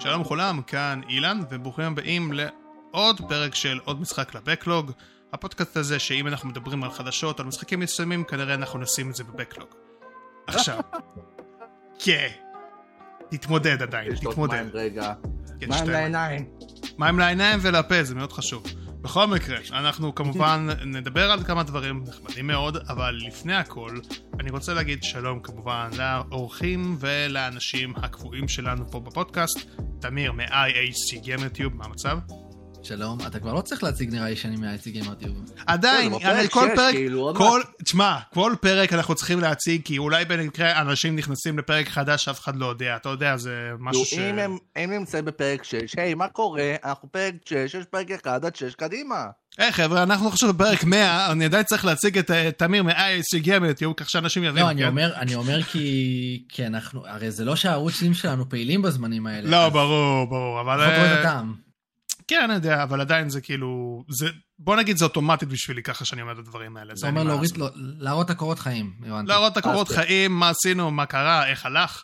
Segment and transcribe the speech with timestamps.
[0.00, 4.92] שלום לכולם, כאן אילן, וברוכים הבאים לעוד פרק של עוד משחק לבקלוג.
[5.32, 9.24] הפודקאסט הזה, שאם אנחנו מדברים על חדשות, על משחקים מסוימים, כנראה אנחנו נשים את זה
[9.24, 9.68] בבקלוג.
[10.46, 10.80] עכשיו,
[12.04, 12.28] כן,
[13.30, 14.54] תתמודד עדיין, תתמודד.
[14.54, 15.12] מים רגע.
[15.60, 16.48] כן, מים לעיניים.
[16.98, 18.64] מים לעיניים ולפה, זה מאוד חשוב.
[19.00, 23.98] בכל מקרה, אנחנו כמובן נדבר על כמה דברים נחמדים מאוד, אבל לפני הכל,
[24.40, 29.58] אני רוצה להגיד שלום כמובן לאורחים ולאנשים הקבועים שלנו פה בפודקאסט,
[30.00, 32.18] תמיר מ-IAC GamerTube, מה המצב?
[32.82, 35.36] שלום, אתה כבר לא צריך להציג נראה לי שאני מהייצי גיימרטיוב.
[35.66, 39.40] עדיין, כן, בפרק הרי כל שש, פרק, כאילו, עוד כל, תשמע, כל פרק אנחנו צריכים
[39.40, 43.70] להציג, כי אולי במקרה אנשים נכנסים לפרק חדש שאף אחד לא יודע, אתה יודע, זה
[43.78, 44.14] משהו ש...
[44.18, 46.74] אם הם- אם נמצאים בפרק 6, היי, מה קורה?
[46.84, 49.26] אנחנו פרק 6, יש פרק 1 עד 6, קדימה.
[49.58, 53.94] היי חבר'ה, אנחנו עכשיו בפרק 100, אני עדיין צריך להציג את אה, תמיר מ-IAC GamerTube,
[53.96, 54.66] כך שאנשים יבינו.
[54.66, 54.88] לא, אני כן?
[54.88, 59.50] אומר, אני אומר כי, כי אנחנו, הרי זה לא שהערוצים שלנו פעילים בזמנים האלה.
[59.50, 60.76] לא, אז ברור, ברור, אבל...
[60.80, 61.54] לפחות רואה את אה, הטעם.
[62.28, 64.02] כן, אני יודע, אבל עדיין זה כאילו...
[64.08, 64.28] זה...
[64.58, 66.92] בוא נגיד זה אוטומטית בשבילי ככה שאני אומר את הדברים האלה.
[66.92, 67.56] אתה זה אומר להוריד.
[67.56, 69.28] לא- להראות את הקורות חיים, הבנתי.
[69.28, 72.02] להראות את הקורות חיים, מה עשינו, מה קרה, איך הלך,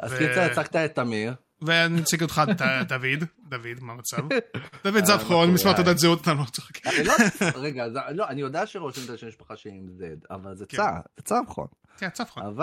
[0.00, 1.34] אז ו- קיצר, הצגת את תמיר.
[1.66, 2.42] ואני אציג אותך,
[2.88, 4.16] דוד, דוד, מה המצב?
[4.84, 5.72] דוד אה, זבחון, מספר?
[5.72, 6.86] תעודת זהות, אתה לא צוחק.
[7.04, 7.14] לא,
[7.54, 10.02] רגע, לא, אני יודע שרושמים את השם משפחה שלי עם Z,
[10.34, 10.76] אבל זה כן.
[10.76, 11.66] צע, זה צבחון.
[11.98, 12.56] כן, צבחון.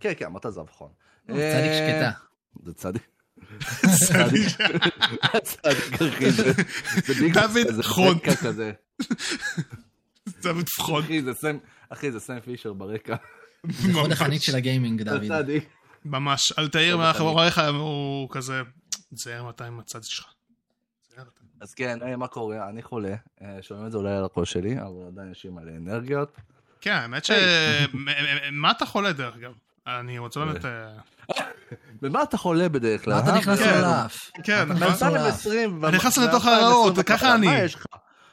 [0.00, 0.88] כן, כן, אמרת זבחון.
[1.26, 2.10] צדיק אה, שקטה.
[2.64, 3.02] זה צדיק.
[4.06, 4.48] צדיק.
[7.06, 8.18] צדיק, אחי, זה- דוד חון.
[10.76, 11.02] פחון.
[11.04, 11.56] אחי, זה סם,
[11.88, 13.16] אחי, זה סם פישר ברקע.
[13.70, 15.22] זה חוד החנית של הגיימינג, דוד.
[15.28, 15.64] צדיק.
[16.06, 16.52] ממש.
[16.58, 18.62] אל תעיר טוב, מאחוריך, הוא כזה...
[19.10, 20.26] זהר מתי עם הצד שלך.
[21.60, 22.68] אז כן, היי, מה קורה?
[22.68, 23.14] אני חולה.
[23.42, 26.36] אה, שומעים את זה אולי על הקול שלי, אבל עדיין יש לי מלא אנרגיות.
[26.80, 27.30] כן, האמת ש...
[28.52, 29.52] מה אתה חולה דרך אגב?
[29.86, 30.64] אני רוצה באמת...
[30.64, 30.96] אה,
[32.02, 33.14] במה אתה חולה בדרך כלל?
[33.14, 33.38] מה אתה אה?
[33.38, 33.80] נכנס כן.
[33.80, 34.30] לאף?
[34.44, 34.88] כן, אתה נכון.
[34.88, 35.46] נכנס לו לאף?
[35.46, 35.86] ב-2020...
[35.86, 37.64] אני נכנס לתוך הריאות, ככה אני.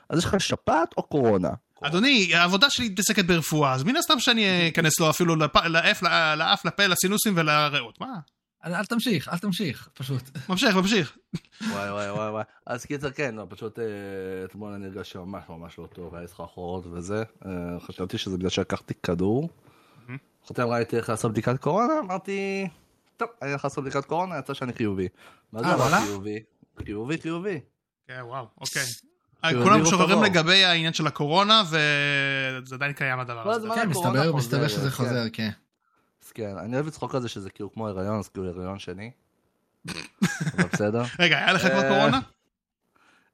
[0.10, 1.50] אז יש לך שפעת או קורונה?
[1.84, 5.36] אדוני, העבודה שלי מתעסקת ברפואה, אז מן הסתם שאני אכנס לו אפילו
[5.66, 6.04] לאף,
[6.38, 8.02] לאף, לפה, לסינוסים ולריאות.
[8.02, 8.20] מה?
[8.66, 10.22] אל אל תמשיך, אל תמשיך, פשוט.
[10.50, 11.18] ממשיך, ממשיך.
[11.62, 12.44] וואי וואי וואי וואי.
[12.66, 13.86] אז קיצר כן, לא, פשוט אה,
[14.46, 17.24] אתמול אני הרגשתי ממש ממש לא טוב, היה לי סחרחורות וזה.
[17.46, 19.50] אה, חשבתי שזה בגלל שלקחתי כדור.
[20.44, 22.68] חותם ראיתי איך לעשות בדיקת קורונה, אמרתי,
[23.18, 25.08] טוב, אני הולך לעשות בדיקת קורונה, יצא שאני חיובי.
[25.52, 26.02] מה זה אה?
[26.06, 26.44] חיובי?
[26.86, 27.60] חיובי, חיובי.
[28.08, 28.84] כן, וואו, אוקיי.
[29.50, 30.24] כאילו, כולם עבור.
[30.24, 33.68] לגבי העניין של הקורונה, וזה עדיין קיים הדבר כל הזה.
[33.76, 34.90] כן, מסתבר, מסתבר שזה כן.
[34.90, 35.50] חוזר, כן.
[36.26, 39.12] אז כן, אני אוהב לצחוק על זה שזה כאילו כמו הריון, אז כאילו הריון שני.
[40.56, 41.04] אבל בסדר.
[41.20, 42.20] רגע, היה לך כבר אה, קורונה?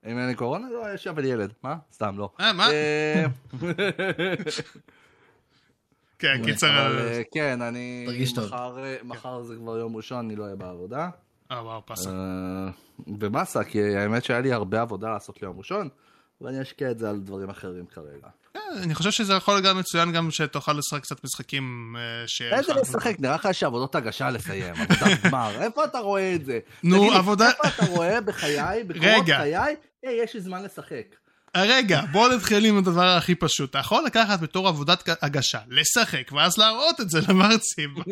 [0.06, 1.54] אם אין לי קורונה, לא, יש אבל ילד.
[1.64, 1.76] מה?
[1.94, 2.30] סתם, לא.
[2.40, 2.72] אה, מה?
[2.72, 3.26] אה,
[6.20, 7.00] כן, קיצר...
[7.00, 8.04] אה, כן, אני...
[8.08, 8.52] תרגיש טוב.
[9.04, 11.10] מחר זה כבר יום ראשון, אני לא אהיה בעבודה.
[11.52, 12.10] אה, וואו, פסה.
[12.10, 12.70] אה,
[13.08, 15.90] במאסה, כי האמת שהיה לי הרבה עבודה לעשות ליום ראשון,
[16.42, 18.28] ואני אשקיע את זה על דברים אחרים כרגע.
[18.56, 22.72] אה, אני חושב שזה יכול גם מצוין גם שתוכל לשחק קצת משחקים אה, שיהיה איזה
[22.74, 23.16] לך- לשחק?
[23.20, 26.60] נראה לך שעבודות הגשה לסיים, עבודת גמר, איפה אתה רואה את זה?
[26.84, 29.38] נו, עבודה- איפה אתה רואה בחיי, בקורות רגע.
[29.38, 29.76] חיי, היי,
[30.24, 31.16] יש לי זמן לשחק.
[31.56, 33.70] אה, רגע, בוא נתחיל עם הדבר הכי פשוט.
[33.70, 37.96] אתה יכול לקחת בתור עבודת הגשה, לשחק, ואז להראות את זה למרצים.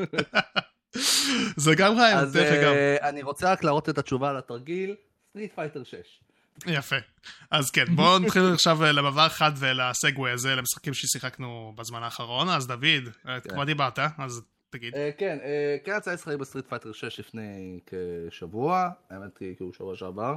[1.56, 2.74] זה גם רעיון, דרך אגב.
[2.74, 4.96] אה, אני רוצה רק להראות את התשובה על התרגיל,
[5.30, 5.96] Street Fighter 6.
[6.68, 6.96] יפה.
[7.52, 12.50] אז כן, בואו נתחיל עכשיו אה, למעבר חד ול segue הזה, למשחקים ששיחקנו בזמן האחרון.
[12.50, 14.94] אז דוד, אה, כבר דיברת, אז תגיד.
[15.18, 15.38] כן,
[15.86, 20.36] כן יצא לי לשחק ב Street Fighter 6 לפני כשבוע, האמת היא כאילו שבוע שעבר,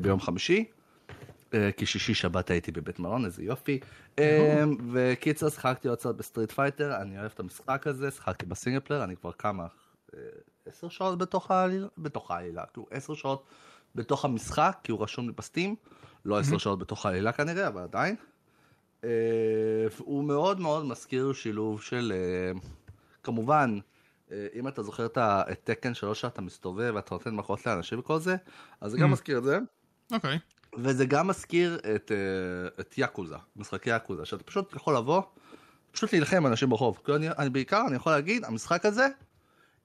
[0.00, 0.64] ביום חמישי,
[1.76, 3.80] כי שישי שבת הייתי בבית מלון, איזה יופי.
[4.18, 8.51] אה, וקיצר, שיחקתי עוד קצת ב Street Fighter, אני אוהב את המשחק הזה, שיחקתי ב
[8.51, 9.66] single player, אני כבר כמה,
[10.14, 10.20] אה,
[10.66, 13.44] עשר שעות בתוך העלילה, בתוך העלילה, כאילו עשר שעות
[13.94, 15.76] בתוך המשחק, כי הוא רשום לי ב Steam,
[16.24, 18.16] לא עשר שעות בתוך העלילה כנראה, אבל עדיין.
[19.04, 19.08] אה,
[19.98, 22.60] הוא מאוד מאוד מזכיר שילוב של, אה,
[23.22, 23.78] כמובן,
[24.32, 28.36] אה, אם אתה זוכר את תקן שלוש שאתה מסתובב ואתה נותן מכות לאנשים וכל זה,
[28.80, 29.10] אז זה גם.
[29.10, 29.58] מזכיר את זה,
[30.12, 30.38] אוקיי.
[30.78, 35.22] וזה גם מזכיר את, אה, את יאקוזה, משחקי יאקוזה, שאתה פשוט יכול לבוא,
[35.92, 37.00] פשוט להילחם עם אנשים ברחוב.
[37.04, 39.06] כאילו אני, אני בעיקר, אני יכול להגיד, המשחק הזה,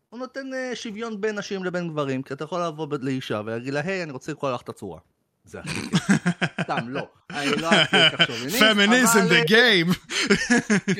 [0.09, 3.81] הוא נותן אה, שוויון בין נשים לבין גברים, כי אתה יכול לבוא לאישה ולהגיד לה,
[3.81, 4.99] היי, אני רוצה לקרוא לך את הצורה.
[5.45, 5.79] זה הכי.
[6.63, 7.09] סתם, לא.
[7.29, 9.87] אני לא אעשה כך שוביניסט, פמיניזם דה גיים.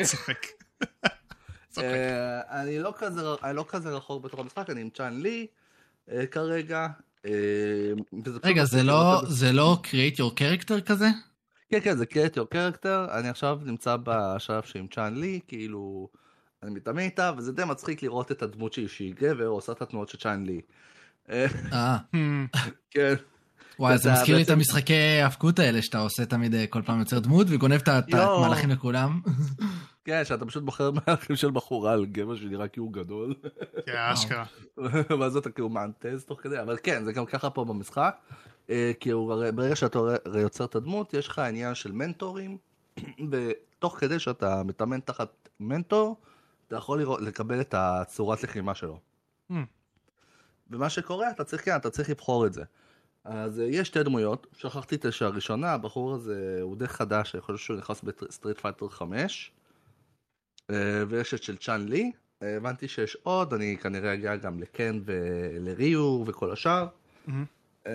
[0.04, 0.46] צוחק.
[1.78, 5.48] אה, אני לא כזה, אני לא כזה רחוק בתוך המשחק, אני עם צ'אן לי
[6.32, 6.88] כרגע.
[7.26, 7.92] אה,
[8.44, 11.08] רגע, זה לא, זה לא create your character כזה?
[11.70, 16.10] כן, כן, זה create your character, אני עכשיו נמצא בשלב שעם צ'אן לי, כאילו,
[16.64, 20.10] אני מתאמן איתה, וזה די מצחיק לראות את הדמות שלי שהיא גבר, עושה את התנועות
[20.10, 20.62] של צ'אן לי.
[21.30, 21.98] אה, אה,
[22.92, 23.14] כן.
[23.80, 27.20] וואי, זה מזכיר לי את המשחקי האבקות האלה שאתה עושה תמיד אה, כל פעם יוצר
[27.20, 28.14] דמות וגונב את.
[28.14, 29.22] המהלכים לכולם.
[30.06, 33.34] כן, שאתה פשוט בוחר מהלכים של בחורה על גבר שנראה כאילו גדול.
[33.86, 34.46] כן, אשכרה.
[35.20, 38.16] ואז אתה כאילו מאנטז תוך כדי, אבל כן, זה גם ככה פה במשחק.
[38.70, 40.00] אה, כאילו, הרי ברגע שאתה
[40.40, 42.58] יוצר את הדמות, יש לך עניין של מנטורים,
[43.32, 46.18] ותוך כדי שאתה מתאמן תחת מנטור,
[46.68, 49.00] אתה יכול לראות, לקבל את הצורת לחימה שלו.
[49.52, 49.56] Hmm.
[50.72, 52.64] ומה שקורה, אתה צריך, כן, אתה צריך לבחור את זה.
[53.26, 57.58] אז אה, יש שתי דמויות, שכחתי את הראשונה, הבחור הזה הוא די חדש, אני חושב
[57.58, 59.52] שהוא נכנס ב Street Fighter 5,
[60.70, 62.12] אה, ויש את של צ'ון לי,
[62.44, 66.88] אה, הבנתי שיש עוד, אני כנראה אגיע גם לקן ולריו וכל השאר.
[67.88, 67.94] אה,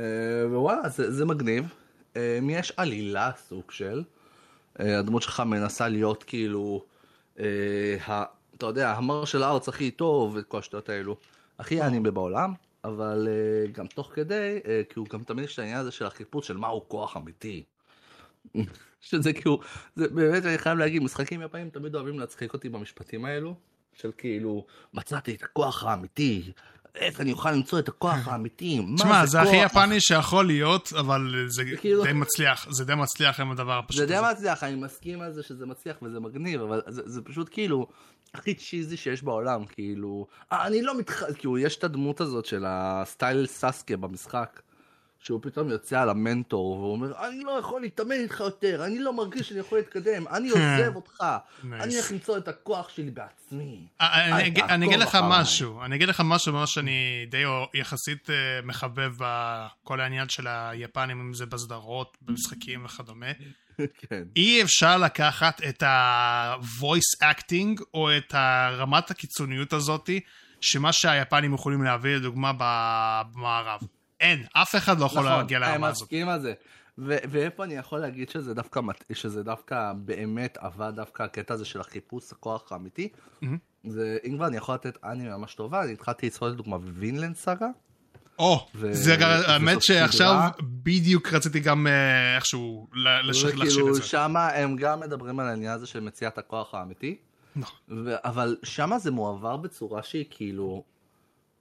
[0.48, 1.74] ווואלה, זה, זה מגניב.
[2.16, 4.02] אה, יש עלילה סוג של,
[4.78, 6.84] הדמות שלך מנסה להיות כאילו,
[8.08, 8.24] ה,
[8.56, 11.16] אתה יודע, המרשל ארץ הכי טוב וכל השטויות האלו,
[11.58, 12.52] הכי אנימה בעולם,
[12.84, 16.46] אבל אה, גם תוך כדי, אה, כאילו גם תמיד יש את העניין הזה של החיפוש
[16.46, 17.64] של מהו כוח אמיתי.
[19.00, 19.60] שזה כאילו,
[19.96, 23.54] זה באמת אני חייב להגיד, משחקים יפנים תמיד אוהבים להצחיק אותי במשפטים האלו,
[23.92, 26.52] של כאילו, מצאתי את הכוח האמיתי,
[26.94, 29.70] איך אני אוכל למצוא את הכוח האמיתי, מה תשמע, זה הכי כוח?
[29.70, 32.66] יפני שיכול להיות, אבל זה כאילו- די מצליח.
[32.70, 34.32] זה די מצליח עם הדבר הפשוט זה די הזה.
[34.32, 37.88] מצליח, אני מסכים על זה שזה מצליח וזה מגניב, אבל זה, זה פשוט כאילו
[38.34, 41.22] הכי צ'יזי שיש בעולם, כאילו, אה, אני לא מתח...
[41.38, 44.60] כאילו, יש את הדמות הזאת של הסטייל סאסקה במשחק,
[45.18, 49.12] שהוא פתאום יוצא על המנטור, והוא אומר, אני לא יכול להתאמן איתך יותר, אני לא
[49.12, 51.24] מרגיש שאני יכול להתקדם, אני עוזב אותך.
[51.72, 53.86] אני הולך למצוא את הכוח שלי בעצמי.
[54.00, 55.18] אה, אני אגיד- אני אגיד לך.
[55.30, 57.42] משהו, אני אגיד לך משהו מה שאני די
[57.74, 58.34] יחסית אה,
[58.64, 63.26] מחבב בכל העניין של היפנים, אם זה בסדרות, במשחקים וכדומה.
[64.08, 64.22] כן.
[64.36, 70.20] אי אפשר לקחת את ה-voice acting או את הרמת הקיצוניות הזאתי,
[70.60, 73.80] שמה שהיפנים יכולים להביא לדוגמה במערב.
[74.20, 76.02] אין, אף אחד לא יכול להגיע נכון, לרמה אני הזאת.
[76.02, 76.52] מסכים על זה.
[76.98, 78.80] ו- ואיפה אני יכול להגיד שזה דווקא,
[79.12, 83.08] שזה דווקא באמת עבד דווקא הקטע הזה של החיפוש הכוח האמיתי.
[83.42, 83.58] מהמם.
[83.84, 87.66] זה, אם כבר אני יכול לתת אנימה ממש טובה, אני התחלתי לצפות לדוגמה בווינלנד סאגה.
[88.38, 90.36] או, ו- זה האמת שעכשיו.
[90.62, 94.02] בדיוק רציתי גם אה, איכשהו ל- לש- להחשיב וכאילו את זה.
[94.02, 97.16] שמה הם גם מדברים על העניין הזה של מציאת הכוח האמיתי.
[97.56, 97.76] נכון.
[98.06, 100.82] ו- אבל שמה זה מועבר בצורה שהיא כאילו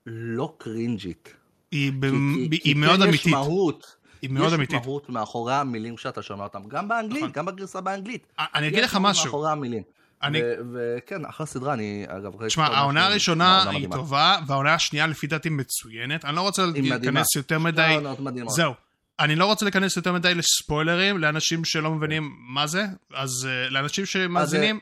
[0.06, 1.34] לא קרינג'ית.
[1.72, 2.18] היא ב- כי-
[2.50, 3.26] כי- היא כי מאוד כן אמיתית.
[3.26, 3.96] יש מהות.
[4.22, 4.80] היא מאוד אמיתית.
[4.82, 7.32] יש מהות מאחורי המילים שאתה שומע אותם, גם באנגלית, נכון.
[7.34, 8.28] גם בגרסה באנגלית.
[8.40, 9.26] אני אגיד יש לך משהו.
[9.26, 9.84] מאחורי המילים.
[10.24, 10.42] אני-
[10.74, 12.46] וכן, אחלה סדרה, אני אגב.
[12.48, 13.96] תשמע, העונה הראשונה היא מדהימה.
[13.96, 16.26] טובה, והעונה השנייה לפי דעתי מצוינת.
[16.26, 16.96] אני לא רוצה מדהימה.
[16.96, 17.82] להיכנס יותר שתי מדי...
[17.82, 18.54] העונות מדהימות.
[18.54, 18.74] זהו.
[19.20, 24.06] אני לא רוצה להיכנס יותר מדי לספוילרים לאנשים שלא מבינים מה זה, אז uh, לאנשים
[24.06, 24.80] שמאזינים,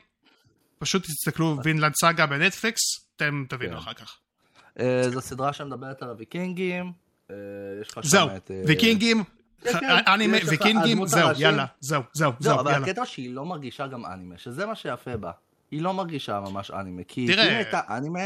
[0.78, 2.80] פשוט תסתכלו וינלנד סאגה בנטפליקס,
[3.16, 3.78] אתם תבינו כן.
[3.78, 4.16] אחר כך.
[4.80, 6.92] אה, זו סדרה שמדברת על הוויקינגים.
[7.30, 7.34] אה,
[8.02, 8.28] זהו.
[8.28, 8.36] אה,
[8.66, 9.24] ויקינגים,
[10.14, 11.28] אנימה, יש לך ויקינגים, הדמות זהו.
[11.36, 12.86] יאללה, זהו, זהו, זהו, זהו, אבל יאללה.
[12.86, 15.30] הקטע שהיא לא מרגישה גם אנימה, שזה מה שיפה בה.
[15.70, 18.20] היא לא מרגישה ממש אנימה, כי אם הייתה אנימה,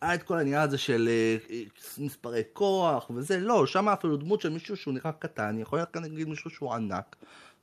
[0.00, 1.62] היה את כל העניין הזה של אה, אה,
[1.98, 6.02] מספרי כוח וזה, לא, שם אפילו דמות של מישהו שהוא נראה קטן, יכול להיות כאן
[6.02, 7.16] נגיד מישהו שהוא ענק,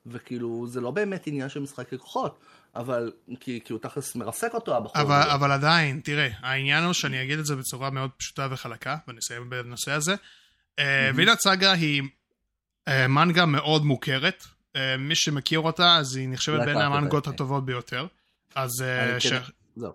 [0.06, 2.40] וכאילו, זה לא באמת עניין של משחקי כוחות,
[2.76, 5.02] אבל, כי כי הוא תכלס מרסק אותו הבחור.
[5.02, 5.34] אבל, הזה.
[5.34, 9.92] אבל עדיין, תראה, העניין הוא שאני אגיד את זה בצורה מאוד פשוטה וחלקה, ונסיים בנושא
[9.92, 10.16] הזה.
[10.80, 12.08] אה, וילת סאגה היא אה,
[13.08, 14.44] מנגה מאוד מוכרת.
[14.78, 17.32] אה, מי שמכיר אותה, אז היא נחשבת בין המנגות כן.
[17.32, 18.08] הטובות ביותר.
[18.56, 19.34] אז אה, אני ש...
[19.34, 19.40] כן-
[19.76, 19.92] זהו.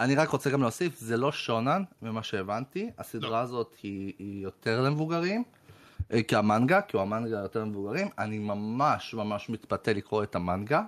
[0.00, 3.36] אני רק רוצה גם להוסיף, זה לא שונן, ממה שהבנתי, הסדרה לא.
[3.36, 5.44] הזאת היא, יותר למבוגרים,
[6.12, 10.82] אה, כי המנגה, כי הוא המנגה יותר למבוגרים, אני ממש ממש מתפתה לקרוא את המנגה,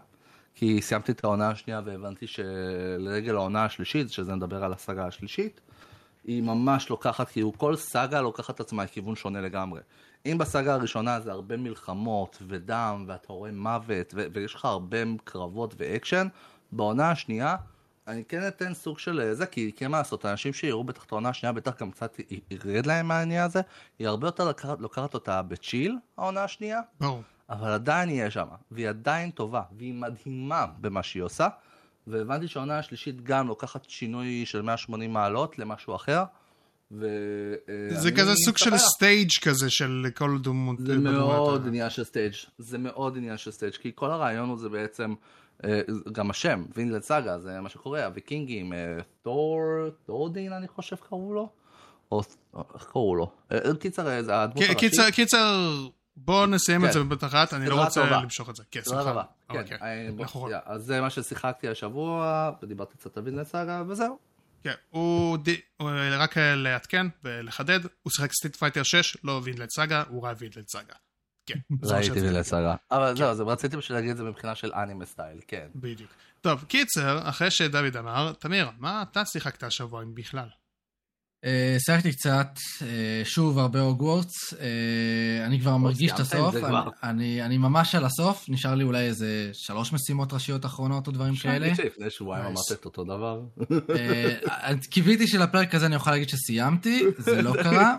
[0.55, 5.61] כי סיימתי את העונה השנייה והבנתי שלרגל העונה השלישית, שזה נדבר על הסאגה השלישית,
[6.25, 9.81] היא ממש לוקחת, כאילו כל סאגה לוקחת את עצמה לכיוון שונה לגמרי.
[10.27, 15.75] אם בסאגה הראשונה זה הרבה מלחמות ודם, ואתה רואה מוות, ו- ויש לך הרבה קרבות
[15.79, 16.29] ואקשן,
[16.73, 17.57] בעונה השנייה,
[18.09, 21.13] אני כן אתן סוג של אה, זה, כי אין מה לעשות, האנשים שיראו בטח את
[21.13, 22.21] העונה השנייה, בטח גם קצת
[22.51, 23.61] ירד להם מהעניין הזה,
[23.99, 27.23] היא הרבה יותר לקחת, לוקחת אותה ב chill, העונה השנייה, ברור.
[27.51, 31.49] אבל עדיין יהיה שם, והיא עדיין טובה, והיא מדהימה במה שהיא עושה,
[32.07, 36.25] והבנתי שהעונה השלישית גם לוקחת שינוי של 180 מעלות למשהו אחר,
[36.93, 37.07] ו...
[37.69, 38.79] אה, זה כזה סוג של.
[38.79, 40.77] stage כזה של כל דמות.
[40.79, 41.69] זה מאוד האלה.
[41.69, 45.15] עניין של stage, זה מאוד עניין של stage, כי כל הרעיון הוא זה בעצם,
[45.65, 45.81] אה,
[46.13, 48.79] גם השם, Vinland Saga, זה מה שקורה, הוויקינגים, אה,
[49.23, 49.61] תור,
[50.07, 51.49] תורפין אני חושב קראו לו,
[52.13, 52.23] או
[52.75, 55.71] איך קראו לו, אה, קיצר, אה, זה הדמות ק- קיצר, קיצר,
[56.17, 56.93] בואו נסיים את כן.
[56.93, 58.23] זה בבת אחת, אני לא רוצה טובה.
[58.23, 58.63] למשוך את זה.
[58.71, 59.23] כן, סליחה.
[59.49, 59.79] כן, אוקיי.
[59.83, 64.28] אה, בוא, יא, אז זה מה ששיחקתי השבוע, ודיברתי קצת על Vinland Saga, וזהו.
[64.63, 69.71] כן, הוא, די, הוא רק אה, לעדכן ולחדד, הוא שיחק Street Fighter 6, לא Vinland
[69.71, 70.95] Saga, הוא ראה Vinland Saga.
[71.47, 71.59] כן.
[71.83, 72.75] ראיתי וילד סאגה.
[72.91, 75.69] אבל זהו, אז רציתי בשביל להגיד את זה מבחינה של אנימה סטייל, כן.
[75.75, 76.11] בדיוק.
[76.41, 80.49] טוב, קיצר, אחרי שדוד אמר, תמיר, מה אתה שיחקת השבוע אם בכלל?
[81.45, 86.89] אה, שיחקתי קצת, אה, שוב הרבה הוגוורטס, אה, אני כבר מרגיש את הסוף, אני- כבר?
[87.03, 91.37] אני אני ממש על הסוף, נשאר לי אולי איזה שלוש משימות ראשיות אחרונות או דברים
[91.37, 91.75] כאלה.
[91.75, 92.45] שלפני שבועיים.
[92.47, 93.41] אמרת את אותו דבר.
[94.91, 97.97] קיוויתי שלפרק הזה אני אוכל להגיד שסיימתי, זה לא קרה.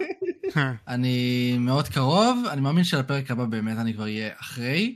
[0.88, 4.96] אני מאוד קרוב, אני מאמין שלפרק הבא באמת אני כבר אהיה אחרי.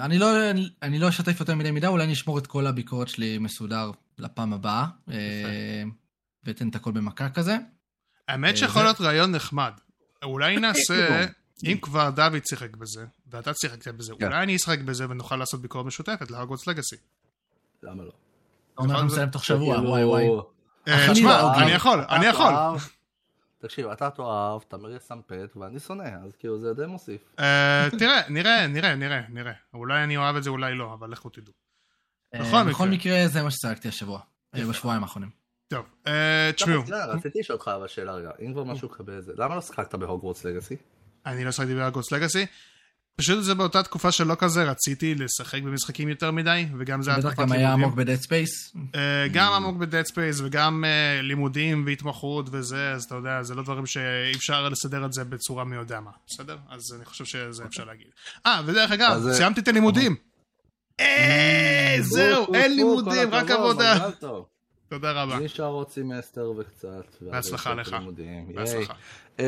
[0.00, 0.26] אני לא,
[0.82, 4.52] אני לא אשתף יותר מדי מידע, אולי אני אשמור את כל הביקורת שלי מסודר לפעם
[4.52, 5.82] הבאה, אה,
[6.44, 7.56] ואתן את הכל במכה כזה.
[8.28, 9.72] האמת אה, שיכול להיות רעיון נחמד.
[10.22, 11.26] אולי נעשה,
[11.64, 14.26] אם כבר דוד שיחק בזה, ואתה שיחקת בזה, כן.
[14.26, 16.96] אולי אני אשחק בזה ונוכל לעשות ביקורת משותפת להרגוטס לגאסי.
[17.82, 18.12] למה לא?
[18.74, 20.24] אתה אומר שאתה זה- מסיים תוך שבוע, כאילו- וואי וואי.
[20.88, 22.52] אה, תשמע, לא, אני יכול, אני יכול.
[23.58, 27.20] תקשיב, אתה תאהב, תמיר יסמפת, ואני שונא, אז כאילו זה די מוסיף.
[27.38, 29.52] אה, תראה, נראה, נראה, נראה, נראה.
[29.74, 31.52] אולי אני אוהב את זה, אולי לא, אבל לכו תדעו.
[32.70, 33.28] בכל מקרה.
[33.28, 34.20] זה מה שצעקתי השבוע,
[34.54, 35.30] בשבועיים האחרונים.
[35.70, 39.24] טוב, אה, תשמעו, לא, רציתי לשאול אותך אבל שאלה רגע, אם כבר משהו קבל את
[39.24, 40.76] זה, למה לא שיחקת בהוגוורטס לגאסי?
[41.26, 42.46] אני לא שחקתי בהרגוטס לגאסי.
[43.16, 47.28] פשוט זה באותה תקופה שלא כזה רציתי לשחק במשחקים יותר מדי, וגם זה היה בטח
[47.28, 47.72] תקופת גם היה.
[47.72, 48.72] עמוק בדד ספייס.
[48.94, 53.62] אה, גם עמוק בדד ספייס וגם אה, לימודים והתמחות וזה, אז אתה יודע, זה לא
[53.62, 56.56] דברים שאי אפשר לסדר את זה בצורה מי יודע מה, בסדר?
[56.68, 58.06] אז אני חושב שזה אפשר להגיד.
[58.46, 60.16] אה, ודרך אגב, סיימתי את הלימודים.
[61.00, 64.08] אה, זהו, אין לימודים, רק עבודה.
[64.90, 65.38] תודה רבה.
[65.38, 67.16] נשאר עוד סמסטר וקצת.
[67.20, 67.96] בהצלחה לך.
[68.54, 68.94] בהצלחה.
[69.38, 69.44] אמ,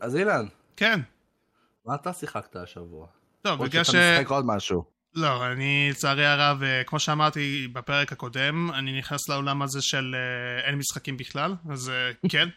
[0.00, 0.46] אז אילן,
[0.76, 1.00] כן,
[1.86, 3.06] מה אתה שיחקת השבוע?
[3.42, 3.86] טוב, או בגלל ש...
[3.86, 4.84] שאתה משחק עוד משהו.
[5.14, 10.68] לא, אני לצערי הרב, אה, כמו שאמרתי בפרק הקודם, אני נכנס לעולם הזה של אה,
[10.68, 12.48] אין משחקים בכלל, אז אה, כן,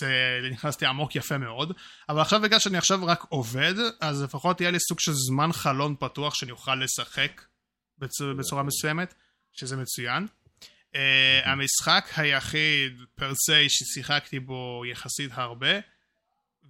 [0.00, 0.08] זה
[0.52, 1.72] נכנסתי עמוק יפה מאוד,
[2.08, 5.94] אבל עכשיו בגלל שאני עכשיו רק עובד, אז לפחות יהיה לי סוג של זמן חלון
[5.98, 7.42] פתוח שאני אוכל לשחק
[8.04, 9.14] בצ- בצורה מסוימת,
[9.52, 10.26] שזה מצוין.
[10.94, 15.80] אה, המשחק היחיד per se ששיחקתי בו יחסית הרבה,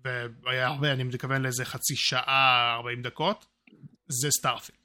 [0.04, 3.46] והיה הרבה, אני מתכוון לאיזה חצי שעה, 40 דקות,
[4.08, 4.78] זה Starfield.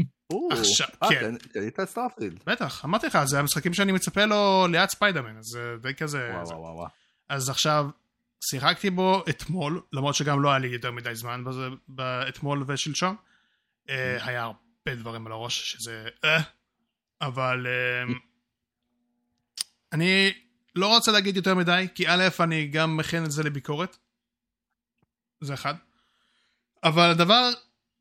[0.52, 1.36] עכשיו, אה, כן.
[1.36, 2.42] קנ- קנית את Starfield.
[2.46, 6.30] בטח, אמרתי לך, זה המשחקים שאני מצפה לו ליד ספיידרמן, אז זה די כזה...
[6.34, 6.54] וואו זה.
[6.54, 6.88] וואו וואו.
[7.28, 7.86] אז עכשיו,
[8.50, 11.68] שיחקתי בו אתמול, למרות שגם לא היה לי יותר מדי זמן בזה,
[12.28, 13.16] אתמול ושלשום.
[13.88, 16.08] אה, היה הרבה דברים על הראש, שזה...
[17.20, 17.66] אבל...
[19.92, 20.30] אני
[20.74, 23.96] לא רוצה להגיד יותר מדי, כי א', אני גם מכין את זה לביקורת.
[25.40, 25.74] זה אחד.
[26.84, 27.50] אבל הדבר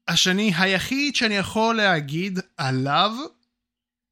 [0.08, 3.12] השני, היחיד שאני יכול להגיד עליו,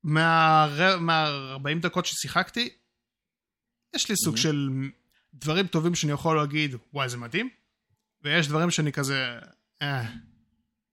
[0.04, 2.70] מה-40 מה 40 דקות ששיחקתי,
[3.96, 4.40] יש לי סוג Mhm.
[4.40, 4.70] של
[5.34, 7.50] דברים טובים שאני יכול להגיד, וואי זה מדהים,
[8.22, 9.40] ויש דברים שאני כזה,
[9.82, 10.04] אה,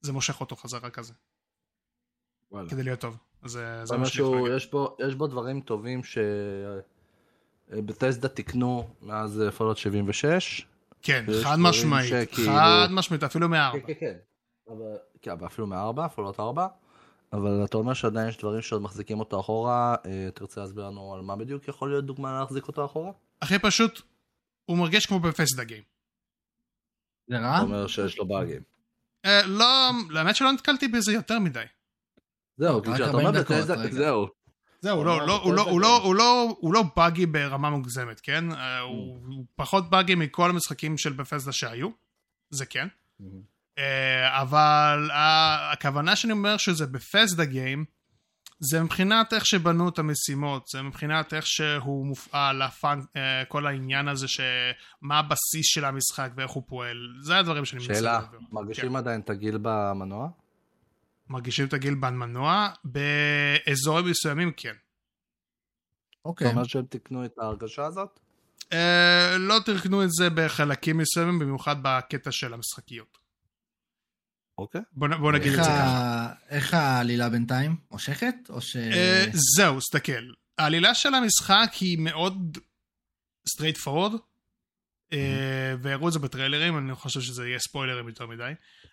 [0.00, 1.12] זה מושך אותו חזרה כזה,
[2.50, 2.70] וואלה.
[2.70, 3.16] כדי להיות טוב.
[3.44, 4.56] זה זה להגיד.
[4.56, 6.18] יש בו, יש בו דברים טובים ש...
[7.70, 10.66] בתסדה תיקנו מאז פולוט 76.
[11.02, 13.80] כן, חד משמעית, שכאילו- חד משמעית, אפילו מארבע.
[13.80, 14.14] כן, כן, כן.
[14.68, 16.66] אבל, כן, אפילו מארבע, פולוט ארבע.
[17.32, 19.94] אבל אתה אומר שעדיין יש דברים שעוד מחזיקים אותו אחורה.
[20.06, 23.12] אה, תרצה להסביר לנו על מה בדיוק יכול להיות דוגמה להחזיק אותו אחורה?
[23.42, 24.02] הכי פשוט,
[24.64, 25.82] הוא מרגיש כמו בפסדה גיים.
[27.30, 27.56] זה רע?
[27.56, 28.62] אתה אומר שיש לו באגים.
[29.24, 31.64] אה, לא, האמת שלא נתקלתי בזה יותר מדי.
[32.56, 33.40] זהו, כשאתה 40 אומר
[33.76, 33.90] רגע.
[33.90, 34.26] זהו.
[34.80, 36.02] זהו, הוא לא, לא, הוא, לא, הוא, לא, גיים.
[36.02, 38.52] הוא, לא, הוא לא באגי ברמה מוגזמת, כן?
[38.52, 41.88] אה, הוא, הוא פחות באגי מכל המשחקים של בפסדה שהיו,
[42.50, 42.88] זה כן.
[43.78, 45.10] אה, אבל
[45.72, 47.84] הכוונה שאני אומר שזה בפסדה גיים,
[48.60, 54.08] זה מבחינת איך שבנו את המשימות, זה מבחינת איך שהוא מופעל, הפאנק, אה, כל העניין
[54.08, 58.38] הזה, שמה הבסיס של המשחק ואיך הוא פועל, זה הדברים שאני מנסה שאלה, לדבר.
[58.52, 60.28] מרגישים עדיין את הגיל במנוע?
[61.28, 64.74] מרגישים את הגיל במנוע, באזורים מסוימים כן.
[66.24, 66.46] אוקיי.
[66.46, 68.20] זאת אומרת שהם תיקנו את ההרגשה הזאת?
[68.72, 73.18] אה, לא תרקנו את זה בחלקים מסוימים, במיוחד בקטע של המשחקיות.
[74.58, 74.80] אוקיי.
[74.92, 76.32] בוא, בוא נגיד את זה ה- ככה.
[76.48, 77.76] איך העלילה בינתיים?
[77.90, 78.34] מושכת?
[78.48, 78.76] או ש...
[78.76, 79.24] אה,
[79.56, 80.32] זהו, סתכל.
[80.58, 82.58] העלילה של המשחק היא מאוד
[83.48, 84.18] straight forward,
[85.82, 88.52] והראו את זה בטריילרים, אני לא חושב שזה יהיה ספוילרים יותר מדי,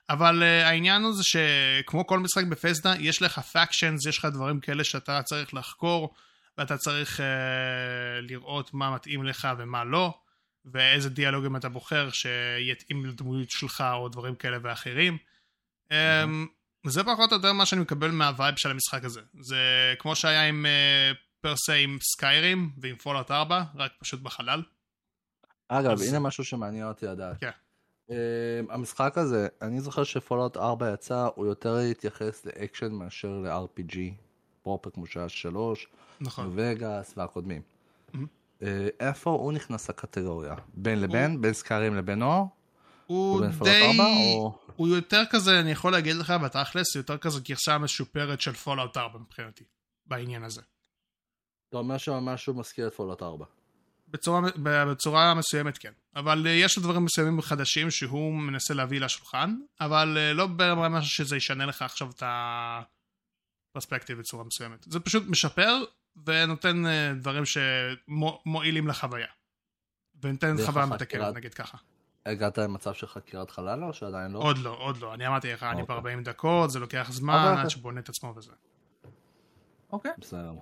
[0.10, 4.60] אבל אה, העניין הוא זה שכמו כל משחק בפסדה, יש לך פאקשנס, יש לך דברים
[4.60, 6.14] כאלה שאתה צריך לחקור,
[6.58, 10.20] ואתה צריך אה, לראות מה מתאים לך ומה לא,
[10.66, 15.18] ואיזה דיאלוגים אתה בוחר שיתאים לדמות שלך או דברים כאלה ואחרים.
[15.92, 16.48] אמ,
[16.86, 19.22] זה פחות או יותר מה שאני מקבל מה vibe של המשחק הזה.
[19.42, 20.66] זה כמו שהיה עם
[21.42, 24.64] per se עם Skyrim ועם Fallout 4, רק פשוט בחלל.
[25.80, 27.38] אגב, אז- הנה משהו שמעניין אותי לדעת.
[27.40, 27.50] כן.
[28.10, 28.16] אמ,
[28.70, 33.98] המשחק הזה, אני זוכר ש Fallout 4 יצא, הוא יותר התייחס לאקשן מאשר ל-RPG
[34.64, 35.88] proper כמו שהיה 3,
[36.22, 36.52] נכון.
[36.56, 37.62] Vegas והקודמים.
[38.64, 40.56] אה, איפה הוא נכנס לקטגוריה?
[40.74, 41.42] בין לבין?
[41.42, 42.44] בין Skyrim לבין נוער?
[43.08, 43.82] הוא די...
[43.92, 44.04] 4?
[44.06, 44.58] או...
[44.76, 49.20] הוא יותר כזה, אני יכול להגיד לך בתכלס, יותר כזה גרסה משופרת של Fallout 4
[49.20, 49.64] מבחינתי,
[50.06, 50.62] בעניין הזה.
[51.70, 53.46] אתה אומר שממש הוא מזכיר את Fallout 4.
[54.12, 55.92] בצורה, בצורה מסוימת כן.
[56.16, 61.02] אבל אה, יש לו דברים מסוימים חדשים שהוא מנסה להביא לשולחן, אבל אה, לא ברמה
[61.02, 64.86] שזה ישנה לך עכשיו את הפרספקטיב בצורה מסוימת.
[64.90, 65.84] זה פשוט משפר
[66.26, 69.28] ונותן אה, דברים שמועילים לחוויה.
[70.24, 71.78] ונותן חוויה מתקנת, נגיד ככה.
[72.26, 74.40] הגעת למצב של חקירת חלל או שעדיין לא?
[74.40, 75.14] עוד לא, עוד לא.
[75.14, 76.02] אני אמרתי לך, אני אוקיי.
[76.02, 77.70] ב-40 דקות, זה לוקח זמן עד.
[77.70, 78.52] שבונה את עצמו וזה.
[79.92, 80.54] אוקיי, בסדר.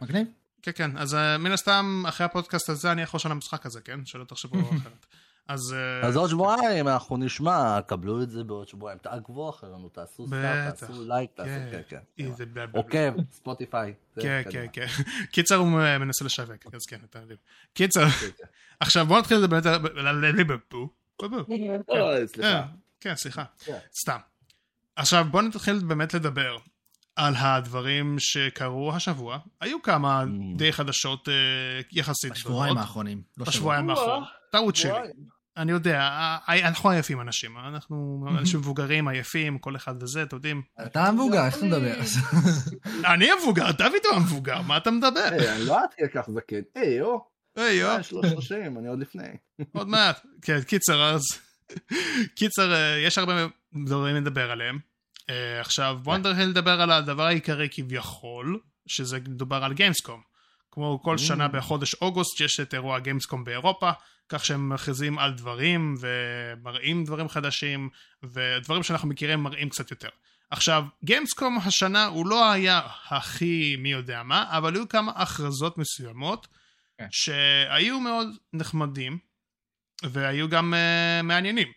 [0.00, 0.26] מגניב.
[0.62, 4.04] כן, כן, אז אה, מן הסתם, אחרי הפודקאסט הזה אני יכול לשנות המשחק הזה, כן?
[4.04, 5.06] שלא תחשבו אחרת.
[5.48, 5.74] אז...
[5.74, 10.70] אה, אז עוד שבועיים אנחנו נשמע, קבלו את זה בעוד שבועיים, תעקבו אחרינו, תעשו בטח.
[10.70, 11.80] תעשו לייק, תעשו, כן.
[11.88, 12.60] כן, כן.
[12.60, 12.64] אה.
[12.72, 13.94] עוקב, ספוטיפיי.
[14.20, 14.68] כן, קדימה.
[14.68, 15.02] כן, כן.
[15.32, 15.68] קיצר הוא
[16.00, 17.36] מנסה לשווק, אז כן, אתה מבין.
[17.72, 18.44] קיצר, כן, כן.
[18.80, 19.56] עכשיו בוא נתחיל לדבר
[19.96, 20.24] על.
[23.00, 23.44] כן, סליחה.
[23.64, 23.78] כן.
[24.00, 24.18] סתם.
[24.96, 26.56] עכשיו בוא נתחיל באמת לדבר
[27.18, 29.38] על הדברים שקרו השבוע.
[29.60, 30.58] היו כמה Mm.
[30.58, 31.34] די חדשות אה,
[31.92, 32.78] יחסית בשבועיים.
[32.78, 33.22] האחרונים.
[33.36, 33.50] לא שבוע.
[33.52, 34.22] בשבועיים האחרונים.
[34.52, 34.90] טעות שלי.
[35.56, 36.00] אני יודע,
[36.48, 40.62] אה, אנחנו עייפים אנשים, אנחנו אנשים מבוגרים, עייפים, כל אחד וזה, אתם יודעים.
[40.86, 41.94] אתה המבוגר, איך אתה מדבר?
[43.04, 45.28] אני המבוגר, דוד הוא המבוגר, מה אתה מדבר?
[45.28, 46.60] אני לא עד כדי כך זקן.
[46.74, 47.18] היי, יו.
[47.56, 49.28] היי יו, יש לו 30, אני עוד לפני.
[49.72, 50.20] עוד מעט.
[50.42, 51.22] כן, קיצר, אז...
[52.34, 53.46] קיצר, אה, יש הרבה
[53.86, 54.78] דברים לדבר עליהם.
[55.30, 60.22] אה, עכשיו, בואו נתחיל לדבר על הדבר העיקרי כביכול, שזה מדובר על גיימסקום.
[60.70, 61.18] כמו כל Mm.
[61.18, 63.90] שנה בחודש אוגוסט יש את אירוע גיימסקום באירופה,
[64.28, 67.88] כך שהם מכריזים על דברים ומראים דברים חדשים,
[68.22, 70.08] ודברים שאנחנו מכירים מראים קצת יותר.
[70.50, 76.46] עכשיו, גיימסקום השנה הוא לא היה הכי מי יודע מה, אבל היו כמה הכרזות מסוימות
[76.98, 77.06] כן.
[77.10, 79.18] שהיו מאוד נחמדים,
[80.02, 81.68] והיו גם uh, מעניינים.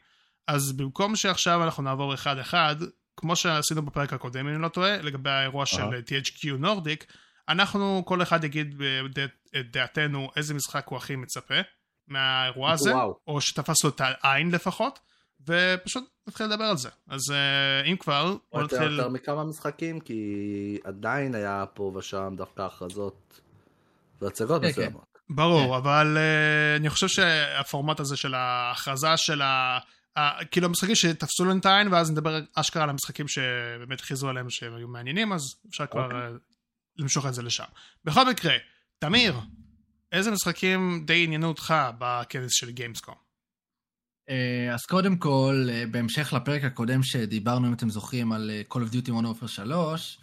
[0.48, 2.76] אז במקום שעכשיו אנחנו נעבור אחד-אחד,
[3.22, 6.00] כמו שעשינו בפרק הקודם, אם אני לא טועה, לגבי האירוע של אהה.
[6.00, 7.06] THQ נורדיק,
[7.50, 8.82] אנחנו, כל אחד יגיד
[9.60, 11.56] את דעתנו איזה משחק הוא הכי מצפה
[12.08, 13.18] מהאירוע הזה, וואו.
[13.28, 15.00] או שתפס לו את העין לפחות,
[15.48, 16.90] ופשוט נתחיל לדבר על זה.
[17.08, 18.98] אז uh, אם כבר, בוא נתחיל...
[18.98, 23.42] יותר מכמה משחקים, כי עדיין היה פה ושם דווקא הכרזות
[24.22, 25.18] והצגות כן, מסוימות.
[25.30, 29.80] ברור, אבל uh, אני חושב שהפורמט הזה של ההכרזה של ה...
[30.16, 34.50] ה- כאילו המשחקים שתפסו לנו את העין, ואז נדבר אשכרה על המשחקים שבאמת הכריזו עליהם
[34.50, 36.20] שהם היו מעניינים, אז אפשר כבר אוקיי.
[36.20, 36.40] uh,
[36.98, 37.64] למשוך את זה לשם.
[38.06, 38.54] בכל מקרה,
[39.00, 39.36] תמיר,
[40.12, 43.16] איזה משחקים די עניינו אותך בכנס של גיימסקום?
[44.32, 48.78] אה, אז קודם כל, אה, בהמשך לפרק הקודם שדיברנו, אם אתם זוכרים, על אה, Call
[48.78, 50.18] of Duty Modern Warfare 3,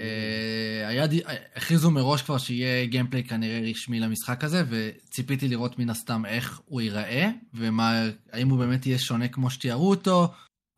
[0.00, 5.78] אה, היה די- אה, הכריזו מראש כבר שיהיה גיימפליי כנראה רשמי למשחק הזה, וציפיתי לראות
[5.78, 10.32] מן הסתם איך הוא ייראה, והאם הוא באמת יהיה שונה כמו שתיארו אותו,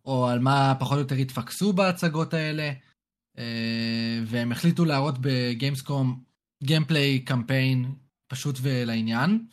[0.04, 2.72] או על מה פחות או יותר התפקסו בהצגות האלה.
[4.26, 6.22] והם החליטו להראות ב Gamescom
[6.64, 7.92] gameplay קמפיין
[8.28, 9.44] פשוט ולעניין.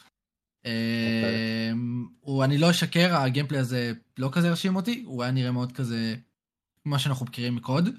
[0.67, 1.71] אה,
[2.19, 5.71] הוא, אני לא אשקר, ה gameplay הזה לא כזה הרשים אותי, הוא היה נראה מאוד
[5.71, 6.15] כזה,
[6.85, 7.89] מה שאנחנו מכירים מ COD.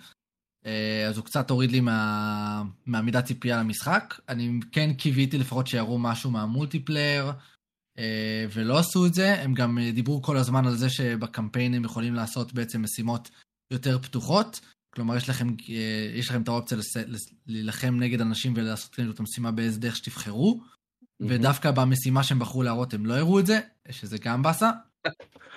[0.67, 4.21] אה, אז הוא קצת הוריד לי מה, מהמידת ציפייה למשחק.
[4.29, 7.33] אני כן קיוויתי לפחות שיראו משהו מה multiplayer,
[7.99, 9.43] אה, ולא עשו את זה.
[9.43, 13.31] הם גם דיברו כל הזמן על זה שבקמפיין הם יכולים לעשות בעצם משימות
[13.71, 14.61] יותר פתוחות.
[14.95, 16.79] כלומר, יש לכם, אה, יש לכם את האופציה
[17.47, 20.61] להילחם נגד אנשים ולעשות כאילו את המשימה באיזה דרך שתבחרו.
[21.21, 24.71] ודווקא במשימה שהם בחרו להראות הם לא הראו את זה, שזה גם באסה.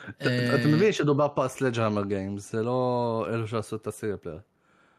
[0.09, 4.17] אתה אתה מבין שדובר פה על Sledgehammer Games, זה לא אלו שעשו את ה single
[4.17, 4.39] player.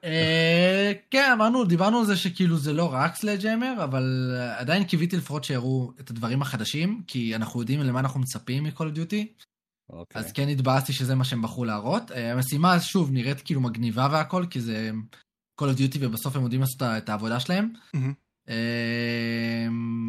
[0.04, 5.16] אה, כן, אמרנו, דיברנו על זה שכאילו זה לא רק Sledgehammer, אבל אה, עדיין קיוויתי
[5.16, 9.44] לפחות שיראו את הדברים החדשים, כי אנחנו יודעים למה אנחנו מצפים of Duty,
[9.90, 10.20] אוקיי.
[10.20, 12.10] אז כן התבאסתי שזה מה שהם בחרו להראות.
[12.12, 14.90] אה, המשימה, שוב, נראית כאילו מגניבה והכל, כי זה
[15.60, 17.68] of Duty ובסוף הם יודעים לעשות את העבודה שלהם.
[17.94, 18.12] מהמם.
[18.48, 19.66] אה,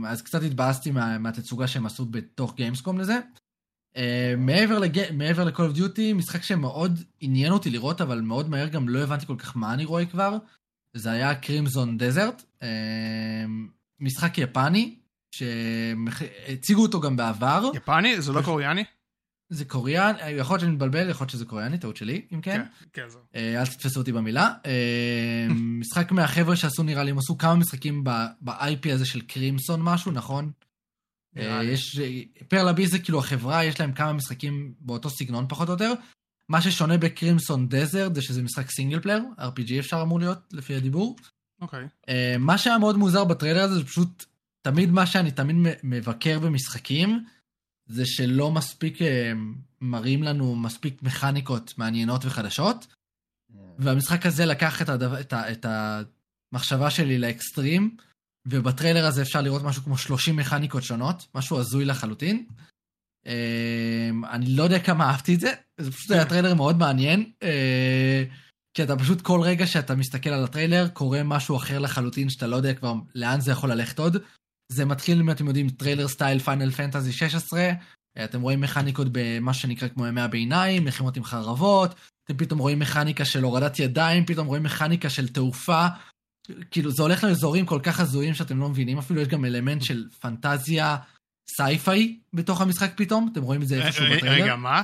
[0.08, 3.20] אז קצת התבאסתי מה, מהתצוגה שהם עשו בתוך גיימסקום לזה.
[3.94, 3.98] Uh,
[4.38, 5.14] מעבר, לג...
[5.14, 9.26] מעבר ל-Call of Duty, משחק שמאוד עניין אותי לראות, אבל מאוד מהר גם לא הבנתי
[9.26, 10.38] כל כך מה אני רואה כבר,
[10.94, 12.64] זה היה קרימזון דזרט, uh,
[14.00, 14.96] משחק יפני,
[15.36, 17.70] שהציגו אותו גם בעבר.
[17.76, 18.22] יפני?
[18.22, 18.84] זה לא קוריאני?
[19.54, 22.58] זה קוריאן, אה, יכול להיות שאני מתבלבל, יכול להיות שזה קוריאני, טעות שלי, אם כן.
[22.58, 22.64] כן,
[22.94, 23.22] כן, זהו.
[23.36, 24.54] אה, אל תתפסו אותי במילה.
[24.66, 25.48] אה,
[25.80, 30.52] משחק מהחבר'ה שעשו, נראה לי, הם עשו כמה משחקים ב-IP הזה של Crimson משהו, נכון?
[31.36, 32.00] יש,
[32.48, 35.94] Pearl Abyss זה כאילו החברה, יש להם כמה משחקים באותו סגנון פחות או יותר.
[36.50, 40.76] מה ששונה ב Crimson Desert זה שזה משחק single player, RPG אפשר אמור להיות, לפי
[40.76, 41.16] הדיבור.
[41.62, 41.88] אוקיי.
[42.40, 44.26] מה שהיה מאוד מוזר בטריילר הזה זה פשוט,
[44.62, 47.26] תמיד מה שאני תמיד מבקר במשחקים,
[47.86, 49.32] זה שלא מספיק אה,
[49.82, 52.88] מראים לנו מספיק מכניקות מעניינות וחדשות,
[53.80, 55.66] והמשחק הזה לקח את, הדבר, את, ה, את
[56.54, 57.98] המחשבה שלי לאקסטרים,
[58.48, 62.46] ובטריילר הזה אפשר לראות משהו כמו 30 מכניקות שונות, משהו הזוי לחלוטין.
[63.28, 67.32] אה, אני לא יודע כמה אהבתי את זה, זה פשוט היה טריילר מאוד מעניין.
[67.44, 68.24] אה,
[68.74, 72.56] כי אתה פשוט כל רגע שאתה מסתכל על הטריילר, קורה משהו אחר לחלוטין שאתה לא
[72.56, 74.18] יודע כבר לאן זה יכול ללכת עוד.
[74.72, 77.72] זה מתחיל, אם אתם יודעים, טריילר סטייל Final Fantasy 16,
[78.24, 81.96] אתם רואים מכניקות במה שנקרא כמו ימי הביניים, לחימות עם חרבות,
[82.26, 85.88] אתם פתאום רואים מכניקה של הורדת ידיים, פתאום רואים מכניקה של תעופה.
[86.72, 90.10] כאילו, זה הולך לאזורים כל כך הזויים שאתם לא מבינים, אפילו יש גם אלמנט של
[90.20, 90.98] פנטזיה
[91.58, 94.44] sci-fi בתוך המשחק פתאום, אתם רואים את זה איפשהו רגע, בטריילר.
[94.44, 94.82] רגע, מה?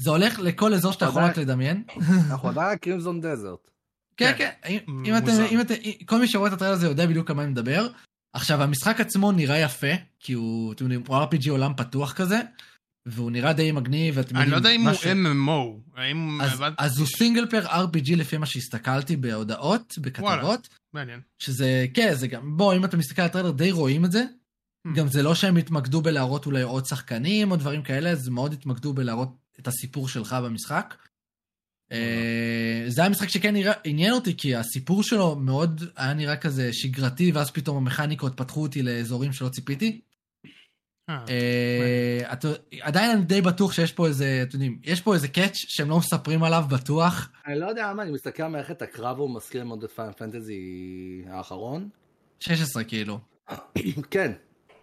[0.00, 1.82] זה הולך לכל אזור שאתה יכול רק לדמיין.
[2.30, 3.70] אנחנו עדיין Crimson Desert.
[4.16, 4.50] כן, כן.
[4.62, 5.46] כן, מוזר.
[5.50, 5.74] אם אתם,
[6.06, 7.88] כל מי שרואה את הטריילר הזה יודע בדיוק על מה אני מדבר.
[8.32, 12.40] עכשיו, המשחק עצמו נראה יפה, כי הוא, אתם יודעים, הוא RPG עולם פתוח כזה,
[13.06, 15.90] והוא נראה די מגניב, ואתם אני לא יודע אם הוא MMO.
[15.96, 16.40] האם...
[16.40, 16.84] אז, הבנתי?
[16.84, 21.20] אז הוא single player RPG לפי מה שהסתכלתי בהודעות, בכתבות, מעניין.
[21.38, 24.24] שזה, כן, זה גם, בוא, אם אתה מסתכל על הטריילר די רואים את זה.
[24.88, 24.96] Hmm.
[24.96, 28.92] גם זה לא שהם התמקדו בלהראות אולי עוד שחקנים או דברים כאלה, אז מאוד התמקדו
[28.92, 30.94] בלהראות את הסיפור שלך במשחק.
[31.92, 36.72] אה, זה היה משחק שכן נראה- עניין אותי, כי הסיפור שלו מאוד היה נראה כזה
[36.72, 40.00] שגרתי, ואז פתאום המכניקות פתחו אותי לאזורים שלא ציפיתי.
[41.10, 42.34] אה, אה,
[42.80, 45.98] עדיין אני די בטוח שיש פה איזה, אתם יודעים, יש פה איזה קאץ' שהם לא
[45.98, 47.30] מספרים עליו בטוח.
[47.46, 50.62] אני לא יודע למה, אני מסתכל על מערכת הקרב, הוא מזכיר מאוד את פיינל פנטזי
[51.28, 51.88] האחרון.
[52.40, 53.18] 16 כאילו.
[54.10, 54.32] כן,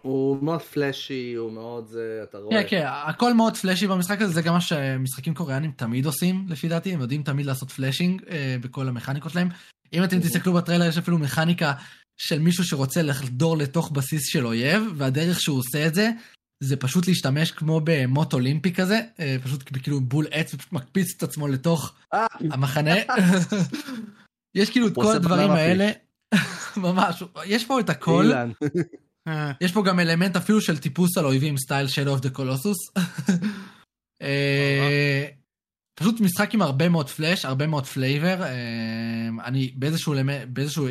[0.06, 2.62] הוא מאוד פלאשי, הוא מאוד זה, אתה רואה.
[2.62, 6.68] כן, כן, הכל מאוד פלאשי במשחק הזה, זה גם מה שמשחקים קוריאנים תמיד עושים, לפי
[6.68, 9.48] דעתי, הם יודעים תמיד לעשות פלאשינג אה, בכל המכניקות שלהם.
[9.92, 11.72] אם אתם תסתכלו בטריילר, יש אפילו מכניקה
[12.16, 16.10] של מישהו שרוצה לחדור לתוך בסיס של אויב, והדרך שהוא עושה את זה,
[16.60, 21.22] זה פשוט להשתמש כמו במוט אולימפי כזה, אה, פשוט כאילו בול עץ, ופשוט מקפיץ את
[21.22, 22.94] עצמו לתוך אה, המחנה.
[24.54, 25.90] יש כאילו את כל הדברים האלה,
[26.76, 28.30] ממש, יש פה את הכל.
[29.28, 33.00] אה, יש פה גם אלמנט אפילו של טיפוס על אויבים, סטייל Shadow of the Colossus.
[36.00, 38.42] אה, פשוט משחק עם הרבה מאוד פלאש, הרבה מאוד flavor.
[39.44, 40.14] אני באיזשהו
[40.48, 40.88] באיזשהו...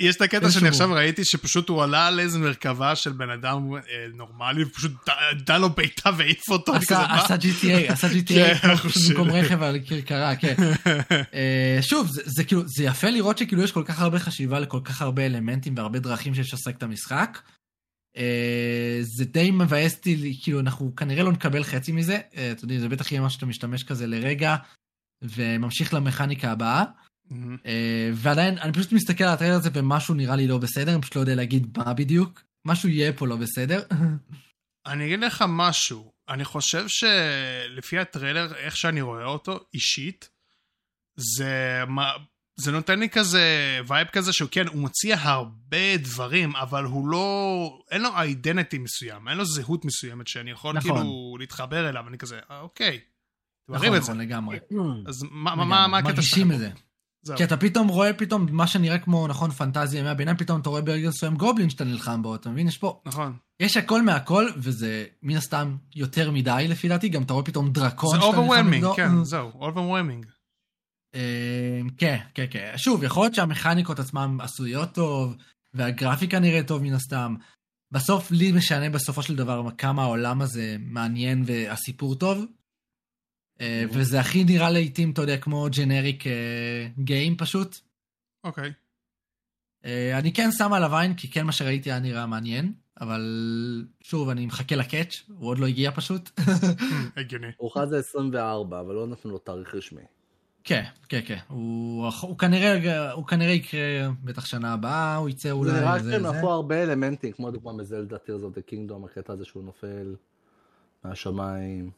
[0.00, 3.74] יש את הקטע שאני עכשיו ראיתי שפשוט הוא עלה על איזה מרכבה של בן אדם
[3.74, 3.80] אה,
[4.14, 6.74] נורמלי ופשוט ד- דע לו בעיטה והעיף אותו.
[6.74, 7.04] עשה?
[7.14, 8.66] עשה GTA, עשה כן, GTA,
[9.08, 9.30] במקום.
[9.30, 10.54] רכב על כרכרה, כן.
[11.34, 14.80] אה, שוב, זה- זה כאילו, זה יפה לראות שכאילו יש כל כך הרבה חשיבה לכל
[14.84, 17.38] כך הרבה אלמנטים והרבה דרכים שיש לשחק את המשחק.
[18.16, 22.80] אה, זה די מבאס אותי, כאילו אנחנו כנראה לא נקבל חצי מזה, אה, אתם יודעים,
[22.80, 24.56] זה בטח יהיה משהו שאתה משתמש כזה לרגע,
[25.22, 26.84] וממשיך למכניקה הבאה.
[27.66, 31.16] אה, ועדיין, אני פשוט מסתכל על הטריילר הזה ומשהו נראה לי לא בסדר, אני פשוט
[31.16, 32.42] לא יודע להגיד מה בדיוק.
[32.64, 33.82] משהו יהיה פה לא בסדר.
[34.86, 40.28] אני אגיד לך משהו, אני חושב שלפי הטריילר, איך שאני רואה אותו, אישית,
[41.16, 41.82] זה,
[42.56, 47.78] זה נותן לי כזה vibe כזה שהוא כן, הוא מציע הרבה דברים, אבל הוא לא,
[47.90, 50.90] אין לו identity מסוים, אין לו זהות מסוימת שאני יכול נכון.
[50.96, 53.00] כאילו להתחבר אליו, אני כזה, אה, אוקיי,
[53.68, 54.12] נכון, את זה.
[54.12, 54.58] נכון, לגמרי.
[55.08, 55.66] אז מה, מה, לגמרי.
[55.66, 56.38] מה, מה הקטע שלך?
[56.38, 56.52] מרגישים?
[56.52, 56.70] את זה.
[57.24, 57.36] זהו.
[57.36, 60.82] כי אתה פתאום רואה פתאום מה שנראה כמו, נכון, פנטזיה ימי הביניים, פתאום אתה רואה
[60.82, 62.68] ברגע מסוים גובלין שאתה נלחם בו, אתה מבין?
[62.68, 63.36] יש פה, נכון.
[63.60, 68.10] יש הכל מהכל, וזה מן הסתם יותר מדי לפי דעתי, גם אתה רואה פתאום דרקון
[68.10, 68.94] זה שאתה נלחם overwhelming, נגדו.
[68.94, 70.26] כן, זהו, overwhelming.
[71.14, 72.72] אה, כן, כן, כן.
[72.76, 75.36] שוב, יכול להיות שהמכניקות עצמן עשויות טוב,
[75.74, 77.34] והגרפיקה נראית טוב מן הסתם.
[77.90, 82.44] בסוף, לי משנה בסופו של דבר כמה העולם הזה מעניין והסיפור טוב.
[83.60, 83.96] אה, Mhm.
[83.96, 86.24] וזה הכי נראה לעיתים, אתה יודע, כמו ג'נריק
[86.98, 87.76] גיים פשוט.
[88.44, 88.72] אוקיי.
[89.84, 93.22] אה, אני כן שם עליו עין, כי כן מה שראיתי היה נראה מעניין, אבל
[94.00, 96.30] שוב, אני מחכה לקאץ', הוא עוד לא הגיע פשוט.
[97.16, 97.46] הגיוני.
[97.60, 100.02] ארוחה זה 24, אבל לא נתנו לו תאריך רשמי.
[100.64, 101.38] כן, כן, כן.
[101.48, 103.80] הוא, הוא, כנראה, הוא כנראה יקרה
[104.24, 105.70] בטח שנה הבאה, הוא יצא אולי...
[105.70, 106.26] זה נראה שהם.
[106.26, 110.14] לקחו הרבה אלמנטים, כמו דוגמה בזלדה Tears of the Kingdom, הקטע הזה שהוא נופל
[111.04, 111.90] מהשמיים.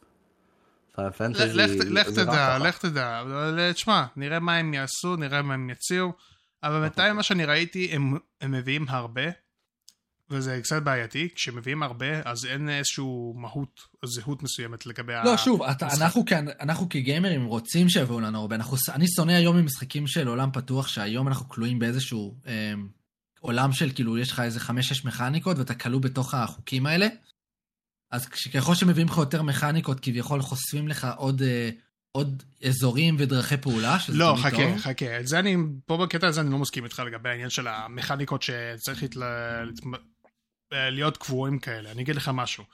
[1.91, 2.59] לך תדע.
[2.59, 3.23] לך תדע.
[3.59, 6.13] אה, תשמע, נראה מה הם יעשו, נראה מה הם יציעו.
[6.63, 9.23] אבל בינתיים מה שאני ראיתי, הם הם מביאים הרבה.
[10.31, 15.25] וזה קצת בעייתי, כשמביאים הרבה, אז אין איזשהו מהות, זהות מסוימת לגבי ה...
[15.25, 15.89] לא, שוב, אתה.
[16.01, 18.57] אנחנו, כ- אנחנו כגיימרים רוצים שיביאו לנו הרבה.
[18.57, 22.73] אנחנו, אני שונא היום ממשחקים של עולם פתוח, שהיום אנחנו כלואים באיזשהו אה,
[23.41, 27.07] עולם של כאילו, יש לך איזה חמש-שש מכניקות, ואתה כלוא בתוך החוקים האלה.
[28.11, 31.71] אז ככל שמביאים לך יותר מכניקות, כביכול חושפים לך עוד, אה,
[32.13, 34.79] עוד אזורים ודרכי פעולה, שזה לא, תמיד חכה, טוב.
[34.79, 35.21] חכה.
[35.21, 35.57] את זה אני,
[35.87, 39.23] פה בקטע הזה אני לא מסכים איתך לגבי העניין של המכניקות שצריך להתל...
[40.73, 41.91] להיות קבועים כאלה.
[41.91, 42.65] אני אגיד לך משהו.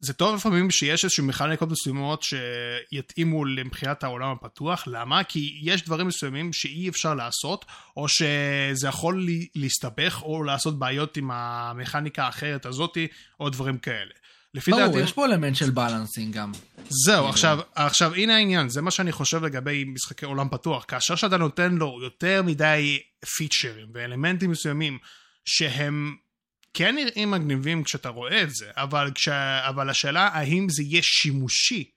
[0.00, 5.24] זה טוב לפעמים שיש איזשהו מכניקות מסוימות שיתאימו למבחינת העולם הפתוח, למה?
[5.24, 7.64] כי יש דברים מסוימים שאי אפשר לעשות,
[7.96, 13.06] או שזה יכול לה- להסתבך, או לעשות בעיות עם המכניקה האחרת הזאתי,
[13.40, 14.10] או דברים כאלה.
[14.54, 14.98] לפי ברור, דעתי...
[14.98, 16.52] יש פה אלמנט של בלנסינג גם.
[16.88, 20.84] זהו, עכשיו, עכשיו הנה העניין, זה מה שאני חושב לגבי משחקי עולם פתוח.
[20.88, 22.98] כאשר שאתה נותן לו יותר מדי
[23.36, 24.98] פיצ'רים ואלמנטים מסוימים
[25.44, 26.16] שהם
[26.74, 29.28] כן נראים מגניבים כשאתה רואה את זה, אבל, כש...
[29.68, 31.90] אבל השאלה האם זה יהיה שימושי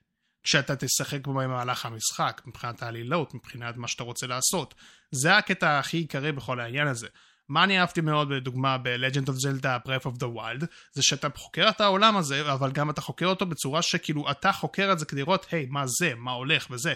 [0.44, 4.74] כשאתה תשחק במהלך המשחק, מבחינת העלילות, מבחינת מה שאתה רוצה לעשות.
[5.10, 7.08] זה הקטע הכי עיקרי בכל העניין הזה.
[7.48, 11.68] מה אני אהבתי מאוד בדוגמה ב-Legend of Zelda Breath of the Wild, זה שאתה חוקר
[11.68, 15.20] את העולם הזה, אבל גם אתה חוקר אותו בצורה שכאילו אתה חוקר את זה כדי
[15.20, 16.92] לראות, היי, מה זה, מה הולך וזה.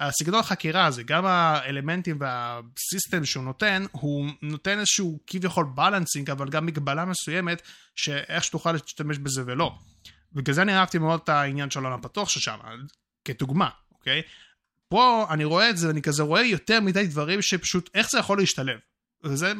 [0.00, 6.66] הסגנון החקירה הזה, גם האלמנטים והסיסטם שהוא נותן, הוא נותן איזשהו כביכול בלנסינג, אבל גם
[6.66, 7.62] מגבלה מסוימת,
[7.96, 9.72] שאיך שתוכל להשתמש בזה ולא.
[10.32, 12.58] בגלל זה אני אהבתי מאוד את העניין של העולם הפתוח ששם,
[13.24, 14.22] כדוגמה, אוקיי?
[14.88, 18.38] פה אני רואה את זה, ואני כזה רואה יותר מדי דברים שפשוט, איך זה יכול
[18.38, 18.78] להשתלב?
[19.24, 19.52] וזה,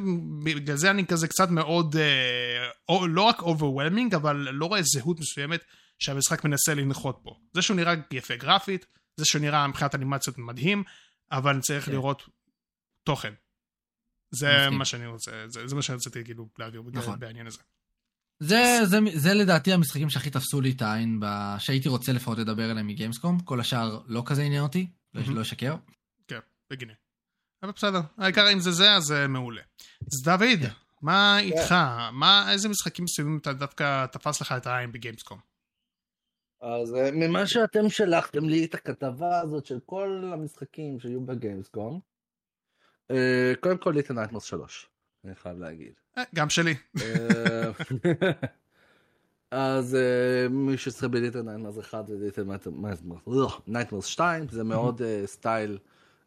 [0.45, 5.61] בגלל זה אני כזה קצת מאוד, אה, לא רק overwhelming, אבל לא רואה זהות מסוימת
[5.99, 7.37] שהמשחק מנסה לנחות פה.
[7.53, 10.83] זה שהוא נראה יפה גרפית, זה שהוא נראה מבחינת אנימציות מדהים,
[11.33, 11.93] אבל צריך כן.
[11.93, 12.29] לראות
[13.03, 13.33] תוכן.
[14.31, 14.79] זה מסכים.
[14.79, 17.21] מה שאני רוצה, זה, זה מה שרציתי כאילו להעביר נכון.
[17.21, 17.59] בעניין הזה.
[18.41, 21.55] זה, זה, זה לדעתי המשחקים שהכי תפסו לי את העין, ב...
[21.59, 23.41] שהייתי רוצה לפחות לדבר עליהם מגיימסקום.
[23.41, 25.37] כל השאר לא כזה עניין אותי, מהמם.
[25.37, 25.77] לא אשקר.
[26.29, 26.39] כן,
[26.71, 26.93] בגיני.
[27.63, 29.63] אבל בסדר, העיקר אם זה זה, אז זה מעולה.
[30.13, 30.69] אז דוד, כן.
[31.03, 31.75] מה איתך?
[32.13, 35.50] מה, איזה משחקים מסוימים אתה דווקא תפס לך את העין בגיימסקום?
[36.61, 42.01] אז אה, ממה שאתם שלחתם לי את הכתבה הזאת של כל המשחקים שהיו בגיימסקום,
[43.11, 44.89] אה, קודם כל ליטל נייטמרס 3,
[45.25, 45.93] אני חייב להגיד.
[46.19, 46.75] אה, גם שלי.
[49.51, 49.97] אז
[50.51, 52.45] מי ששיחק בליטל נייטמרס 1 וליטל
[53.67, 55.79] נייטמרס 2 זה מאוד סטייל,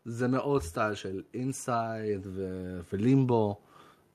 [0.05, 2.27] זה מאוד סטייל של אינסייד
[2.93, 3.61] ולימבו.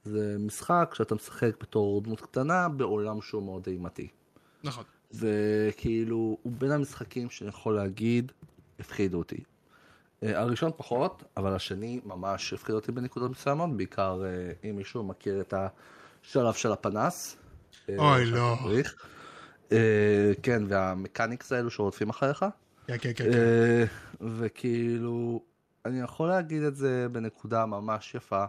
[0.05, 4.09] זה משחק שאתה משחק בתור דמות קטנה בעולם שהוא מאוד אימתי.
[4.65, 4.85] נכון.
[5.11, 8.33] וכאילו, הוא בין המשחקים שאני יכול להגיד,
[8.81, 9.45] הפחידו אותי.
[10.23, 15.41] אה, הראשון פחות, אבל השני ממש הפחיד אותי בנקודות מסוימות, בעיקר אה, אם מישהו מכיר
[15.41, 17.37] את השלב של הפנס.
[17.89, 18.57] אה, אוי, לא.
[19.73, 22.45] אה, כן, והמנקינס האלו שרודפים אחריך.
[22.87, 23.33] כן, כן, כן.
[23.33, 23.85] כן.
[24.39, 25.43] וכאילו,
[25.85, 28.45] אני יכול להגיד את זה בנקודה ממש יפה,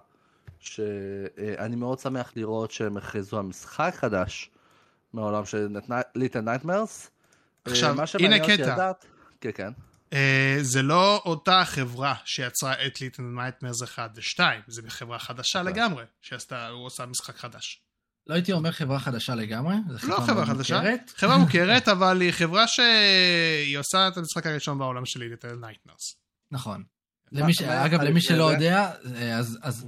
[0.60, 4.52] שאני מאוד שמח לראות שהם הכריזו על משחק חדש
[5.14, 5.68] מהעולם של
[6.16, 7.10] ליטל נייטמרס.
[7.66, 8.74] עכשיו, מה שמעניין הנה קטע.
[8.74, 9.06] לדעת-
[9.42, 9.72] כן, כן.
[10.14, 15.72] אה, זה לא אותה חברה שיצרה את ליטל נייטמרס 1 ו-2, זה חברה חדשה נכון.
[15.74, 17.82] לגמרי, שעשתה, הוא עושה משחק חדש.
[18.28, 21.12] לא הייתי אומר חברה חדשה לגמרי, זו לא חברה מאוד חדשה, מוכרת.
[21.16, 26.16] חברה מוכרת, אבל היא חברה שהיא עושה את המשחק הראשון בעולם של ליטל נייטמרס.
[26.52, 26.84] נכון.
[27.32, 27.62] מה- למי ש...
[27.62, 28.44] אגב, למי שלא?
[28.54, 29.86] יודע, אה, אז, אז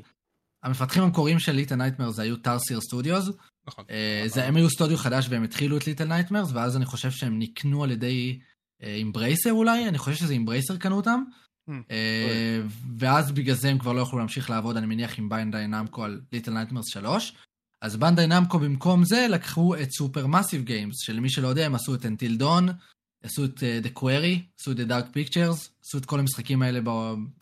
[0.63, 3.29] המפתחים המקוריים של ליטל נייטמרס היו טארסייר סטודיוס.
[3.71, 3.85] נכון.
[3.89, 7.39] אה, זה הם היו סטודיו חדש והם התחילו את ליטל נייטמרס, ואז אני חושב שהם
[7.39, 8.39] נקנו על ידי
[8.83, 11.23] אימברייסר אולי, אני חושב שזה אימברייסר קנו אותם.
[11.69, 11.73] Hmm.
[11.91, 12.61] אה,
[12.97, 16.21] ואז בגלל זה הם כבר לא יכלו להמשיך לעבוד, אני מניח, עם בנדיי נמקו על
[16.31, 17.33] ליטל נייטמרס 3.
[17.81, 21.95] אז בנדיי נמקו במקום זה לקחו את סופר מאסיב גיימס, שלמי שלא יודע, הם עשו
[21.95, 22.69] את אנטיל דון,
[23.23, 26.79] עשו את אה, The Quarry, עשו את The Dark Pictures, עשו את כל המשחקים האלה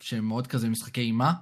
[0.00, 1.32] שהם מאוד כזה משחקי אימה.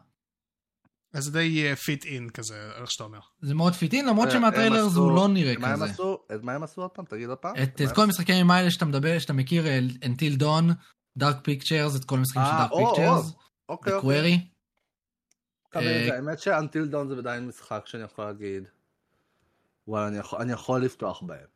[1.12, 3.18] אז זה די fit in כזה, איך שאתה אומר.
[3.40, 5.84] זה מאוד fit in, למרות אה, שמהטריילר זה עשו- לא נראה מה הם כזה.
[5.84, 6.18] עשו?
[6.34, 7.04] את מה הם עשו עוד פעם?
[7.04, 7.54] תגיד עוד פעם.
[7.62, 9.64] את, את כל המשחקי האימה האלה שאתה מדבר, שאתה מכיר,
[10.06, 10.70] אנטיל דון,
[11.16, 12.94] דארק פיקצ'רס, את כל המשחקים של אה, או.
[12.94, 13.32] פיקצ'רס,
[13.68, 14.36] אוקיי, The אוקיי.
[14.36, 15.76] Query.
[15.76, 16.14] אה.
[16.16, 18.64] האמת שאנטיל דון זה עדיין משחק שאני יכול להגיד,
[19.88, 21.46] וואלה, אני יכול לפתוח בהם.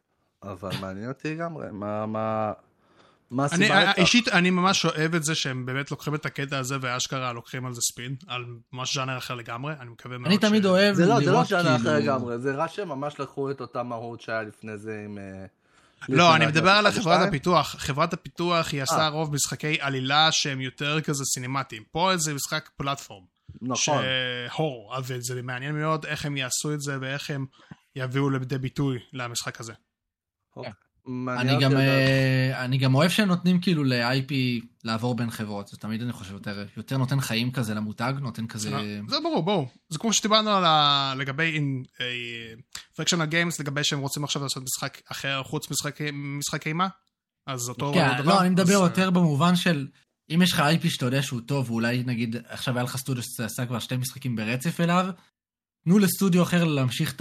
[0.42, 2.52] אבל מעניין אותי לגמרי, מה, מה,
[3.32, 3.98] מה אני הסיבה לכך?
[3.98, 7.74] אישית, אני ממש אוהב את זה שהם באמת לוקחים את הקטע הזה ואשכרה לוקחים על
[7.74, 11.06] זה spin, על ממש ז'אנר אחר לגמרי, אני מקווה מאוד אני תמיד ש- אוהב זה
[11.06, 11.98] לא, זה לא ז'אנר אחר כאילו...
[11.98, 15.18] לגמרי, זה רק שהם ממש לקחו את אותה מהות שהיה לפני זה עם...
[15.18, 15.46] אה,
[16.08, 17.28] לא, אני מדבר על חברת 1 ו-2.
[17.28, 17.74] הפיתוח.
[17.78, 19.08] חברת הפיתוח היא עשתה אה.
[19.08, 21.82] רוב משחקי עלילה שהם יותר כזה סינמטיים.
[21.92, 23.24] פה זה משחק פלטפורם.
[23.62, 23.76] נכון.
[24.48, 27.46] שהור, אבל זה מעניין מאוד איך הם יעשו את זה ואיך הם
[27.96, 29.72] יביאו לידי ביטוי למשחק הזה.
[31.08, 31.76] אני גם.
[31.76, 34.32] אה, אני גם אוהב שהם נותנים כאילו ל-IP
[34.84, 38.70] לעבור בין חברות, זה תמיד אני חושב יותר, יותר נותן חיים כזה למותג, נותן כזה...
[39.08, 39.68] זה ברור, ברור.
[39.88, 41.14] זה כמו שדיברנו על ה...
[41.18, 41.60] לגבי
[42.96, 46.88] פרקשנל גיימס, לגבי שהם רוצים עכשיו לעשות משחק אחר חוץ משחק- משחק אימה,
[47.46, 48.34] אז אותו כן, דבר.
[48.34, 49.86] לא, אני מדבר אז, אה, יותר במובן של,
[50.34, 53.66] אם יש לך IP שאתה יודע שהוא טוב, ואולי נגיד, עכשיו היה לך סטודיו שעשה
[53.66, 55.06] כבר שתי משחקים ברצף אליו,
[55.84, 57.14] תנו לסטודיו אחר להמשיך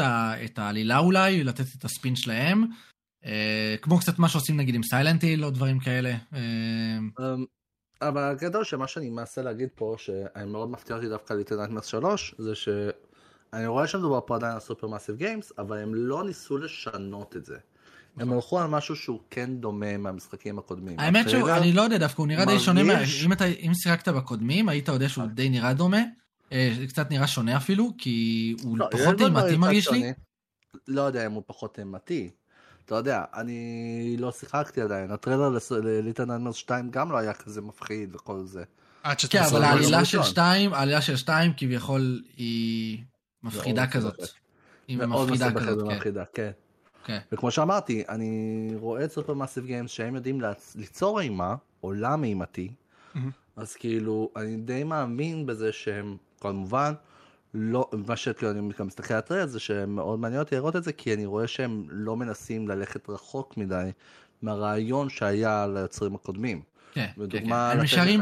[0.45, 2.65] את העלילה אולי, לתת את הספין שלהם.
[3.25, 6.09] אה, כמו קצת מה שעושים נגיד עם סיילנט היל או דברים כאלה.
[6.09, 6.39] אה,
[7.19, 7.45] אמ,
[8.01, 12.35] אבל הגדול שמה שאני מנסה להגיד פה, שאני מאוד מפתיע אותי דווקא ליטנט מרס 3,
[12.37, 17.35] זה שאני רואה שמדובר פה עדיין על סופר מאסיב גיימס, אבל הם לא ניסו לשנות
[17.37, 17.57] את זה.
[18.17, 20.99] הם הלכו על משהו שהוא כן דומה מהמשחקים הקודמים.
[20.99, 22.81] האמת שהוא, אני לא יודע, דווקא הוא נראה די שונה,
[23.59, 26.01] אם שיחקת בקודמים, היית יודע שהוא די נראה דומה.
[26.51, 30.13] אה, קצת נראה שונה אפילו, כי הוא לא, פחות בו אימתי מרגיש לי.
[30.87, 32.29] לא יודע אם הוא פחות אימתי.
[32.91, 38.15] אתה יודע, אני לא שיחקתי עדיין, הטריילר לליטל נייטמרס 2 גם לא היה כזה מפחיד
[38.15, 38.63] וכל זה.
[39.03, 40.31] עד שאתה כן, אבל העלילה של ראשון.
[40.31, 43.03] שתיים, העלילה של שתיים כביכול היא
[43.43, 44.19] מפחידה כזאת.
[44.87, 46.11] היא מפחידה כזאת, כן.
[46.33, 46.51] כן.
[47.05, 47.19] כן.
[47.31, 50.41] וכמו שאמרתי, אני רואה את סופר מאסיב גיימס שהם יודעים
[50.75, 52.71] ליצור אימה, עולם אימתי.
[53.55, 56.93] אז כאילו, אני די מאמין בזה שהם, כמובן,
[57.53, 60.93] לא, מה שכאילו אני גם מסתכל על הטרייד זה שמאוד מעניין אותי לראות את זה,
[60.93, 63.91] כי אני רואה שהם לא מנסים ללכת רחוק מדי
[64.41, 66.61] מהרעיון שהיה ליוצרים הקודמים.
[66.93, 67.51] כן, כן, כן.
[67.53, 68.21] הם נשארים.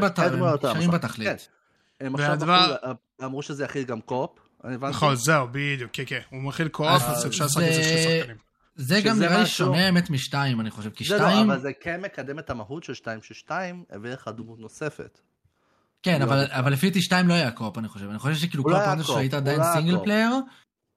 [0.90, 1.28] בתכלית.
[1.28, 2.06] כן.
[2.06, 4.30] הם עכשיו בחרו- אמרו שזה יכיל גם co-op,
[4.64, 4.96] אני הבנתי.
[4.96, 6.20] נכון, זהו, בדיוק, כן, כן.
[6.30, 8.36] הוא מכיל co-op, אז אפשר לשחק את זה שני שחקנים.
[8.76, 11.50] זה גם נראה לי שונה האמת משתיים, אני חושב, כי זה לא, שתיים...
[11.50, 15.20] אבל זה כן מקדם את המהות של 2 ששתיים הביא לך דמות נוספת.
[16.02, 16.58] כן, לא אבל, בכלל.
[16.58, 18.08] אבל לפי דעתי שתיים לא היה co-op, אני חושב.
[18.10, 20.04] אני חושב שכאילו כל לא היה הפרונט שלו co-op, היית הוא עדיין לא single co-op.
[20.04, 20.30] player,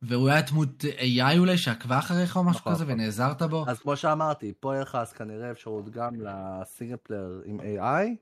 [0.01, 2.93] והוא היה דמות AI אולי שעקבה אחריך או משהו נכון, כזה, נכון.
[2.99, 3.65] ונעזרת בו.
[3.67, 8.15] אז כמו שאמרתי, פה יהיה לך אז כנראה אפשרות גם ל single player עם AI,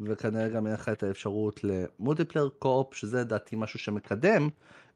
[0.00, 4.48] וכנראה גם יהיה לך את האפשרות ל multiplayer co-op, שזה לדעתי משהו שמקדם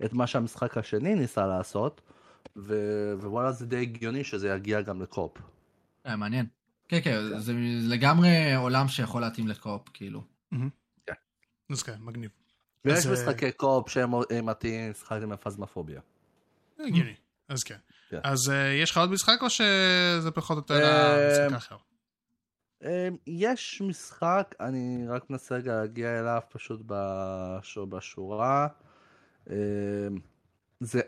[0.05, 2.01] את מה שהמשחק השני ניסה לעשות,
[2.57, 5.39] ו- ווואלה זה די הגיוני שזה יגיע גם ל co-op.
[6.05, 6.47] היה מעניין.
[6.89, 7.53] כן, כן, זה
[7.89, 10.23] לגמרי עולם שיכול להתאים ל co-op, כאילו.
[11.71, 12.31] אז כן, מגניב.
[12.85, 14.11] ויש אה, משחקי co-op שהם
[14.43, 16.01] מתאים, שיחקתי עם פזמפוביה.
[16.79, 17.15] הגיוני,
[17.49, 17.77] אז כן.
[18.09, 18.21] כן.
[18.25, 21.77] אז אה, יש לך עוד משחק או שזה פחות או יותר אה, המשחק האחר?
[22.83, 22.89] אמ,
[23.27, 28.67] יש משחק, אני רק מנסה רגע להגיע אליו פשוט בש- בשורה.
[30.81, 31.01] זה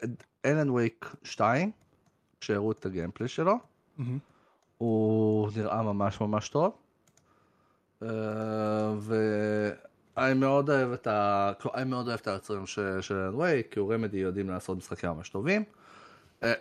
[0.44, 1.70] אלן וייק 2,
[2.40, 3.54] כשהראו את הגיימפלי שלו.
[4.78, 6.76] הוא נראה ממש ממש טוב.
[8.02, 8.08] אה,
[10.16, 11.52] ואני מאוד אוהב את ה...
[11.74, 15.28] אני מאוד אוהב את היוצרים של אלן וייק, כי הוא רמדי יודעים לעשות משחקים ממש
[15.28, 15.64] טובים.
[16.42, 16.52] אה,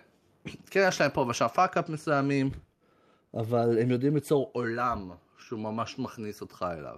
[0.70, 2.50] כן, יש להם פה ושם fuck-up מסוימים,
[3.34, 6.96] אבל הם יודעים ליצור עולם שהוא ממש מכניס אותך אליו.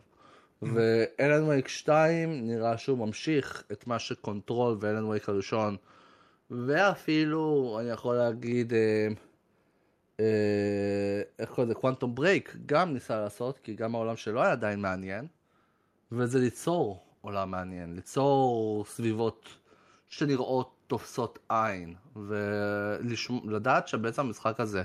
[0.61, 5.77] ואלן וייק 2 נראה שהוא ממשיך את מה שקונטרול ואלן וייק הראשון,
[6.51, 9.07] ואפילו, אני יכול להגיד, אה,
[10.19, 14.79] אה, איך קוראים לזה, קוונטום ברייק, גם ניסה לעשות, כי גם העולם שלו היה עדיין
[14.79, 15.27] מעניין,
[16.11, 19.49] וזה ליצור עולם מעניין, ליצור סביבות
[20.07, 21.95] שנראות תופסות עין,
[23.45, 24.83] ולדעת שבעצם המשחק הזה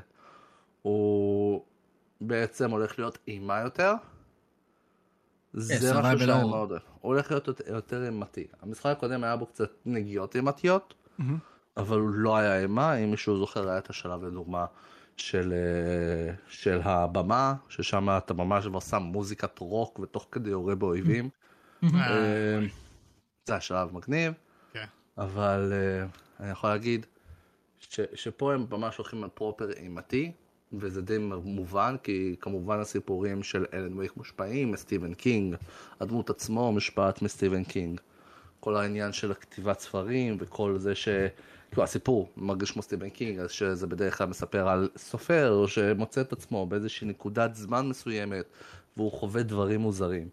[0.82, 1.64] הוא
[2.20, 3.92] בעצם הולך להיות אימה יותר,
[5.52, 6.48] זה משהו survival שאני.
[6.50, 6.82] מאוד אוהב.
[7.00, 8.46] הוא הולך להיות יותר- אימתי.
[8.62, 10.94] המשחק הקודם היה בו קצת נגיעות אימתיות.
[11.76, 14.66] אבל הוא לא היה אימה, אם מישהו זוכר היה את השלב לדוגמה
[15.20, 21.28] של, אה, של הבמה, ששם אתה ממש כבר שם מוזיקת רוק ותוך כדי יורה באויבים.
[21.84, 22.58] אה, אה,
[23.46, 24.32] זה השלב מגניב,
[24.72, 24.84] כן.
[25.18, 26.06] אבל אה,
[26.40, 27.06] אני יכול להגיד
[27.78, 30.32] ש, שפה הם ממש הולכים על proper אימתי,
[30.72, 35.56] וזה די מובן, כי כמובן הסיפורים של אלן וייק מושפעים מסטיבן קינג,
[36.00, 38.00] הדמות עצמו מושפעת מסטיבן קינג.
[38.60, 41.08] כל העניין של הכתיבת ספרים וכל זה ש...
[41.70, 46.32] כאילו הסיפור מרגיש כמו סטיבן קינג, אז שזה בדרך כלל מספר על סופר שמוצא את
[46.32, 48.44] עצמו באיזושהי נקודת זמן מסוימת,
[48.96, 50.28] והוא חווה דברים מוזרים.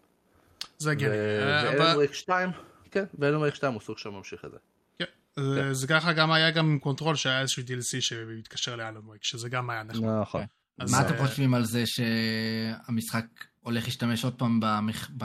[0.78, 1.16] זה הגיוני.
[1.16, 2.50] אה, וייק 2,
[2.90, 4.56] כן, ואלן וייק 2 הוא סוג שממשיך את זה.
[4.98, 5.04] כן.
[5.38, 9.48] זה- זה ככה גם היה גם עם קונטרול שהיה איזשהו DLC שהתקשר לאלן וייק, שזה
[9.48, 9.82] גם היה.
[10.20, 10.42] נכון.
[10.78, 13.24] אז, מה אתם אה, חושבים על זה שהמשחק
[13.68, 15.10] הולך להשתמש עוד פעם במח...
[15.18, 15.24] ב...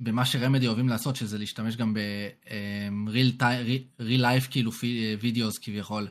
[0.00, 3.40] במה שרמדי אוהבים לעשות, שזה להשתמש גם ב-real
[4.00, 4.70] life כאילו
[5.20, 6.08] videos כביכול.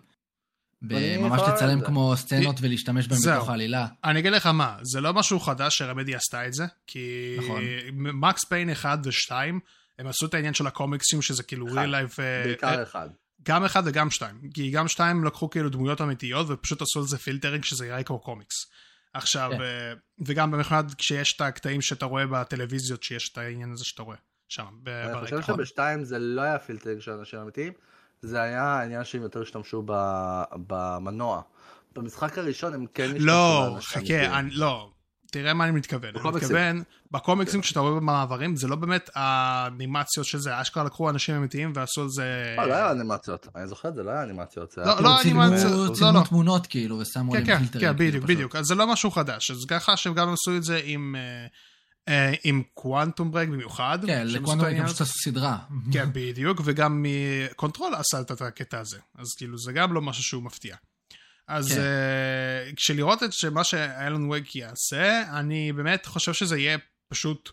[0.81, 1.81] ממש לצלם.
[1.81, 3.19] כמו סצנות ולהשתמש בהם.
[3.35, 3.87] בתוך העלילה.
[4.03, 7.37] אני אגיד לך מה, זה לא משהו חדש שרמדי עשתה את זה, כי.
[7.93, 9.31] Max Payne 1 ו-2,
[9.99, 12.19] הם עשו את העניין של הקומיקסים, שזה כאילו real life...
[12.19, 13.09] אה, בעיקר אחד.
[13.43, 14.49] גם אחד וגם שתיים.
[14.53, 18.19] כי גם שתיים לקחו כאילו דמויות אמיתיות ופשוט עשו על זה filtering שזה יראה כמו
[18.19, 18.55] קומיקס.
[19.17, 19.61] עכשיו, כן.
[19.61, 24.17] אה, וגם במיוחד כשיש את הקטעים שאתה רואה בטלוויזיות, שיש את העניין הזה שאתה רואה
[24.49, 25.53] שם, ב- אני חושב ברקע.
[25.53, 27.73] שבשתיים זה לא היה filtering של אנשים אמיתיים,
[28.21, 29.83] זה היה העניין שהם יותר השתמשו
[30.67, 31.41] במנוע.
[31.95, 34.29] במשחק הראשון הם כן השתמשו לא, באנשים אמיתיים.
[34.29, 34.91] חכה, אני, לא.
[35.31, 36.09] תראה מה אני מתכוון.
[36.15, 36.29] אני.
[36.35, 41.71] מתכוון, בקומיקסים כשאתה רואה במעברים, זה לא באמת האנימציות של זה, אשכרה לקחו אנשים אמיתיים
[41.75, 42.55] ועשו על זה...
[42.57, 44.71] לא, לא היה אנימציות, אני זוכר את זה, לא היה אנימציות.
[44.71, 46.23] זה לא, לא אנימציה, לא, לא.
[46.29, 47.93] תמונות כאילו, ושמו כן, עליהם כן, פילטרים.
[47.93, 48.23] כן, כאילו, בדיוק.
[48.23, 48.55] בדיוק.
[48.55, 49.51] אז זה לא משהו חדש.
[49.51, 51.15] אז ככה שהם גם עשו את זה עם...
[51.17, 51.47] אה,
[52.07, 53.99] אה, עם קוואנטום ברק במיוחד.
[54.05, 54.89] כן, לקוונטום העניין גם.
[54.89, 55.57] פשוט עשו סדרה.
[55.93, 57.05] כן, בדיוק, וגם
[57.55, 58.97] Control עשה את הקטע הזה.
[59.15, 60.75] אז כאילו, זה גם לא משהו שהוא מפתיע.
[61.47, 61.77] אז כן.
[62.71, 66.77] אה, כשלראות את שמה ש Alan Wake יעשה, אני באמת חושב שזה יהיה
[67.07, 67.49] פשוט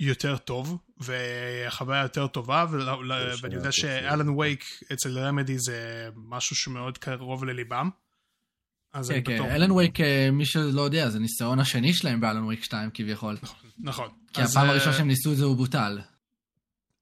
[0.00, 6.56] יותר טוב, וחוויה יותר טובה, ואני יודע רק ש Alan Wake אצל Remedy זה משהו
[6.56, 7.90] שמאוד קרוב לליבם.
[8.92, 9.42] אז כן, כן.
[9.44, 13.36] Alan Wake, אה, מי שלא יודע, זה ניסיון השני שלהם ב Alan Wake 2 כביכול.
[13.78, 14.08] נכון.
[14.32, 16.00] כי אז, הפעם אה, הראשונה שהם ניסו את זה הוא בוטל.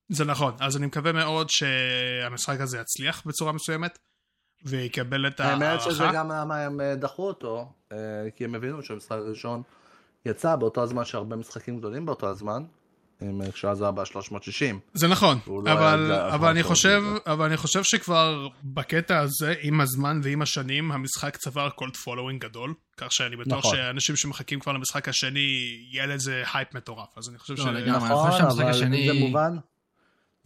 [0.09, 3.99] זה נכון, אז אני מקווה מאוד שהמשחק הזה יצליח בצורה מסוימת,
[4.64, 6.18] ויקבל את האמת שזה ההערכה.
[6.18, 7.96] גם למה הם אה, דחו אותו, אה,
[8.36, 9.62] כי הם הבינו שהמשחק הראשון
[10.26, 12.62] יצא באותו הזמן שהרבה משחקים גדולים באותו הזמן,
[13.20, 14.76] עם, אה, כשאז היה ב-360.
[14.94, 19.80] זה נכון, לא אבל, היה אבל, אני חושב, אבל אני חושב שכבר בקטע הזה, עם
[19.80, 23.76] הזמן ועם השנים, המשחק צבר cult following גדול, כך שאני בטוח נכון.
[23.76, 27.66] שאנשים שמחכים כבר למשחק השני, יהיה לזה הייפ מטורף, אז אני חושב לא, ש...
[27.66, 27.82] לגמרי.
[27.90, 29.56] אני נכון, חושב שהמשחק אבל השני- זה מובן.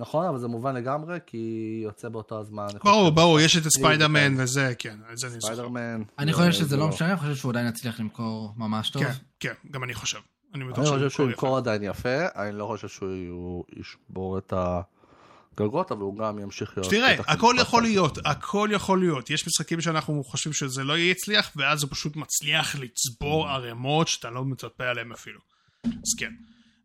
[0.03, 1.38] נכון, אבל זה מובן לגמרי, כי
[1.84, 2.66] יוצא באותו הזמן.
[2.84, 5.46] ברור, ברור, יש את ספיידרמן זה וזה, כן, את זה אני זוכר.
[5.55, 6.03] ספיידרמן.
[6.18, 9.03] אני זה- חושב שזה זה לא משנה, אני חושב שהוא עדיין יצליח למכור ממש טוב.
[9.03, 10.18] כן, כן, גם אני חושב.
[10.55, 16.16] אני חושב שהוא ימכור עדיין יפה, אני לא חושב שהוא ישבור את הגגות, אבל הוא
[16.18, 16.90] גם ימשיך להיות...
[16.90, 17.82] תראה, הכל יכול.
[17.82, 19.30] להיות, הכל יכול להיות.
[19.30, 24.44] יש משחקים שאנחנו חושבים שזה לא יצליח, ואז הוא פשוט מצליח לצבור ערימות שאתה לא
[24.44, 25.40] מצפה עליהם אפילו.
[25.84, 26.32] אז כן.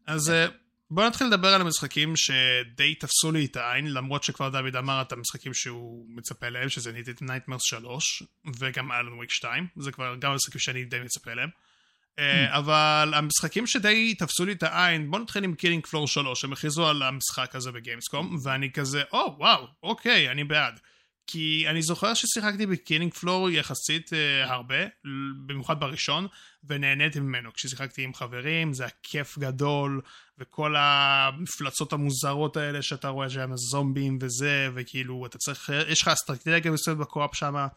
[0.07, 0.31] אז
[0.91, 5.11] בואו נתחיל לדבר על המשחקים שדי תפסו לי את העין, למרות שכבר דוד אמר את
[5.11, 8.23] המשחקים שהוא מצפה להם, שזה Little Nightmares 3,
[8.59, 11.49] וגם Alan Wake 2, זה כבר גם המשחקים שאני די מצפה להם.
[12.19, 16.53] אה, אבל המשחקים שדי תפסו לי את העין, בוא נתחיל עם Killing Floor 3, הם
[16.53, 20.79] הכריזו על המשחק הזה ב Gamescom, ואני כזה, או, וואו, אוקיי, אני בעד.
[21.27, 24.75] כי אני זוכר ששיחקתי ב Killing Floor יחסית אה, הרבה,
[25.45, 26.27] במיוחד בראשון,
[26.63, 27.53] ונהניתי ממנו.
[27.53, 30.01] כששיחקתי עם חברים, זה היה כיף גדול,
[30.37, 36.71] וכל המפלצות המוזרות האלה שאתה רואה שהם הזומבים וזה, וכאילו, אתה צריך, יש לך אסטרטגיה
[36.71, 37.67] מסוימת ב co-op שם,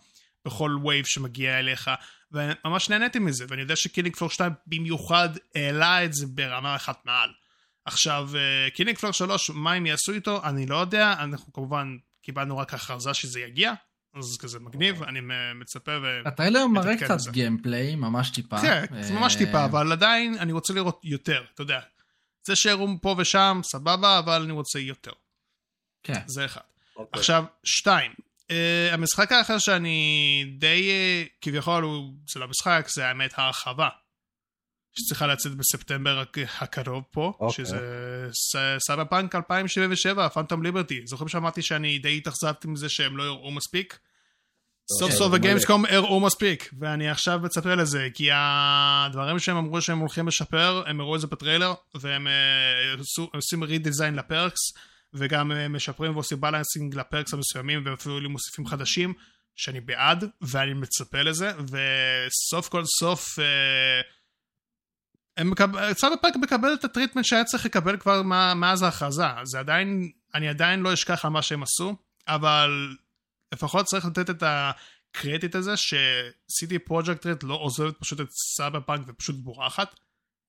[0.44, 1.90] בכל wave שמגיע אליך,
[2.32, 7.07] וממש נהניתי מזה, ואני יודע ש Killing Floor 2 במיוחד העלה את זה ברמה אחת
[7.07, 7.30] מעל.
[7.84, 8.30] עכשיו,
[8.74, 10.40] Killing Floor 3, מה הם יעשו איתו?
[10.44, 11.96] אני לא יודע, אנחנו כמובן
[12.31, 13.72] קיבלנו רק הכרזה שזה יגיע,
[14.14, 15.20] אז כזה מגניב, אני
[15.55, 16.28] מצפה ו...
[16.28, 17.31] הטריילר מראה קצת.
[17.30, 18.61] gameplay, ממש טיפה.
[18.61, 21.81] כן, זה ממש אה, טיפה, אבל עדיין אני רוצה לראות יותר, אתה יודע.
[22.47, 25.12] זה שהראו פה ושם, סבבה, אבל אני רוצה יותר.
[26.03, 26.20] כן.
[26.26, 26.61] זה אחד.
[26.97, 27.20] אוקיי.
[27.20, 28.12] עכשיו, שתיים.
[28.49, 28.53] אה,
[28.93, 33.89] המשחק האחר שאני די, אה, כביכול, הוא, זה לא משחק, זה האמת הרחבה.
[35.01, 37.64] שצריכה לצאת בספטמבר הק- הקרוב פה, אוקיי.
[37.64, 37.78] שזה
[38.32, 41.01] ס- סבא פאנק 2077, Phantom Liberty.
[41.07, 43.98] זוכרים שאמרתי שאני די התאכזבתי מזה שהם לא הראו מספיק?
[44.98, 49.57] סוף כן, סוף זה ב Gamescom הראו מספיק, ואני עכשיו מצפה לזה, כי הדברים שהם
[49.57, 52.94] אמרו שהם הולכים לשפר, הם הראו את זה בטריילר, והם אה,
[53.34, 54.59] עושים redesign ל perks,
[55.14, 59.14] וגם אה, משפרים ועושים balancing ל perks המסוימים, ואפילו מוסיפים חדשים,
[59.57, 64.03] שאני בעד, ואני מצפה לזה, וסוף כל סוף, אה, הם
[65.45, 68.22] מקב- פאנק מקבל את ה treatment שהיה צריך לקבל כבר
[68.55, 71.97] מאז ההכרזה, זה עדיין, אני עדיין לא אשכח על מה שהם עשו,
[72.28, 72.97] אבל
[73.53, 78.81] לפחות צריך לתת את הקרדיט הזה ש CD Projekt Red לא עוזבת פשוט את סאבר
[78.81, 79.95] פאנק ופשוט בורחת.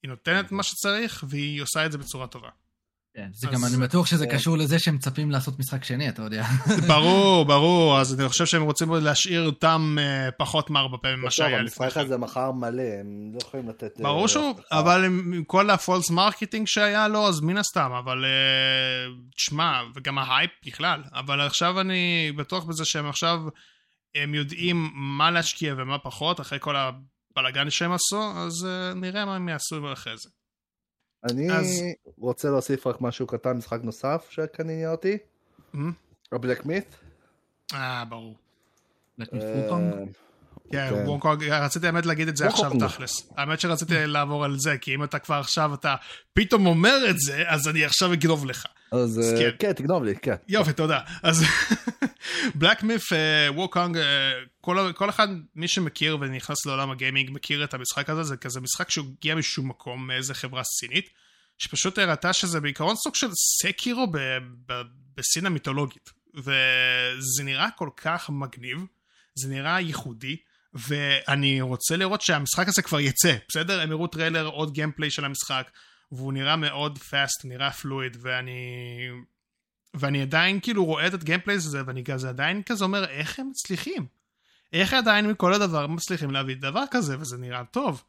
[0.04, 2.50] היא נותנת מה שצריך והיא עושה את זה בצורה טובה.
[3.16, 4.28] כן, זה אז- גם, אני בטוח שזה.
[4.28, 6.44] קשור לזה שהם מצפים לעשות משחק שני, אתה יודע.
[6.88, 11.62] ברור, ברור, אז אני חושב שהם רוצים להשאיר אותם אה, פחות מארבע פעמים ממה שהיה
[11.62, 12.02] לפני המשחק.
[12.02, 14.00] הזה מחיר מלא, הם לא יכולים לתת...
[14.00, 14.54] אה, ברור שהוא.
[14.72, 19.82] אבל עם עם כל ה false marketing שהיה לו, אז מן הסתם, אבל אה, תשמע,
[19.96, 23.40] וגם ההייפ בכלל, אבל עכשיו אני בטוח בזה שהם עכשיו,
[24.16, 29.36] הם יודעים מה להשקיע ומה פחות, אחרי כל הבלאגן שהם עשו, אז אה, נראה מה
[29.36, 30.30] הם יעשו אחרי זה.
[31.30, 31.84] אני אז-
[32.18, 34.28] רוצה להוסיף רק משהו קטן, משחק נוסף
[34.70, 35.18] עניין אותי.
[36.32, 36.96] הבלק מית'.
[37.74, 38.36] אה, ברור.
[39.18, 39.94] פוקונג.
[40.72, 41.04] כן, כן.
[41.08, 42.72] וונקונג, רציתי האמת להגיד את זה עכשיו.
[42.80, 43.30] תכלס.
[43.38, 45.96] האמת שרציתי לעבור על זה, כי אם אתה כבר עכשיו, אתה
[46.34, 48.66] פתאום אומר את זה, אז אני עכשיו אגנוב לך.
[48.92, 49.50] אז אז אה, כן.
[49.60, 50.36] כן, תגנוב לי, כן.
[50.48, 51.00] יופי, תודה.
[51.24, 51.44] אז,
[52.56, 53.10] Black Myth,
[53.56, 53.98] Wukong,
[54.96, 58.90] כל אחד, מי שמכיר ונכנס לעולם ה gaming מכיר את המשחק הזה, זה כזה משחק
[58.90, 61.10] שהוא הגיע משום מקום, מאיזה חברה סינית,
[61.58, 64.08] שפשוט הראתה שזה בעיקרון סוג של Sekiro
[65.18, 68.78] בסין המיתולוגית, וזה נראה כל כך מגניב,
[69.36, 70.38] זה נראה ייחודי.
[70.74, 73.82] ואני רוצה לראות שהמשחק הזה כבר יצא, בסדר?
[73.82, 75.72] הם הראו טריילר, עוד gameplay של המשחק,
[76.12, 78.60] והוא נראה מאוד פאסט, נראה פלואיד, ואני...
[79.94, 84.21] ואני עדיין כאילו רואה את הגיימפליי הזה, ואני כזה עדיין כזה אומר, איך הם מצליחים?
[84.74, 88.04] איך עדיין מכל הדבר מצליחים להביא דבר כזה, וזה נראה טוב.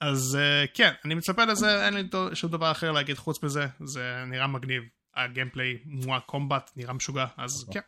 [0.00, 2.02] אז uh, כן, אני מצפה לזה, אין לי
[2.34, 4.82] שום דבר אחר להגיד חוץ מזה, זה נראה מגניב.
[5.16, 7.80] הגיימפליי, מואה קומבט, נראה משוגע, אז כן.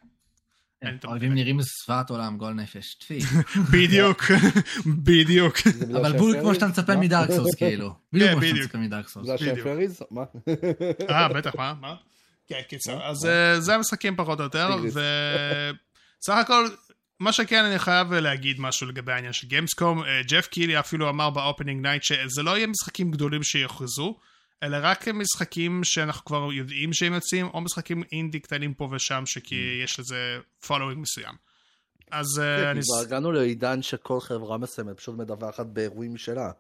[1.05, 3.19] האויבים נראים זוועת עולם, גול נפש, טפי.
[3.73, 4.23] בדיוק,
[5.07, 5.57] בדיוק.
[5.97, 7.95] אבל בול כמו שאתה מצפה מ Dark Souls, כאילו.
[8.13, 9.27] בדיוק כמו שאתה מצפה מ Dark Souls.
[9.27, 10.03] זה השם פריז?
[10.11, 10.25] מה?
[11.11, 11.75] אה, בטח, מה?
[11.81, 11.95] מה?
[12.47, 13.07] כן, קיצר.
[13.07, 16.69] אז זה המשחקים פחות או יותר, וסך הכל,
[17.21, 21.37] מה שכן אני חייב להגיד משהו לגבי העניין של Gamescom, Geoff Keighley אפילו אמר ב
[21.37, 24.19] Opening Night שזה לא יהיה משחקים גדולים שיוכרזו,
[24.63, 29.81] אלא רק משחקים שאנחנו כבר יודעים שהם יוצאים, או משחקים אינדי קטנים פה ושם, שכי
[29.85, 31.35] יש לזה following מסוים.
[32.11, 32.81] אז כן, אני...
[32.83, 36.51] כבר הגענו לעידן שכל חברה מסוימת פשוט מדווחת באירועים שלה.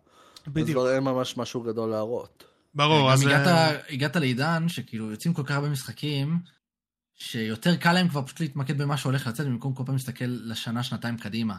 [0.46, 0.68] בדיוק.
[0.68, 2.44] אז כבר אין ממש משהו גדול להראות.
[2.74, 3.26] ברור, אז...
[3.26, 6.38] הגעת, הגעת לעידן שכאילו יוצאים כל כך הרבה משחקים,
[7.16, 11.18] שיותר קל להם כבר פשוט להתמקד במה שהולך לצאת, במקום כל פעם להסתכל לשנה, שנתיים
[11.18, 11.54] קדימה.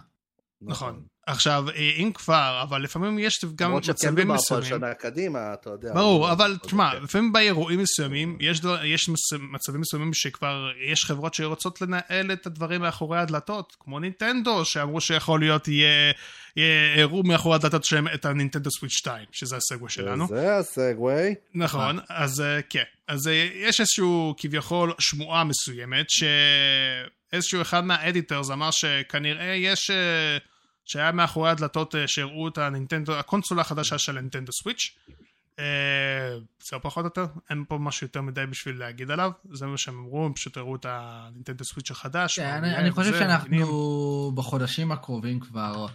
[0.61, 1.03] נכון.
[1.27, 1.65] עכשיו,
[2.01, 4.27] אם כבר, אבל לפעמים יש גם מצבים מסוימים.
[4.27, 5.93] למרות שכן מדובר פה שנה קדימה, אתה יודע.
[5.93, 9.09] ברור, אבל תשמע, לפעמים באירועים מסוימים, יש, יש
[9.51, 15.39] מצבים מסוימים שכבר יש חברות שרוצות לנהל את הדברים מאחורי הדלתות, כמו נינטנדו, שאמרו שיכול
[15.39, 16.13] להיות, יהיה,
[16.55, 20.27] יהיה אירוע מאחורי הדלתות שלהם את הנינטנדו סוויץ' 2, שזה הסגווי שלנו.
[20.27, 21.35] זה הסגווי.
[21.53, 22.83] נכון, אז כן.
[23.07, 26.23] אז יש איזשהו כביכול שמועה מסוימת, ש...
[27.33, 30.37] איזשהו אחד מהאדיטרס אמר שכנראה יש, אה,
[30.85, 34.97] שהיה מאחורי הדלתות אה, שהראו את הנינטנדו, הקונסולה החדשה של נינטנדו סוויץ'.
[35.59, 35.65] אה,
[36.63, 39.99] זהו פחות או יותר, אין פה משהו יותר מדי בשביל להגיד עליו, זה מה שהם
[39.99, 42.39] אמרו, הם פשוט הראו את הנינטנדו סוויץ' החדש.
[42.39, 45.87] כן, אני חושב שאנחנו בחודשים הקרובים כבר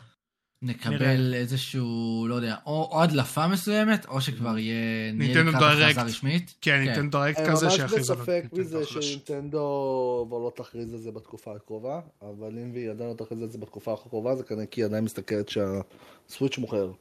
[0.63, 6.55] נקבל איזשהו, לא יודע, או הדלפה מסוימת, או שכבר יהיה, לקראת הכרזה רשמית.
[6.61, 11.11] כן, ניטנדו דיירקט כזה שיכריז על ממש בספק מזה שנינטנדו כבר לא תכריז על זה
[11.13, 14.81] בתקופה הקרובה, אבל אם והיא עדיין לא תכריז על זה בתקופה הקרובה, זה כנראה כי
[14.81, 16.93] היא עדיין מסתכלת שהסוויץ' מוכר.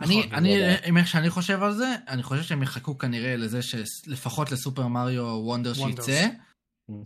[0.00, 4.52] אני, אני, עם איך שאני חושב על זה, אני חושב שהם יחכו כנראה לזה שלפחות
[4.52, 6.28] לסופר מריו וונדר שיצא.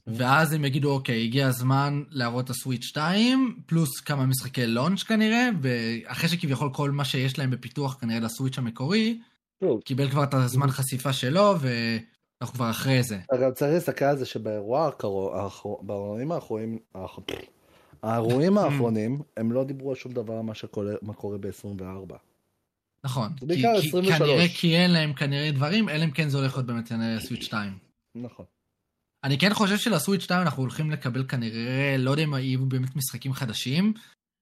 [0.06, 5.48] ואז הם יגידו, אוקיי, הגיע הזמן להראות את הסוויץ' 2, פלוס כמה משחקי לונץ' כנראה,
[5.62, 9.20] ואחרי שכביכול כל מה שיש להם בפיתוח כנראה לסוויץ' המקורי,
[9.84, 13.18] קיבל כבר את הזמן חשיפה שלו, ואנחנו כבר אחרי זה.
[13.42, 15.32] גם צריך להסתכל על זה שבאירוע הקרוב,
[15.82, 16.78] באירועים האחרונים,
[18.02, 20.42] האירועים האחרונים, הם לא דיברו על שום דבר
[21.02, 22.14] מה קורה ב-24.
[23.04, 26.92] נכון, כי, כנראה כי אין להם כנראה דברים, אלא אם כן זה הולך להיות באמת
[27.18, 27.72] סוויץ' 2.
[28.14, 28.46] נכון.
[29.24, 33.32] אני כן חושב שלסוויץ' 2 אנחנו הולכים לקבל כנראה, לא יודע אם יהיו באמת משחקים
[33.32, 33.92] חדשים,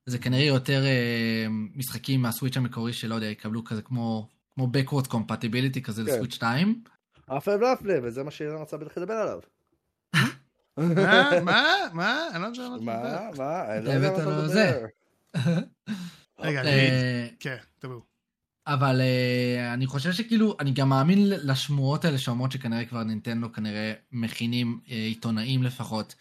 [0.07, 5.81] זה כנראה יותר אה, משחקים מהסוויץ' המקורי שלא יודע, יקבלו כזה כמו, כמו backward compatibility
[5.81, 6.11] כזה כן.
[6.11, 6.83] לסוויץ' 2.
[7.27, 9.39] אף לא אף וזה מה שאילן רצה בטח לדבר עליו.
[10.77, 11.31] מה?
[11.45, 11.65] מה?
[11.93, 12.29] מה?
[12.35, 13.77] אני לא יודע מה מה?
[13.77, 14.85] אני לא יודע מה אתה מדבר.
[16.39, 16.63] רגע,
[17.41, 18.12] כן, תבואו.
[18.67, 23.93] אבל uh, אני חושב שכאילו, אני גם מאמין לשמועות האלה שאומרות שכנראה כבר נינטנדו כנראה
[24.13, 26.15] מכינים uh, עיתונאים לפחות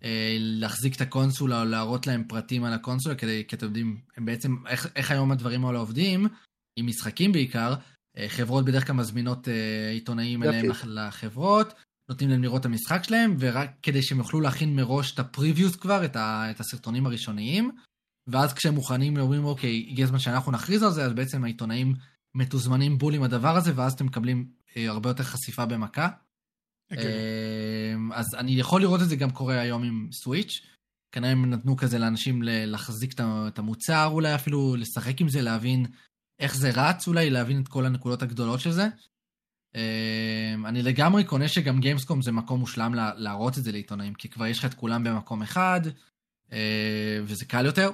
[0.00, 0.04] uh,
[0.38, 4.56] להחזיק את הקונסולה או להראות להם פרטים על הקונסולה, כדי, כי אתם יודעים, הם בעצם,
[4.68, 6.28] איך, איך היום הדברים האלה עובדים,
[6.76, 9.50] עם משחקים בעיקר, uh, חברות בדרך כלל מזמינות uh,
[9.92, 11.74] עיתונאים אליהם לחברות,
[12.08, 16.04] נותנים להם לראות את המשחק שלהם, ורק כדי שהם יוכלו להכין מראש את הפריוויוס כבר,
[16.04, 17.70] את, ה, את הסרטונים הראשוניים.
[18.26, 21.94] ואז כשהם מוכנים אומרים אוקיי, הגיע הזמן שאנחנו נכריז על זה, אז בעצם העיתונאים
[22.34, 26.08] מתוזמנים בול עם הדבר הזה, ואז אתם מקבלים אה, הרבה יותר חשיפה במכה.
[26.08, 26.96] Okay.
[26.96, 27.06] אוקיי.
[27.06, 30.60] אה, אז אני יכול לראות את זה גם קורה היום עם סוויץ'.
[31.12, 35.86] כנראה הם נתנו כזה לאנשים להחזיק את המוצר, אולי אפילו לשחק עם זה, להבין
[36.38, 38.88] איך זה רץ, אולי להבין את כל הנקודות הגדולות של זה.
[39.76, 44.46] אה, אני לגמרי קונה שגם גיימסקום זה מקום מושלם להראות את זה לעיתונאים, כי כבר
[44.46, 45.80] יש לך את כולם במקום אחד,
[46.52, 47.90] אה, וזה קל יותר.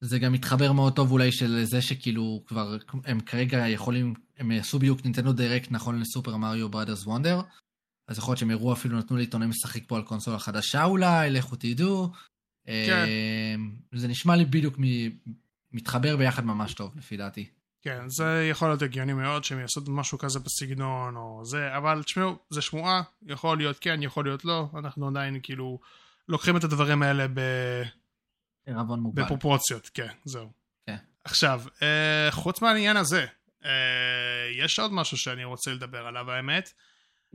[0.00, 4.78] זה גם מתחבר מאוד טוב אולי של זה שכאילו כבר הם כרגע יכולים, הם יעשו
[4.78, 7.40] בדיוק נינטנדו דירקט נכון לסופר מריו בראדרס וונדר.
[8.08, 11.56] אז יכול להיות שהם יראו אפילו נתנו לעיתונאים לשחק פה על קונסולה חדשה אולי, לכו
[11.56, 12.12] תדעו.
[12.66, 13.04] כן.
[13.54, 14.76] אמ, זה נשמע לי בדיוק
[15.72, 17.50] מתחבר ביחד ממש טוב לפי דעתי.
[17.82, 22.36] כן, זה יכול להיות הגיוני מאוד שהם יעשו משהו כזה בסגנון או זה, אבל תשמעו,
[22.50, 25.78] זה שמועה, יכול להיות כן, יכול להיות לא, אנחנו עדיין כאילו
[26.28, 27.40] לוקחים את הדברים האלה ב...
[28.66, 29.24] ערבון מוגבל.
[29.24, 30.50] בפרופורציות, כן, זהו.
[30.86, 30.96] כן.
[31.24, 33.26] עכשיו, אה, חוץ מהעניין הזה,
[33.64, 33.70] אה,
[34.58, 36.72] יש עוד משהו שאני רוצה לדבר עליו האמת,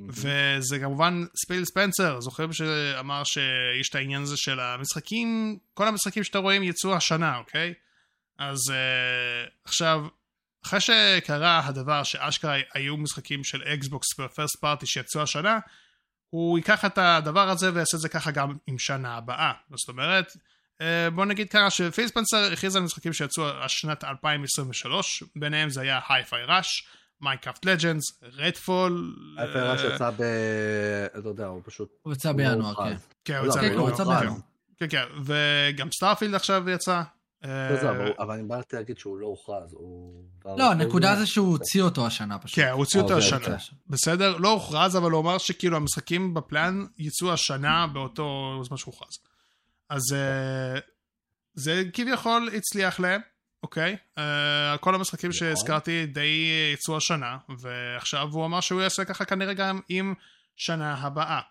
[0.07, 6.39] וזה כמובן ספיל ספנסר, זוכרים שאמר שיש את העניין הזה של המשחקים, כל המשחקים שאתה
[6.39, 7.73] רואים יצאו השנה, אוקיי?
[8.38, 10.05] אז אה, עכשיו,
[10.65, 15.59] אחרי שקרה הדבר שאשכרה היו משחקים של Xbox ו first party שיצאו השנה,
[16.29, 19.51] הוא ייקח את הדבר הזה ויעשה את זה ככה גם עם שנה הבאה.
[19.75, 20.38] זאת אומרת,
[21.15, 25.99] בוא נגיד ככה ש Phil Spencer הכריז על משחקים שיצאו השנת 2023, ביניהם זה היה
[26.09, 26.88] Hi-Fi Rush,
[27.21, 29.15] Minecraft Legends, Redfall.
[29.38, 30.21] Hi-Fi Rush יצא ב...
[31.19, 31.89] אתה יודע, הוא פשוט...
[32.01, 32.95] הוא יצא בינואר, כן.
[33.25, 34.07] כן, הוא לא, יצא לא הוכרז.
[34.07, 34.38] בינואר.
[34.79, 37.01] כן, כן, וגם Starfield עכשיו יצא.
[37.45, 40.23] אה, לא, זה, אבל- אני באתי להגיד שהוא לא הוכרז, הוא...
[40.57, 42.59] לא, הנקודה זה שהוא הוציא אותו השנה פשוט.
[42.59, 43.57] כן, הוא הוציא אותו אה, השנה.
[43.88, 44.38] בסדר?
[44.38, 49.30] לא הוכרז, אבל הוא אמר שכאילו המשחקים ב plan יצאו השנה באותו זמן שהוכרז.
[49.91, 50.79] אז אה,
[51.53, 53.21] זה כביכול הצליח להם,
[53.63, 53.97] אוקיי?
[54.17, 55.39] אה, כל המשחקים נכון.
[55.39, 60.13] שהזכרתי די יצאו השנה, ועכשיו הוא אמר שהוא יעשה ככה כנראה גם עם
[60.55, 61.41] שנה הבאה.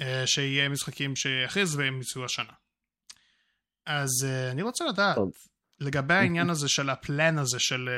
[0.00, 2.52] אה, שיהיה משחקים שיכריז והם יצאו השנה.
[3.86, 5.18] אז אני רוצה לדעת.
[5.80, 7.88] לגבי העניין הזה של הפלן הזה של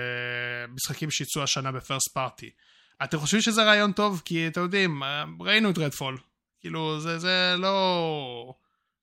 [0.69, 2.51] משחקים שיצאו השנה בפרסט פארטי.
[3.05, 4.23] אתם חושבים שזה רעיון טוב?
[4.25, 5.03] כי אתם יודעים,
[5.41, 6.19] ראינו את רדפול.
[6.61, 8.55] כאילו, זה, זה לא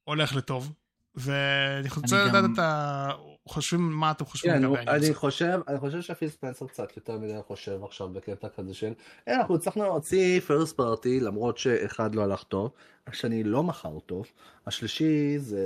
[0.10, 0.72] הולך לטוב.
[1.16, 3.10] ואני רוצה לדעת גם- את ה...
[3.48, 4.78] חושבים, מה אתם חושבים כן, לגבי.
[4.88, 8.94] אני חושב, אני חושב שפיל ספנסר קצת יותר מדי חושב עכשיו בקטע כזה של,
[9.28, 12.72] "אה, אנחנו הצלחנו להוציא first party למרות שאחד לא הלך טוב,
[13.08, 14.26] השני לא מכר טוב,
[14.68, 15.62] השלישי זה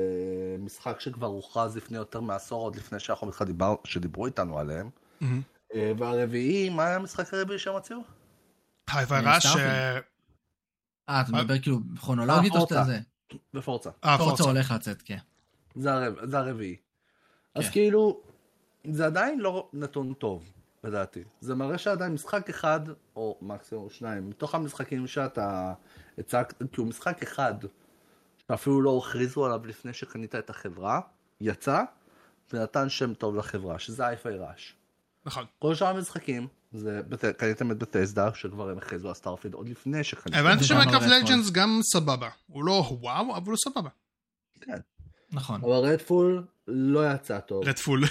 [0.59, 4.89] משחק שכבר הוכרז לפני יותר מעשור, עוד לפני שאנחנו בכלל דיבר, שדיברו איתנו עליהם.
[5.75, 7.99] אה, והרביעי, מה היה המשחק הרביעי שהם הוציאו?
[8.89, 8.99] אה,
[9.35, 9.65] Rush, Starfield.
[9.67, 9.99] אה,
[11.09, 12.83] אה, אתה מדבר כאילו כרונולוגית או שאתה.
[12.83, 12.99] זה?
[13.53, 13.89] ב Forza.
[14.03, 14.43] אה, Forza.
[14.43, 15.17] הולך לצאת, כן.
[15.75, 16.75] זה, הרב, זה הרביעי.
[17.55, 17.71] אז כן.
[17.71, 18.21] כאילו,
[18.91, 20.51] זה עדיין לא נתון טוב,
[20.83, 21.23] לדעתי.
[21.41, 22.79] זה מראה שעדיין משחק אחד,
[23.15, 25.73] או מקסימום שניים, מתוך המשחקים שאתה
[26.17, 27.53] הצגת, כאילו משחק אחד,
[28.47, 31.01] שאפילו לא הכריזו עליו לפני שקנית את החברה,
[31.41, 31.83] יצא,
[32.53, 34.75] ונתן שם טוב לחברה, שזה Hi-Fi Rush.
[35.25, 35.45] נכון.
[35.59, 37.01] כל שאר המשחקים, זה,
[37.37, 40.39] קניתם את Bethesda, שכבר הם הכריזו על Starfield עוד לפני שקניתם.
[40.39, 41.29] הבנתי זה ש Minecraft גם ה Redfall.
[41.29, 42.29] Legends גם סבבה.
[42.47, 43.89] הוא לא וואו, אבל הוא סבבה.
[45.31, 45.61] נכון.
[45.63, 47.67] אבל רדפול לא יצא טוב.
[47.67, 48.03] רדפול.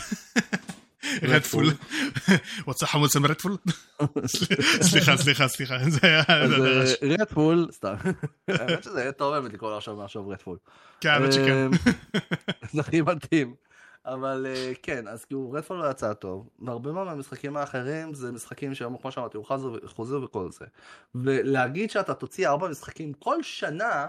[1.23, 1.67] רדפול.
[2.67, 3.57] רוצה חמוץ עם רדפול?
[4.91, 5.79] סליחה, סליחה, סליחה.
[5.91, 6.23] זה היה...
[6.29, 6.95] רעש.
[7.03, 7.95] רדפול, סתם.
[8.49, 10.59] האמת שזה יהיה טוב באמת לקרוא לו עכשיו משהו רדפול.
[11.01, 11.67] כן, האמת שכן.
[11.67, 11.71] אמ,
[12.73, 13.55] זה הכי מתאים.
[14.07, 18.75] אבל אה, כן, אז כאילו רדפול לא יצא טוב, והרבה מאוד מהמשחקים האחרים זה משחקים
[18.75, 20.65] שהם, כמו שאמרתי, הוכרזו וחוזרו וכל זה.
[21.15, 24.07] ולהגיד שאתה תוציא ארבע משחקים כל שנה,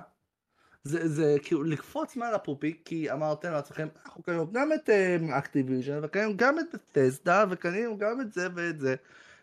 [0.83, 4.89] זה, זה כאילו לקפוץ מעל הפופיק, כי אמרתם לעצמכם, אנחנו קנינו גם את
[5.37, 8.95] Activision, וקנינו גם את Bethesda, וקנינו גם את זה ואת זה,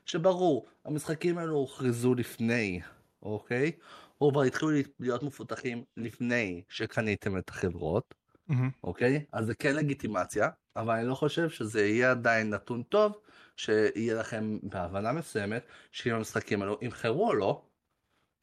[0.06, 2.80] שברור, המשחקים האלו הוכרזו לפני,
[3.22, 3.72] אוקיי?
[4.20, 4.70] או כבר התחילו
[5.00, 8.19] להיות מפותחים לפני שקניתם את החברות.
[8.50, 8.70] מהמם.
[8.84, 9.24] אוקיי?
[9.32, 13.18] אז זה כן לגיטימציה, אבל אני לא חושב שזה יהיה עדיין נתון טוב,
[13.56, 17.62] שיהיה לכם בהבנה מסוימת, שאם המשחקים האלו ימכרו או לא,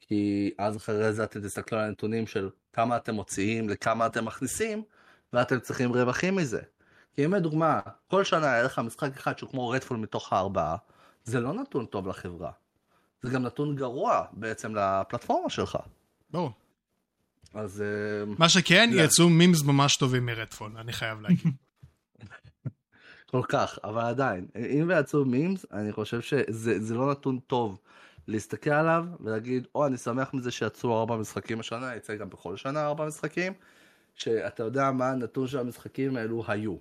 [0.00, 4.82] כי אז אחרי זה אתם תסתכלו על הנתונים של כמה אתם מוציאים, לכמה אתם מכניסים,
[5.32, 6.60] ואתם צריכים רווחים מזה.
[7.12, 10.76] כי אם לדוגמה, כל שנה היה לך משחק אחד שהוא כמו רדפול מתוך הארבעה,
[11.24, 12.50] זה לא נתון טוב לחברה.
[13.22, 15.78] זה גם נתון גרוע בעצם לפלטפורמה שלך.
[16.30, 16.50] ברור.
[17.54, 19.02] אז אה, מה שכן, לא.
[19.02, 21.52] יצאו מימס ממש טובים מרדפול, אני חייב להגיד.
[23.30, 27.78] כל כך, אבל עדיין, אם ויצאו מימס, אני חושב שזה זה לא נתון טוב
[28.28, 32.86] להסתכל עליו ולהגיד, או, אני שמח מזה שיצאו ארבע משחקים השנה, יצא גם בכל שנה
[32.86, 33.52] ארבע משחקים,
[34.14, 36.76] שאתה יודע מה הנתון של המשחקים האלו היו.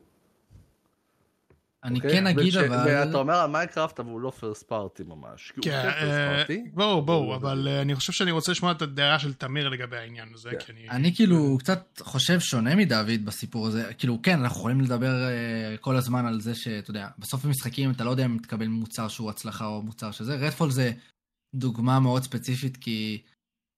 [1.88, 2.12] אני אוקיי?
[2.12, 2.78] כן אגיד אבל...
[2.86, 5.52] ואתה אומר על Minecraft, אבל הוא לא first party ממש.
[5.52, 7.02] כן, כן first אה.
[7.02, 10.50] ברור, אבל אה, אני חושב שאני רוצה לשמוע את הדעה של תמיר לגבי העניין הזה,
[10.50, 10.60] כן.
[10.60, 10.90] כי אני...
[10.90, 13.94] אני כאילו קצת חושב שונה מדוד בסיפור הזה.
[13.98, 18.04] כאילו, כן, אנחנו יכולים לדבר אה, כל הזמן על זה שאתה יודע, בסוף במשחקים אתה
[18.04, 20.36] לא יודע אם תקבל מוצר שהוא הצלחה או מוצר שזה.
[20.36, 20.92] Redfall זה
[21.56, 23.22] דוגמה מאוד ספציפית, כי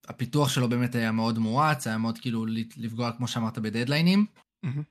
[0.07, 2.45] הפיתוח שלו באמת היה מאוד מואץ, היה מאוד כאילו
[2.77, 4.25] לפגוע, כמו שאמרת, בדדליינים.
[4.63, 4.83] מהמם.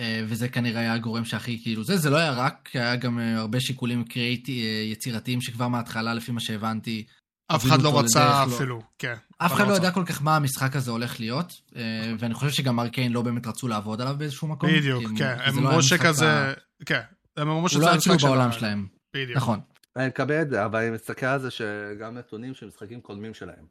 [0.00, 3.36] אה, וזה כנראה היה הגורם שהכי כאילו זה, זה לא היה רק, היה גם אה,
[3.38, 7.04] הרבה שיקולים קריאיטי, אה, יצירתיים שכבר מההתחלה, לפי מה שהבנתי,
[7.48, 9.14] אף אחד לא רצה לדרך לא- אפילו, כן.
[9.38, 9.76] אף אחד לא רצה.
[9.82, 11.82] ידע כל כך מה המשחק הזה הולך להיות, אה,
[12.18, 14.70] ואני חושב שגם ארקיין לא באמת רצו לעבוד עליו באיזשהו מקום.
[14.70, 15.36] בדיוק, כי הם- כן.
[15.44, 16.52] הם לא אמרו המשחק שכזה...
[16.86, 17.00] כן.
[17.36, 18.86] הם אמרו הוא שזה לא היה המשחק כאילו של בעולם שלהם.
[19.14, 19.36] בדיוק.
[19.36, 19.60] נכון.
[19.96, 23.64] אני מקבל את זה, אבל אני מסתכל על זה שגם נתונים של משחקים קודמים שלהם.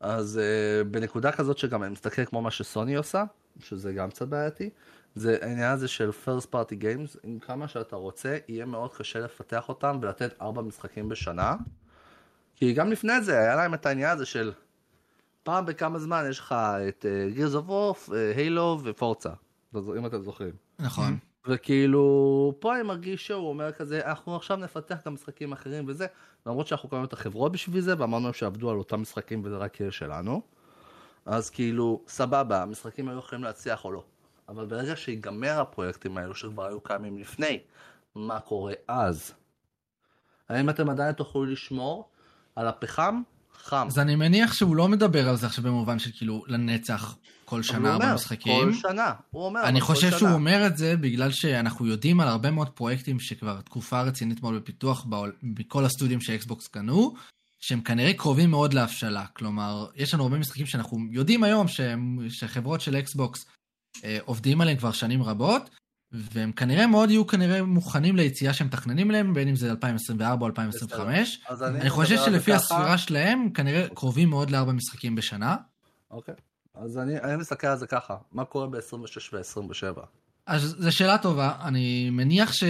[0.00, 0.40] אז
[0.90, 3.24] בנקודה כזאת שגם אני מסתכל כמו מה שסוני עושה,
[3.64, 4.70] שזה גם קצת בעייתי,
[5.14, 9.68] זה העניין הזה של first party games, עם כמה שאתה רוצה, יהיה מאוד קשה לפתח
[9.68, 11.56] אותם ולתת ארבע משחקים בשנה.
[12.56, 14.52] כי גם לפני זה היה להם את העניין הזה של
[15.42, 16.54] פעם בכמה זמן יש לך
[16.88, 17.06] את
[17.36, 19.30] Gears of War, הילו ופורצה,
[19.76, 20.52] אם אתם זוכרים.
[20.78, 21.18] נכון.
[21.46, 26.06] וכאילו, פה אני מרגיש שהוא אומר כזה, אנחנו עכשיו נפתח גם משחקים אחרים וזה,
[26.46, 29.90] למרות שאנחנו קוראים את החברות בשביל זה, ואמרנו שעבדו על אותם משחקים וזה רק יהיה
[29.90, 30.42] שלנו.
[31.26, 34.04] אז כאילו, סבבה, המשחקים היו יכולים להצליח או לא.
[34.48, 37.58] אבל ברגע שיגמר הפרויקטים האלו שכבר היו קיימים לפני,
[38.14, 39.32] מה קורה אז?
[40.48, 42.08] האם אתם עדיין תוכלו לשמור
[42.56, 43.22] על הפחם
[43.62, 43.86] חם?
[43.86, 47.94] אז אני מניח שהוא לא מדבר על זה עכשיו במובן של כאילו לנצח כל שנה
[47.94, 48.72] אומר, במשחקים.
[48.72, 50.18] כל שנה, הוא אומר, אני חושב שנה.
[50.18, 54.54] שהוא אומר את זה בגלל שאנחנו יודעים על הרבה מאוד פרויקטים שכבר תקופה רצינית מאוד
[54.54, 57.14] בפיתוח בעול- בכל הסטודיו ש Xbox קנו,
[57.60, 59.26] שהם כנראה קרובים מאוד להבשלה.
[59.26, 63.46] כלומר, יש לנו הרבה משחקים שאנחנו יודעים היום שהם, שחברות של Xbox
[64.24, 65.70] עובדים עליהם כבר שנים רבות,
[66.12, 70.46] והם כנראה מאוד יהיו כנראה מוכנים ליציאה שהם מתכננים להם, בין אם זה 2024 או
[70.46, 71.40] 2025.
[71.48, 72.52] אז אני חושב שלפי.
[72.52, 75.56] הספירה שלהם, כנראה קרובים מאוד לארבע משחקים בשנה.
[76.10, 76.34] אוקיי.
[76.74, 78.78] אז אני, אני מסתכל על זה ככה, מה קורה ב-26
[79.32, 80.00] ו-27?
[80.46, 82.64] אז זו שאלה טובה, אני מניח ש...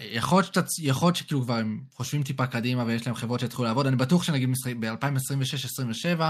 [0.00, 4.22] יכול להיות, שכאילו כבר הם חושבים טיפה קדימה ויש להם חברות שהתחילו לעבוד, אני בטוח
[4.22, 4.50] שנגיד
[4.80, 6.20] ב-2026-2027,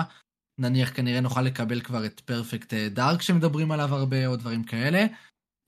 [0.58, 5.06] נניח כנראה נוכל לקבל כבר את פרפקט דארק שמדברים עליו הרבה, או דברים כאלה.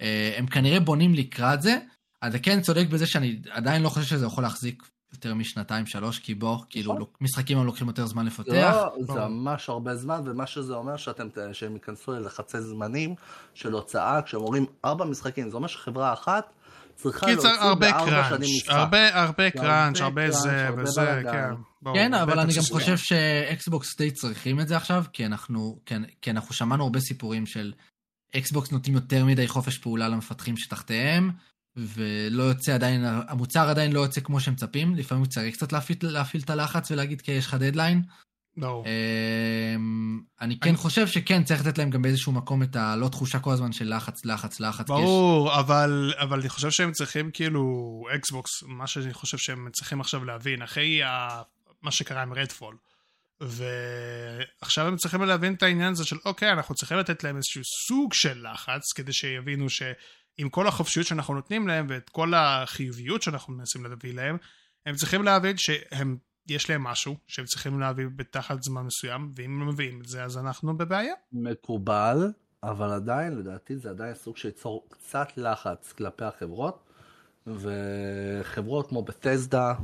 [0.01, 1.78] אה, הם כנראה בונים לקראת זה.
[2.26, 6.35] אתה כן צודק בזה שאני עדיין לא חושב שזה יכול להחזיק יותר משנתיים, שלוש, כי
[6.35, 7.07] בוא, כאילו, נכון.
[7.20, 8.53] משחקים הם לוקחים יותר זמן זה, לפתח.
[8.53, 13.14] לא, זה ממש הרבה זמן, ומה שזה אומר שאתם, שהם ייכנסו ללחצי זמנים
[13.55, 16.53] של הוצאה, כשהם אומרים ארבע משחקים, זה אומר שחברה אחת
[16.97, 18.70] קיצר, להוציא הרבה בארבע שנים crunch, משחק.
[18.70, 21.22] הרבה הרבה crunch, הרבה crunch, זה הרבה וזה.
[21.32, 21.51] כן.
[21.95, 22.62] כן, אבל אני גם.
[22.62, 27.01] חושב ש Xbox די צריכים את זה עכשיו, כי אנחנו, כי, כי אנחנו שמענו הרבה
[27.01, 27.72] סיפורים של
[28.36, 31.30] Xbox נותנים יותר מדי חופש פעולה למפתחים שתחתיהם,
[31.76, 36.43] ולא יוצא עדיין, המוצר עדיין לא יוצא כמו שהם מצפים, לפעמים צריך קצת להפעיל, להפעיל
[36.43, 38.03] את הלחץ ולהגיד, כי יש לך דדליין.
[38.57, 38.84] ברור.
[38.86, 43.53] אמ, אני כן חושב שכן, צריך לתת להם גם באיזשהו מקום את הלא תחושה כל
[43.53, 44.86] הזמן של לחץ, לחץ, לחץ.
[44.86, 47.62] ברור, אבל, אבל אני חושב שהם צריכים כאילו,
[48.14, 51.42] אקסבוקס, מה שאני חושב שהם צריכים עכשיו להבין, אחרי ה,
[51.82, 52.76] מה שקרה עם רדפול,
[53.40, 58.14] ועכשיו הם צריכים להבין את העניין הזה של אוקיי, אנחנו צריכים לתת להם איזשהו סוג
[58.14, 63.84] של לחץ, כדי שיבינו שעם כל החופשיות שאנחנו נותנים להם, ואת כל החיוביות שאנחנו מנסים
[63.84, 64.36] להביא להם,
[64.86, 66.16] הם צריכים להבין שהם,
[66.49, 70.38] יש להם משהו שהם צריכים להביא בתחת זמן מסוים, ואם הם מביאים את זה, אז
[70.38, 71.14] אנחנו בבעיה.
[71.32, 72.32] מקובל,
[72.62, 76.84] אבל עדיין, לדעתי, זה עדיין סוג שייצור קצת לחץ כלפי החברות,
[77.47, 79.74] וחברות כמו בתסדה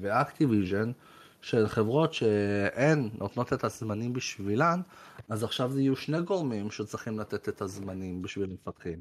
[0.00, 0.92] ואקטיביז'ן,
[1.40, 4.80] שהן חברות שהן נותנות את הזמנים בשבילן,
[5.28, 9.00] אז עכשיו זה יהיו שני גורמים שצריכים לתת את הזמנים בשביל מפתחים.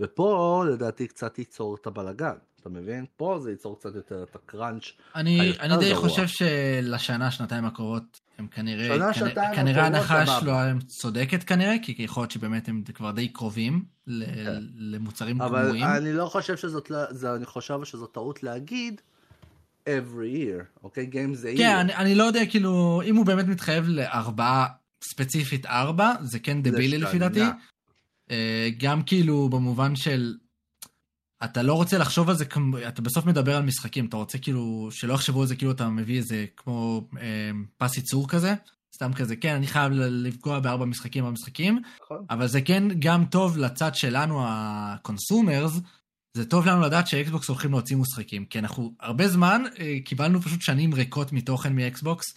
[0.00, 3.04] ופה לדעתי קצת ייצור את הבלגן, אתה מבין?
[3.16, 4.84] פה זה ייצור קצת יותר את הקראנץ'
[5.16, 6.08] אני, אני די גרוע.
[6.08, 10.26] חושב שלשנה, שנתיים הקרובות, הם כנראה, שנה, כנ- שנתיים כנראה ההנחה.
[10.26, 14.62] שלהם צודקת כנראה, כי יכול להיות שבאמת הם כבר די קרובים ל- כן.
[14.76, 15.84] למוצרים אבל גמורים.
[15.84, 19.00] אני לא חושב שזאת, זה, אני חושב שזאת טעות להגיד
[19.88, 21.10] every year, אוקיי?
[21.12, 21.80] Game זה כן, year.
[21.80, 24.66] אני, אני לא יודע, כאילו, אם הוא באמת מתחייב לארבעה,
[25.04, 27.42] ספציפית ארבע, זה כן דבילי לפי דעתי.
[28.30, 30.34] אה, גם כאילו במובן של,
[31.44, 34.88] אתה לא רוצה לחשוב על זה, כמו- אתה בסוף מדבר על משחקים, אתה רוצה כאילו,
[34.90, 38.54] שלא יחשבו על זה כאילו אתה מביא איזה כמו אה, פס ייצור כזה,
[38.94, 42.24] סתם כזה, כן, אני חייב לפגוע בארבע משחקים במשחקים, נכון.
[42.30, 45.80] אבל זה כן גם טוב לצד שלנו, ה-consumers,
[46.36, 50.62] זה טוב לנו לדעת שאקסבוקס הולכים להוציא משחקים, כי אנחנו הרבה זמן אה, קיבלנו פשוט
[50.62, 52.34] שנים ריקות מתוכן מאקסבוקס.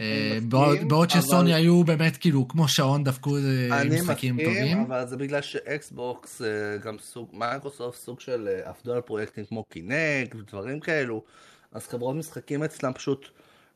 [0.00, 3.36] אה, אני בעוד, מסכים, אבל- שסוני היו באמת כאילו כמו שעון דפקו
[3.72, 4.80] אני משחקים מסכים, טובים.
[4.80, 9.44] אבל זה בגלל ש Xbox, אה, גם סוג, מייקרוסופט סוג של אה, עבדו על פרויקטים
[9.44, 11.22] כמו Kinect ודברים כאלו,
[11.72, 13.28] אז חברות משחקים אצלם פשוט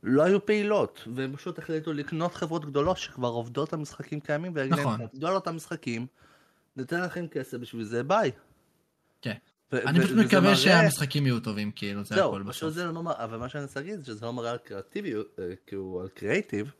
[0.03, 4.72] לא היו פעילות, והם פשוט החליטו לקנות חברות גדולות שכבר עובדות על משחקים קיימים, ולהגיד
[4.72, 4.99] נכון.
[5.01, 6.07] להם, תעבדו על אותם משחקים,
[6.77, 8.31] ניתן לכם כסף בשביל זה, ביי.
[9.22, 9.35] כן.
[9.87, 12.70] אני פשוט מקווה שהמשחקים יהיו טובים, כאילו, זה הכל בסוף.
[12.70, 15.45] זה לא מראה, אבל מה שאני רוצה להגיד זה שזה לא מראה על קריאטיביות, אה,
[15.66, 16.72] כאילו על קריאייטיב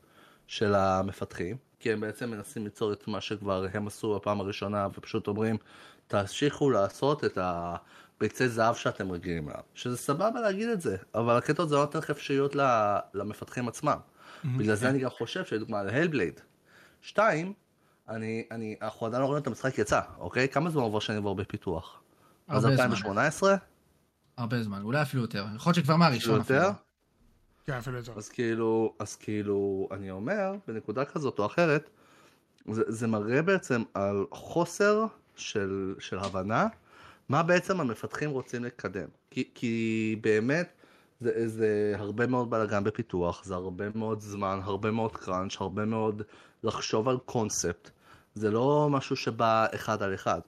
[0.47, 5.27] של המפתחים, כי הם בעצם מנסים ליצור את מה שכבר הם עשו בפעם הראשונה, ופשוט
[5.27, 5.57] אומרים,
[6.07, 9.61] תמשיכו לעשות את הביצי זהב שאתם רגילים אליו.
[9.73, 12.55] שזה סבבה להגיד את זה, אבל הקטע זה לא נותן חפשיות
[13.13, 13.97] למפתחים עצמם.
[14.57, 16.39] בגלל זה אני גם חושב שלדוגמה על הלבלייד.
[17.01, 17.53] שתיים,
[18.09, 20.49] אני, אני, אנחנו עדיין לא רואים את המשחק יצא, אוקיי?
[20.49, 22.01] כמה זמן עובר שאני כבר בפיתוח?
[22.47, 22.83] אז הרבה זמן.
[22.85, 23.55] 2018?
[24.37, 25.45] הרבה זמן, אולי אפילו יותר.
[25.55, 26.61] יכול להיות שכבר מהראשון יותר?
[26.61, 26.73] אפילו.
[27.65, 28.13] כן, אפילו יותר.
[28.17, 31.89] אז כאילו, אז כאילו, אני אומר, בנקודה כזאת או אחרת,
[32.71, 36.67] זה, זה מראה בעצם על חוסר של, של הבנה
[37.29, 39.07] מה בעצם המפתחים רוצים לקדם.
[39.31, 40.73] כי, כי באמת,
[41.19, 46.21] זה, זה הרבה מאוד בלאגן בפיתוח, זה הרבה מאוד זמן, הרבה מאוד קראנץ', הרבה מאוד
[46.63, 47.89] לחשוב על קונספט.
[48.35, 50.39] זה לא משהו שבא אחד על אחד.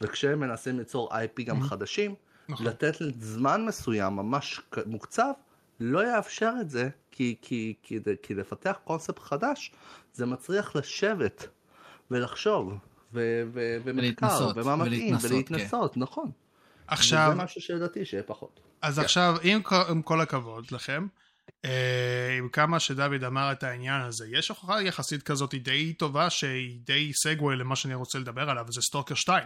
[0.00, 1.64] וכשהם מנסים ליצור IP גם Mhm.
[1.64, 2.14] חדשים,
[2.48, 2.66] נכון.
[2.66, 5.32] לתת זמן מסוים ממש מוקצב,
[5.80, 9.72] לא יאפשר את זה, כי, כי, כי, כי לפתח קונספט חדש,
[10.12, 11.48] זה מצריך לשבת
[12.10, 12.74] ולחשוב,
[13.12, 16.30] ו, ו, ומחקר, ומה מתאים, ולהתנסות, ולהתנסות, נכון.
[16.86, 18.60] עכשיו, וזה משהו שלדעתי שיהיה פחות.
[18.82, 19.04] אז כן.
[19.04, 21.06] עכשיו, עם, עם כל הכבוד לכם,
[21.64, 26.78] אה, עם כמה שדוד אמר את העניין הזה, יש הוכחה יחסית כזאת די טובה שהיא
[26.84, 29.44] די סגווי למה שאני רוצה לדבר עליו, זה סטוקר 2.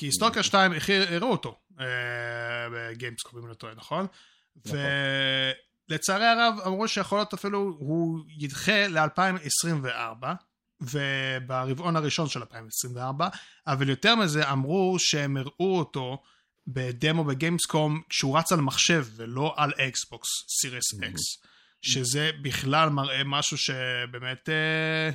[0.00, 1.86] כי Stalker 2, הכי- הראו אותו אה,
[2.74, 4.06] ב Gamescom, אם אני לא טועה, נכון?
[4.66, 4.78] נכון.
[5.90, 10.26] ולצערי הרב, אמרו שיכול להיות אפילו, הוא ידחה ל-2024.
[10.80, 13.28] וברבעון הראשון של 2024,
[13.66, 16.22] אבל יותר מזה אמרו שהם הראו אותו
[16.66, 20.28] בדמו ב Gamescom כשהוא רץ על מחשב ולא על Xbox
[20.60, 21.22] Series X
[21.82, 25.10] שזה בכלל מראה משהו שבאמת אה,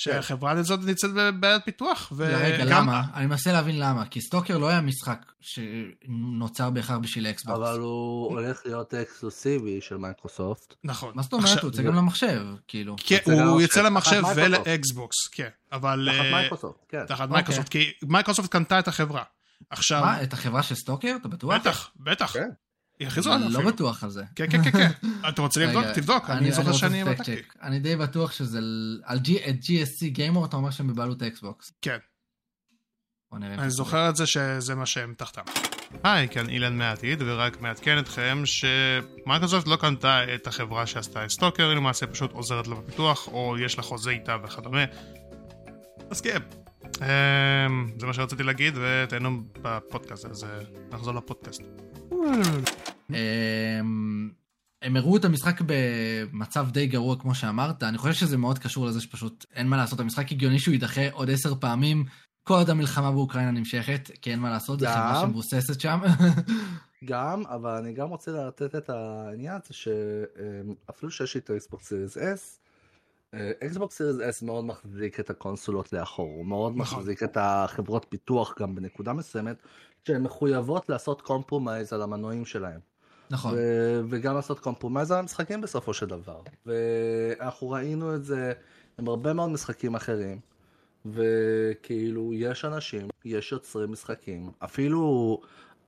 [0.00, 3.02] שהחברה הזאת נמצאת בבעיית פיתוח רגע, וגם למה?
[3.14, 4.06] אני מנסה להבין למה.
[4.06, 7.58] כי Stalker לא היה משחק שנוצר בהכרח בשביל Xbox.
[7.58, 10.74] אבל הוא הולך להיות אקסקלוסיבי של מייקרוסופט.
[10.84, 11.48] נכון מה זאת אומרת?
[11.48, 12.96] עכשיו- הוא יוצא גם למחשב, כאילו.
[13.06, 13.62] כן, יוצא גם הוא למחשב.
[13.62, 14.22] יוצא למחשב.
[14.36, 17.06] ול Xbox כן אבל תחת אה, מייקרוסופט, כן.
[17.06, 17.32] תחת אוקיי.
[17.32, 19.22] מייקרוסופט כי מייקרוסופט קנתה את החברה
[19.70, 21.16] עכשיו מה, את החברה של Stalker?
[21.20, 21.54] אתה בטוח?
[21.54, 22.34] בטח בטח
[23.00, 24.22] היא הכריזו עליו אני אפילו לא בטוח על זה.
[24.34, 24.90] כן כן כן כן
[25.28, 27.36] אתה רוצה לבדוק תבדוק אני זוכר שאני בדקתי.
[27.62, 28.58] אני די בטוח שזה
[29.04, 29.18] על
[29.62, 31.72] GSC Game World אתה אומר שהם בבעלות ה Xbox.
[31.82, 31.98] כן
[33.32, 35.42] אני זוכר את זה שזה מה שהם תחתם.
[36.02, 41.68] היי, כאן אילן מהעתיד, ורק מעדכן אתכם שמייקרוסופט לא קנתה את החברה שעשתה את Stalker,
[41.68, 44.84] היא למעשה פשוט עוזרת לה בפיתוח, או יש לה חוזה איתה וכדומה.
[46.10, 46.38] אז כן,
[47.00, 50.48] אמ, זה מה שרציתי להגיד, ותהנו בפודקאסט, אז אה,
[50.92, 51.62] נחזור לפודקאסט.
[53.10, 54.30] אמ,
[54.82, 59.00] הם הראו את המשחק במצב די גרוע כמו שאמרת, אני חושב שזה מאוד קשור לזה
[59.00, 62.04] שפשוט אין מה לעשות, המשחק הגיוני שהוא יידחה עוד עשר פעמים,
[62.44, 64.92] כל עוד המלחמה באוקראינה נמשכת, כי אין מה לעשות, זו גם.
[64.92, 66.00] חברה שמבוססת שם.
[67.04, 71.88] גם, אבל אני גם רוצה לתת את העניין הזה שאפילו שיש לי את ה Xbox
[71.88, 72.60] Series S,
[73.66, 76.98] Xbox Series S מאוד מחזיק את הקונסולות לאחור, הוא מאוד נכון.
[76.98, 79.56] מחזיק את החברות פיתוח גם בנקודה מסוימת,
[80.06, 82.80] שהן מחויבות לעשות compromise על המנועים שלהם.
[83.30, 83.54] נכון.
[83.56, 86.40] ו- וגם לעשות compromise על המשחקים בסופו של דבר.
[86.66, 88.52] ואנחנו ראינו את זה
[88.98, 90.40] עם הרבה מאוד משחקים אחרים,
[91.06, 95.40] וכאילו יש אנשים, יש יוצרי משחקים, אפילו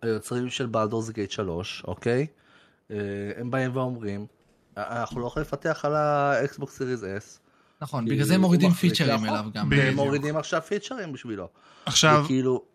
[0.03, 2.27] היוצרים של Baldur's Gate 3, אוקיי?
[2.91, 2.97] אה,
[3.37, 4.27] הם באים ואומרים,
[4.77, 7.39] אנחנו לא יכולים לפתח על ה Xbox Series S,
[7.83, 9.25] נכון, כי בגלל זה הם מורידים פיצ'רים.
[9.25, 9.69] אליו גם.
[9.71, 11.49] והם מורידים עכשיו פיצ'רים בשבילו.
[11.87, 12.27] עכשיו,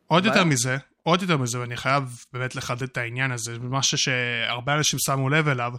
[0.07, 0.43] עוד יותר.
[0.43, 0.77] מזה,
[1.07, 5.47] עוד יותר מזה, ואני חייב באמת לחדד את העניין הזה, משהו שהרבה אנשים שמו לב
[5.47, 5.73] אליו,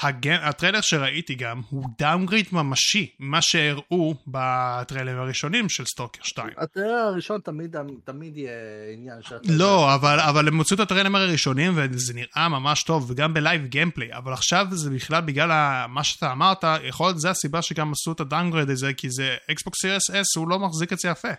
[0.00, 6.50] הגן, הטריילר שראיתי גם הוא downgrade ממשי ממה שהראו בטריילרים הראשונים של Stalker 2.
[6.56, 8.52] הטריילר הראשון תמיד, תמיד יהיה
[8.94, 9.52] עניין שאתה...
[9.58, 13.66] לא, אבל, אבל הם הוציאו את הטריילרים הראשונים וזה נראה ממש טוב, וגם ב live
[13.66, 17.92] gameplay, אבל עכשיו זה בכלל בגלל ה- מה שאתה אמרת, יכול להיות זה הסיבה שגם
[17.92, 21.08] עשו את ה downgrade הזה, כי זה Xbox Series S, הוא לא מחזיק את זה
[21.08, 21.32] יפה.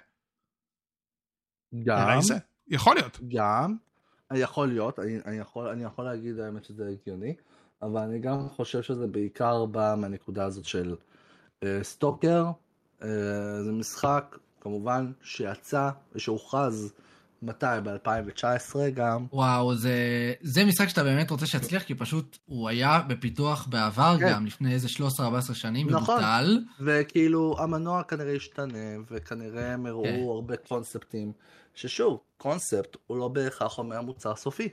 [1.83, 2.37] גם, אולי זה.
[2.69, 3.19] יכול להיות.
[3.27, 3.75] גם,
[4.33, 7.35] יכול להיות, אני, אני, יכול, אני יכול להגיד האמת שזה הגיוני,
[7.81, 10.95] אבל אני גם חושב שזה בעיקר בא מהנקודה הזאת של
[11.63, 12.45] אה, סטוקר,
[13.03, 13.07] אה,
[13.63, 16.93] זה משחק כמובן שיצא ושהוכרז
[17.41, 17.65] מתי?
[17.83, 19.25] ב-2019 גם.
[19.33, 19.93] וואו, זה,
[20.41, 24.29] זה משחק שאתה באמת רוצה שיצליח, כי פשוט הוא היה בפיתוח בעבר כן.
[24.31, 26.15] גם, לפני איזה 13-14 שנים, נכון.
[26.15, 26.59] ובוטל.
[26.79, 30.25] וכאילו המנוע כנראה השתנה, וכנראה הם הראו כן.
[30.29, 31.31] הרבה קונספטים,
[31.79, 34.69] ששוב, קונספט הוא לא בהכרח אומר מוצר סופי.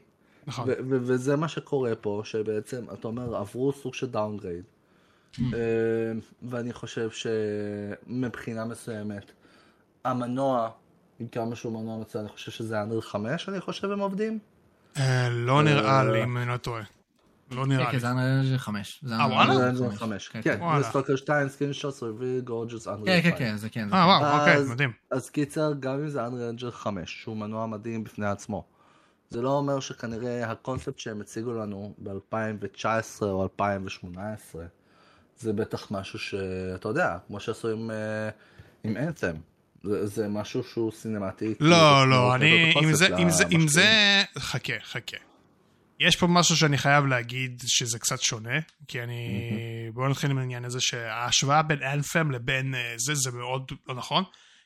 [0.47, 0.69] נכון.
[0.89, 4.64] וזה מה שקורה פה, שבעצם, אתה אומר, עברו סוג של downgrade.
[5.35, 5.41] Hmm.
[6.43, 9.33] ואני חושב שמבחינה מסוימת,
[10.05, 10.71] המנוע,
[11.21, 14.39] עם כמה שהוא מנוע מצוין, אני חושב שזה Unreal 5, אני חושב הם עובדים.
[14.97, 16.83] אה, לא נראה אה, לי, אם אני לא טועה.
[17.51, 18.01] לא כן, נראה כן, לי.
[18.01, 19.01] זה Unreal 5.
[19.03, 19.55] זה אה, וואלה?
[19.55, 19.99] Unreal Unreal 5.
[19.99, 20.82] 5, כן, כן.
[20.83, 23.30] Stalker 2, screenshots, reveal, gorgeous, Unreal כן, 5.
[23.30, 23.88] כן, כן, זה כן.
[23.88, 24.24] זה אה, כן.
[24.24, 24.92] וואו, אוקיי, מדהים.
[25.11, 28.64] אז קיצר, גם אם זה Unreal Engine 5, שהוא מנוע מדהים בפני עצמו,
[29.30, 34.64] זה לא אומר שכנראה הקונספט שהם הציגו לנו ב-2019 או 2018,
[35.38, 38.30] זה בטח משהו שאתה יודע, כמו שעשו עם, אה,
[38.84, 39.36] עם אנת'ם.
[39.82, 41.55] זה, זה משהו שהוא סינמטי.
[41.55, 43.68] כאילו, לא, כמו לא, אני, אם זה, קונספט אם זה, אם למשקיעים.
[43.68, 45.16] זה, חכה, חכה.
[46.01, 49.51] יש פה משהו שאני חייב להגיד שזה קצת שונה, כי אני...
[49.94, 54.24] בואו נתחיל עם העניין הזה שההשוואה בין אנת'ם לבין אה, זה, זה מאוד לא נכון.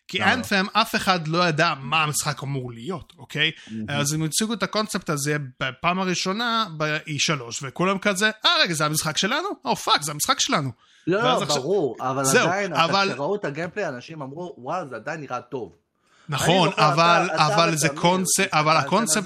[0.09, 0.23] כי?
[0.23, 3.51] Anthem, אף אחד לא ידע מה המשחק אמור להיות, אוקיי?
[3.89, 9.17] אז הם הציגו את הקונספט הזה בפעם הראשונה ב-E3, וכולם כזה, אה רגע, זה המשחק
[9.17, 9.49] שלנו?
[9.65, 10.71] או fuck, זה המשחק שלנו.
[11.07, 12.73] לא, לא, ברור, אבל עדיין,
[13.13, 15.73] כשראו את ה gameplay, אנשים אמרו, וואלה, זה עדיין נראה טוב.
[16.29, 16.93] נכון, זוכר,
[17.37, 19.25] אבל, זה קונספט, אבל הקונספט?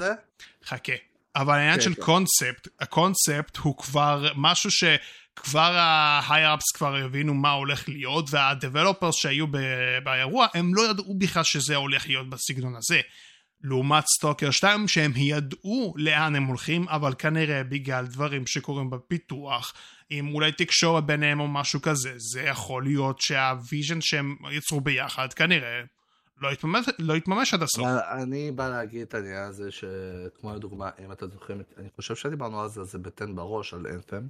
[0.66, 0.92] חכה.
[1.36, 2.02] אבל העניין כן, של כן.
[2.02, 9.14] קונספט, הקונספט הוא כבר משהו שכבר ה higher-ups כבר הבינו מה הולך להיות, וה developers
[9.14, 13.00] שהיו ב- באירוע, הם לא ידעו בכלל שזה הולך להיות בסגנון הזה.
[13.64, 19.74] לעומת Stalker 2 שהם ידעו לאן הם הולכים אבל כנראה בגלל דברים שקורים בפיתוח
[20.10, 25.32] עם אולי תקשורת ביניהם או משהו כזה זה יכול להיות שה vision שהם יצרו ביחד
[25.32, 25.80] כנראה
[26.44, 27.86] לא יתממש, לא יתממש עד הסוף.
[27.86, 32.14] אבל אני בא להגיד את העניין הזה שכמו לדוגמה אם אתם זוכרים את- אני חושב
[32.14, 34.26] שדיברנו על זה בתן בראש על Anthem.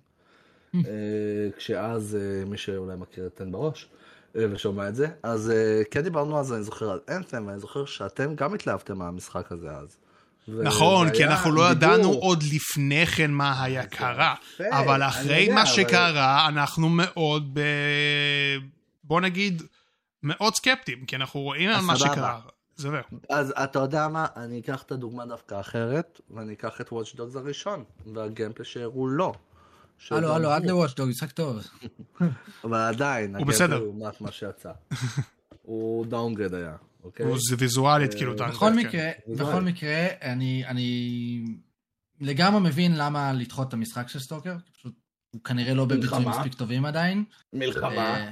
[1.59, 3.89] כשאז אה, מי שאולי מכיר את תן בראש
[4.37, 7.85] אה, ושומע את זה אז אה, כן דיברנו זה אני זוכר על אנת'ם ואני זוכר
[7.85, 9.97] שאתם גם התלהבתם מהמשחק הזה אז.
[10.49, 11.71] נכון, כי אנחנו לא.
[11.71, 14.35] ידענו עוד לפני כן מה היה קרה,
[14.71, 17.61] אבל אחרי מה שקרה אנחנו מאוד ב...
[19.05, 19.63] בוא נגיד
[20.25, 21.97] מאוד סקפטיים, כי אנחנו רואים על אז מה.
[21.97, 22.41] שקרה.
[22.77, 22.93] זהו.
[23.31, 27.39] אז אתה יודע מה, אני אקח את הדוגמה דווקא אחרת, ואני אקח את Watch Dogs
[27.39, 29.33] הראשון, והגיימפלי שהראו לו.
[30.11, 31.59] הלו, הלו, עד לוואצ'דוג, משחק טוב.
[32.65, 33.79] אבל עדיין, הוא בסדר.
[33.79, 34.73] לעומת מה שיצא.
[35.63, 37.27] הוא דאונגרד היה, אוקיי?
[37.27, 38.35] הוא- זה ויזואלית אה, כאילו.
[38.35, 38.77] אתה- בכל כן.
[38.77, 39.61] מקרה, בכל.
[39.61, 41.45] מקרה, אני, אני
[42.21, 44.95] לגמרי מבין למה לדחות את המשחק של סטוקר, פשוט
[45.31, 46.29] הוא כנראה לא בביצועים.
[46.29, 47.25] מספיק טובים עדיין.
[47.53, 48.31] מלחמה.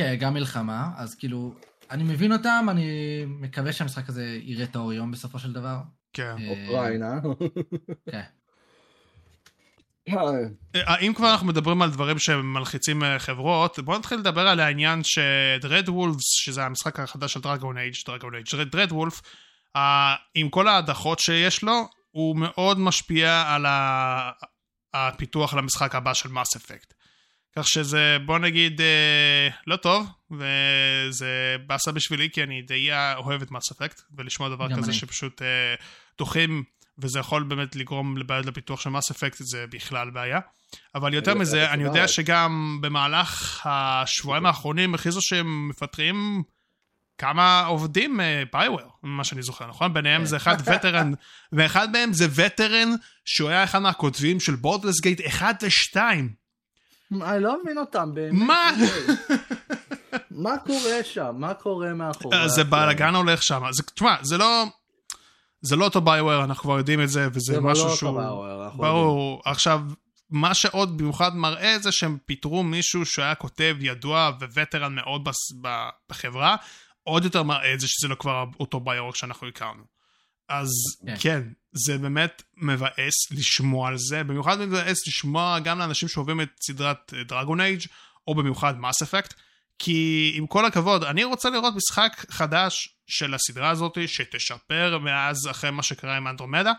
[0.00, 1.54] אה, כן, גם מלחמה, אז כאילו,
[1.90, 2.86] אני מבין אותם, אני
[3.26, 5.76] מקווה שהמשחק הזה יראה את האור יום בסופו של דבר.
[6.12, 6.36] כן.
[6.38, 7.14] אה, אוקראינה.
[8.10, 8.22] כן.
[10.76, 15.00] אה, אם כבר אנחנו מדברים על דברים שמלחיצים אה, חברות, בואו נתחיל לדבר על העניין
[15.04, 19.22] שדרד וולפס, שזה המשחק החדש של דרגון אייג', דרגון אייג', דרד וולף,
[20.34, 23.66] עם כל ההדחות שיש לו, הוא מאוד משפיע על
[24.94, 26.94] הפיתוח למשחק הבא של מס אפקט.
[27.56, 33.50] כך שזה, בוא נגיד, אה, לא טוב, וזה באסה בשבילי, כי אני די אוהב את
[33.50, 34.92] מס אפקט, ולשמוע דבר כזה אני.
[34.92, 35.74] שפשוט אה,
[36.18, 36.64] דוחים,
[36.98, 40.40] וזה יכול באמת לגרום לבעיות לפיתוח של מס אפקט, זה בכלל בעיה.
[40.94, 42.08] אבל יותר אני מזה, יודע, אני יודע.
[42.08, 46.42] שגם במהלך השבועיים האחרונים הכריזו שהם מפטרים
[47.18, 48.20] כמה עובדים
[48.52, 49.94] ביואר, ממה שאני זוכר, נכון?
[49.94, 50.24] ביניהם.
[50.24, 51.12] זה אחד וטרן,
[51.52, 52.88] ואחד מהם זה וטרן
[53.24, 56.00] שהוא היה אחד מהכותבים של בורדלס גייט 1 ו-2.
[57.12, 58.32] אני לא מבין אותם, באמת.
[58.46, 58.70] מה?
[60.30, 61.34] מה קורה שם?
[61.38, 62.36] מה קורה מאחורי?
[62.36, 62.64] אה, זה?
[62.64, 63.62] בלאגן הולך שם.
[63.70, 64.64] זה- תשמע, זה לא...
[65.62, 68.20] זה לא אותו ביואר, אנחנו כבר יודעים את זה, וזה זה משהו לא אותו שהוא...
[68.20, 69.42] ביואר, אנחנו ברור.
[69.44, 69.80] עכשיו,
[70.30, 75.28] מה שעוד במיוחד מראה זה שהם פיטרו מישהו שהיה כותב ידוע ווטרן מאוד
[76.10, 76.56] בחברה,
[77.02, 79.82] עוד יותר מראה את זה שזה לא כבר אותו ביואר שאנחנו הכרנו.
[80.48, 80.68] אז
[81.06, 81.14] כן.
[81.20, 81.42] כן,
[81.72, 87.60] זה באמת מבאס לשמוע על זה, במיוחד מבאס לשמוע גם לאנשים שאוהבים את סדרת דרגון
[87.60, 87.80] אייג'
[88.28, 89.34] או במיוחד מס אפקט,
[89.78, 95.70] כי עם כל הכבוד, אני רוצה לראות משחק חדש של הסדרה הזאת שתשפר מאז אחרי
[95.70, 96.72] מה שקרה עם אנדרומדה,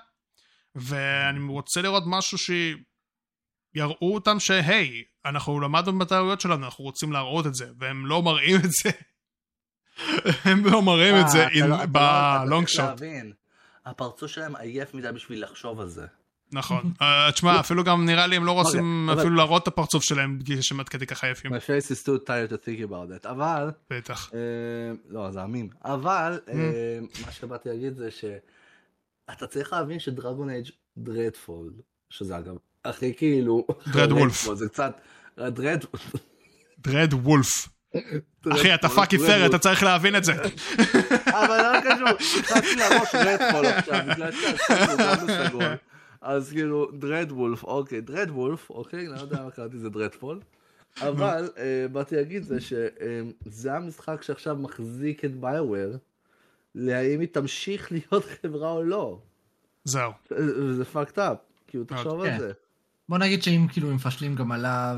[0.75, 7.55] ואני רוצה לראות משהו שיראו אותם שהי, אנחנו למדנו בטעויות שלנו, אנחנו רוצים להראות את
[7.55, 8.89] זה, והם לא מראים את זה.
[10.51, 13.01] הם לא מראים את זה אה, אתה לא- אתה לא- בלונג צריך שוט.
[13.89, 16.05] הפרצוף שלהם עייף מדי בשביל לחשוב על זה.
[16.51, 16.91] נכון.
[17.01, 20.39] אה, תשמע, אפילו גם נראה לי הם לא רוצים אבל- אפילו להראות את הפרצוף שלהם
[20.39, 21.53] בגלל שהם עד כדי ככה יפים.
[21.53, 23.29] My face is too tired to think about that.
[23.29, 24.31] אבל, בטח.
[24.33, 24.39] אה,
[25.09, 25.69] לא, זה אמין.
[25.85, 26.49] אבל, Mm.
[26.51, 30.67] אה, מה שבאתי להגיד זה שאתה צריך להבין שדרגון אייג'
[30.97, 31.73] דרדפולד,
[32.09, 33.67] שזה אגב, הכי כאילו...
[33.93, 34.53] דרד וולף.
[34.53, 35.01] זה קצת...
[35.37, 35.83] דרד...
[36.79, 37.67] דרד וולף.
[38.53, 40.33] אחי, אתה פאקינג פר, אתה צריך להבין את זה.
[41.25, 45.63] אבל לא קשור, נכנסתי לראש רדפול עכשיו, בגלל שעשינו בסגול.
[46.21, 50.39] אז כאילו, דרד וולף, אוקיי, דרד וולף, אוקיי, לא יודע מה קראתי זה דרדפול.
[51.01, 55.91] אבל אה, באתי להגיד זה שזה המשחק שעכשיו מחזיק את ביואר,
[56.75, 59.19] להאם היא תמשיך להיות חברה או לא.
[59.83, 60.11] זהו.
[60.31, 60.37] אה,
[60.73, 62.33] זה fucked up, כאילו תחשוב כן.
[62.33, 62.51] על זה.
[63.09, 64.97] בוא נגיד שאם כאילו הם מפשלים גם עליו...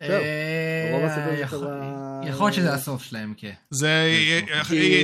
[0.00, 0.10] זהו.
[0.10, 1.02] אה, רוב
[2.24, 3.52] יכול- להיות שזה הסוף שלהם, כן.
[3.70, 4.44] זה, היא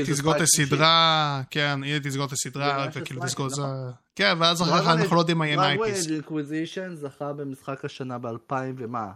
[0.04, 3.92] זה תסגור את הסדרה, כן, היא תסגור את הסדרה, זה וכאילו תסגור את זה, נכון.
[4.16, 6.00] כן, ואז אחר כך אנחנו לא יודעים מה יהיה ה IPs.
[6.04, 9.08] דרגון אינקוויזישן זכה במשחק השנה ב-2000 ומה?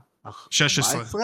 [0.50, 1.00] 16.
[1.00, 1.20] 14?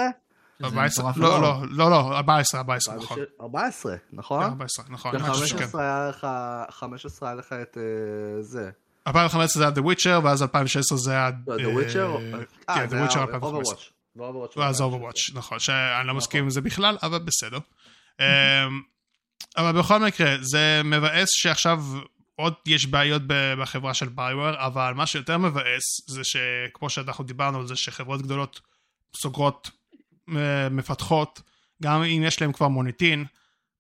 [0.59, 1.11] שזה 14?
[1.11, 1.41] מטורף לא.
[1.41, 3.19] לא, לא, לא, 14, 14, נכון.
[3.41, 4.43] 14, נכון?
[4.43, 5.67] 14, נכון, אני חושב שכן.
[5.67, 6.27] ב-15 היה לך,
[6.71, 8.71] 15 היה לך את אה, זה.
[9.07, 11.31] 2015 זה היה The Witcher, ואז 2016 זה היה...
[11.47, 12.19] לא, The אה, Witcher?
[12.67, 14.02] כן, אה, The זה Witcher היה 2015.
[14.57, 16.55] ואז היה Overwatch, נכון, שאני לא מסכים עם נכון.
[16.55, 17.59] זה בכלל, אבל בסדר.
[18.21, 18.83] אמ,
[19.57, 21.85] אבל בכל מקרה, זה מבאס שעכשיו
[22.37, 27.67] עוד יש בעיות בחברה של ביואר, אבל מה שיותר מבאס זה שכמו שאנחנו דיברנו על
[27.67, 28.61] זה שחברות גדולות
[29.17, 29.71] סוגרות
[30.37, 31.41] אה, מפתחות,
[31.83, 33.25] גם אם יש להם כבר מוניטין,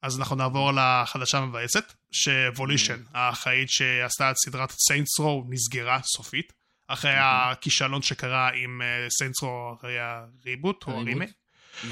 [0.02, 6.52] אז אנחנו נעבור לחדשה המבאסת, שוולישן, האחראית שעשתה את סדרת סיינטס רו, נסגרה סופית,
[6.92, 8.80] אחרי הכישלון שקרה עם
[9.18, 10.92] Saints Row, אחרי ה reboot או.
[10.92, 11.30] הרימייק.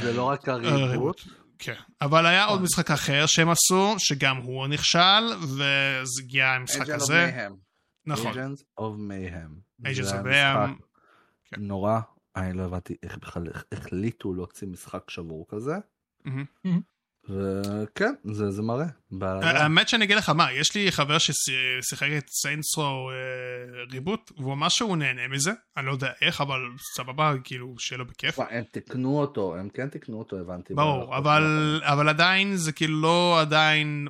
[0.02, 1.22] זה לא רק אה, ה reboot.
[1.58, 2.64] כן, אבל היה עוד נכון.
[2.64, 7.48] משחק אחר שהם עשו, שגם הוא נכשל, וזה הגיע המשחק הזה.
[8.06, 9.84] נכון, Agents of Mayhem.
[9.86, 10.82] Agents of Mayhem.
[11.44, 11.60] כן.
[11.60, 12.00] נורא,
[12.36, 15.74] אני לא הבנתי איך בכלל החליטו להוציא משחק שבור כזה.
[17.30, 18.86] וכן, זה זה מראה.
[19.42, 23.10] האמת שאני אגיד לך מה, יש לי חבר ששיחק את Saints Row
[23.92, 26.60] ריבוט, והוא אמר שהוא נהנה מזה, אני לא יודע איך, אבל
[26.96, 28.38] סבבה, כאילו, שיהיה לו בכיף.
[28.38, 30.74] הם תיקנו אותו, הם כן תיקנו אותו, הבנתי.
[30.74, 34.08] ברור, אבל, אבל עדיין זה כאילו לא עדיין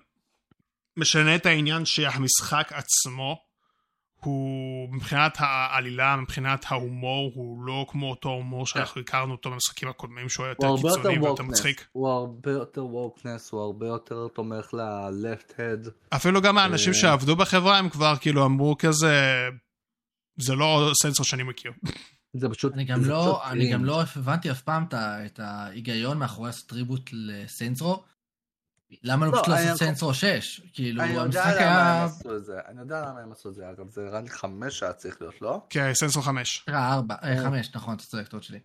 [0.96, 3.49] משנה את העניין שהמשחק עצמו
[4.24, 10.28] הוא מבחינת העלילה, מבחינת ההומור, הוא לא כמו אותו הומור שאנחנו הכרנו אותו במשחקים הקודמים
[10.28, 11.86] שהוא היה הוא יותר קיצוני ויותר מצחיק.
[11.92, 15.90] הוא הרבה יותר ווקנס, הוא הרבה יותר תומך ל-left head.
[16.08, 16.98] אפילו גם האנשים אה.
[16.98, 19.48] שעבדו בחברה הם כבר כאילו אמרו כזה,
[20.36, 21.72] זה לא סנסור שאני מכיר.
[22.32, 23.84] זה פשוט, אני גם זה לא, פשוט אני גם.
[23.84, 28.04] לא הבנתי אף פעם את ההיגיון מאחורי לעשות טריבוט לסיינסרו.
[29.02, 30.60] למה לא לא, פשוט לעשות אני- סיינסרו 6?
[30.72, 32.02] כאילו, אני יודע המשחק למה היה...
[32.02, 34.28] הם עשו את זה, אני יודע למה הם עשו את זה, אגב, זה נראה לי
[34.30, 35.66] חמש שהיה צריך להיות, לא?
[35.70, 36.64] כן, סנסור 5.
[36.68, 38.60] אה, ארבע, אה, חמש, נכון, אתה צודק, טעות שלי.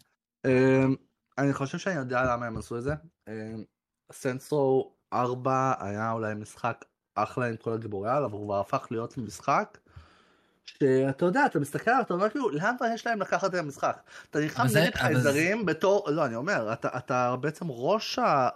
[0.45, 0.95] אמ,
[1.37, 2.93] אני חושב שאני יודע למה הם עשו את זה.
[3.27, 3.63] אמ,
[4.11, 9.17] סנסרו 4 היה אולי משחק אחלה עם כל הגיבורי על, אבל הוא כבר הפך להיות
[9.17, 9.77] משחק.
[10.65, 13.97] שאתה יודע, אתה מסתכל עליו, אתה אומר כאילו, לאן כבר יש להם לקחת את המשחק?
[14.29, 18.49] אתה נלחם נגד חייזרים בתור, לא, אני אומר, אתה, אתה בעצם ראש ה...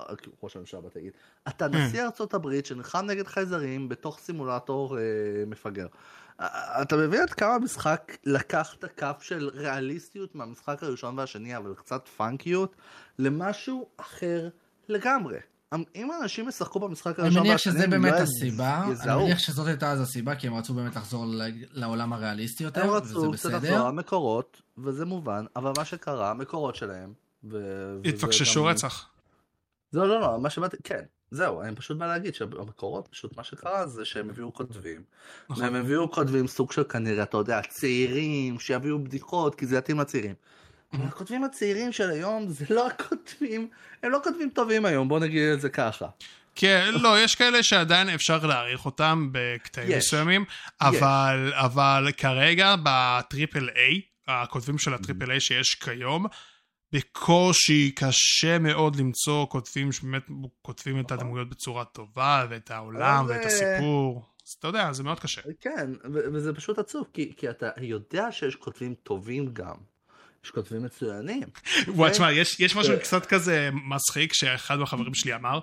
[0.43, 1.11] ראש הממשלה, בוא תגיד.
[1.47, 5.03] אתה נשיא ארצות הברית שנלחם נגד חייזרים בתוך סימולטור אה,
[5.47, 5.87] מפגר.
[6.39, 11.73] אה, אתה מבין עד כמה המשחק לקח את הקו של ריאליסטיות מהמשחק הראשון והשני, אבל
[11.73, 12.75] קצת פאנקיות,
[13.19, 14.49] למשהו אחר
[14.89, 15.37] לגמרי.
[15.95, 19.23] אם אנשים ישחקו במשחק אני הראשון מניח והשני, שזה הם באמת לא הסיבה, אני יזהו.
[19.23, 21.25] מניח שזאת הייתה אז הסיבה, כי הם רצו באמת לחזור
[21.71, 23.87] לעולם הריאליסטי הם יותר, רצו וזה קצת לחזור בסדר.
[23.87, 27.13] למקורות, וזה מובן, אבל מה שקרה, המקורות שלהם,
[28.05, 29.09] התפקששו רצח.
[29.93, 33.87] לא, לא, לא, מה שבאתי, כן, זהו, אני פשוט בא להגיד שהמקורות, פשוט מה שקרה
[33.87, 35.03] זה שהם הביאו כותבים.
[35.49, 35.63] נכון.
[35.63, 40.35] והם הביאו כותבים סוג של כנראה, אתה יודע, צעירים, שיביאו בדיחות, כי זה יתאים לצעירים.
[40.93, 43.69] הכותבים הצעירים של היום זה לא הכותבים,
[44.03, 46.07] הם לא כותבים טובים היום, בוא נגיד את זה ככה.
[46.55, 49.97] כן, לא, יש כאלה שעדיין אפשר להעריך אותם בקטעים.
[49.97, 50.45] מסוימים,
[50.81, 56.25] אבל, אבל כרגע בטריפל איי, הכותבים של הטריפל איי שיש כיום,
[56.93, 60.23] בקושי קשה מאוד למצוא כותבים שבאמת
[60.61, 64.25] כותבים את הדמויות בצורה טובה, ואת העולם, ואת זה- הסיפור.
[64.47, 65.41] אז אתה יודע, זה מאוד קשה.
[65.61, 65.89] כן,
[66.33, 69.75] וזה פשוט עצוב, כי, כי אתה יודע שיש כותבים טובים גם.
[70.45, 71.43] יש כותבים מצוינים.
[71.87, 72.99] וואי, תשמע, יש, יש משהו אה.
[72.99, 75.59] קצת כזה מצחיק שאחד מהחברים שלי אמר,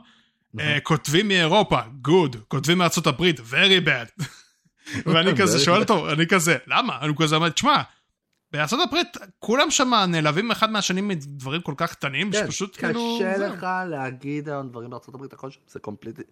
[0.55, 0.69] נכון.
[0.69, 4.25] אה, כותבים מאירופה, good, כותבים מארצות הברית, very bad.
[5.07, 5.81] ואני כזה שואל.
[5.81, 6.99] אותו, אני כזה, למה?
[7.01, 7.83] אני כזה אומר, תשמע,
[8.53, 13.19] בארצות הברית כולם שם נעלבים אחד מהשני מדברים כל כך קטנים, כן, שפשוט כאילו...
[13.21, 13.37] קשה.
[13.37, 16.23] לך להגיד היום דברים בארצות הברית, הכל שם זה קומפליטי,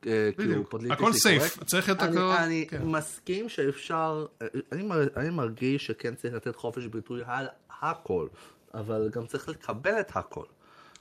[0.00, 1.64] כאילו בדיוק, פוליטיקלי הכל סייף.
[1.64, 2.18] צריך אני, הכל...
[2.18, 2.82] אני כן.
[2.82, 4.26] מסכים שאפשר,
[4.72, 7.46] אני, אני מרגיש שכן צריך לתת חופש ביטוי על
[7.80, 8.28] הכל,
[8.74, 10.44] אבל גם צריך לקבל את הכל.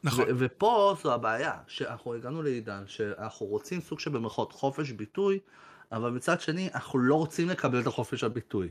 [0.04, 5.40] נכון, ו- ופה זו הבעיה, שאנחנו הגענו לעידן שאנחנו רוצים סוג של במרכאות חופש ביטוי,
[5.94, 8.68] אבל מצד שני אנחנו לא רוצים לקבל את החופש הביטוי.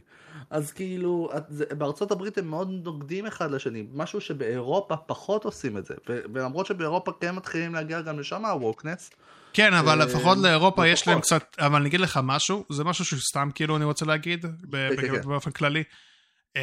[0.50, 5.78] אז כאילו, את- זה, בארצות הברית הם מאוד נוגדים אחד לשני, משהו שבאירופה פחות עושים
[5.78, 9.10] את זה, ולמרות שבאירופה כן מתחילים להגיע גם לשם הווקנס,
[9.52, 11.20] כן, אבל אה, לפחות לאירופה יש להם.
[11.20, 15.08] קצת, אבל אני אגיד לך משהו, זה משהו שסתם כאילו אני רוצה להגיד, ב- כן,
[15.22, 15.28] כן.
[15.28, 15.82] באופן כללי.
[16.56, 16.62] אמ,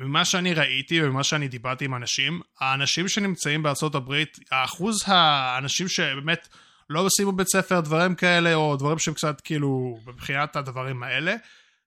[0.00, 6.48] ממה שאני ראיתי וממה שאני דיברתי עם אנשים, האנשים שנמצאים בארצות הברית, האחוז האנשים שבאמת
[6.90, 11.34] לא סיימו בית ספר, דברים כאלה, או דברים שהם קצת כאילו, מבחינת הדברים האלה,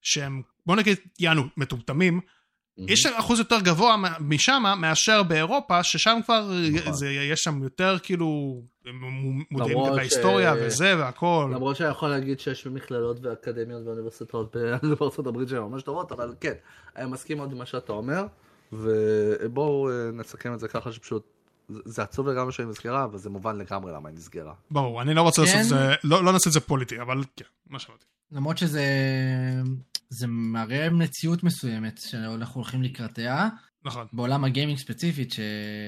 [0.01, 2.21] שהם, בוא נגיד, יענו, מטומטמים,
[2.88, 6.93] יש אחוז יותר גבוה משם מאשר באירופה, ששם כבר נכון.
[6.93, 8.61] זה, יש שם יותר כאילו
[9.51, 11.51] מודעים בהיסטוריה ש- וזה והכל.
[11.53, 14.55] למרות שאני יכול להגיד שיש מכללות ואקדמיות ואוניברסיטאות
[14.99, 16.53] בארצות הברית שהן ממש טובות, אבל כן,
[16.95, 18.26] אני מסכים מאוד עם מה שאתה אומר,
[18.71, 21.23] ובואו אה, נסכם את זה ככה שפשוט,
[21.86, 24.54] זה- עצוב לגמרי שהיא נסגרה, אבל זה מובן לגמרי למה היא נסגרה.
[24.72, 25.62] ברור, אני לא רוצה לעשות כן.
[25.62, 28.06] את זה, לא, לא נעשה את זה פוליטי, אבל כן, מה שאמרתי.
[28.32, 28.84] למרות שזה...
[30.10, 33.50] זה מראה מציאות מסוימת שאנחנו הולכים לקראתיה.
[33.86, 34.08] נכון.
[34.14, 35.34] בעולם הגיימינג ספציפית,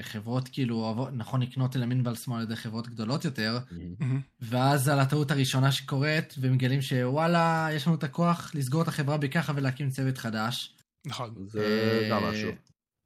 [0.02, 4.20] שחברות כאילו אוהבות, נכון לקנות אלמין ועל שמאל על ידי חברות גדולות יותר, מהמם.
[4.40, 9.52] ואז על הטעות הראשונה שקורית, ומגלים שוואלה, יש לנו את הכוח לסגור את החברה בככה
[9.56, 10.74] ולהקים צוות חדש.
[11.06, 11.34] נכון.
[11.46, 12.50] זה גם אה, משהו.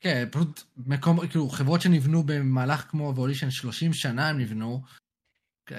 [0.00, 4.82] כן, פשוט מקום, כאילו, חברות שנבנו במהלך כמו אבולישן 30 שנה הם נבנו.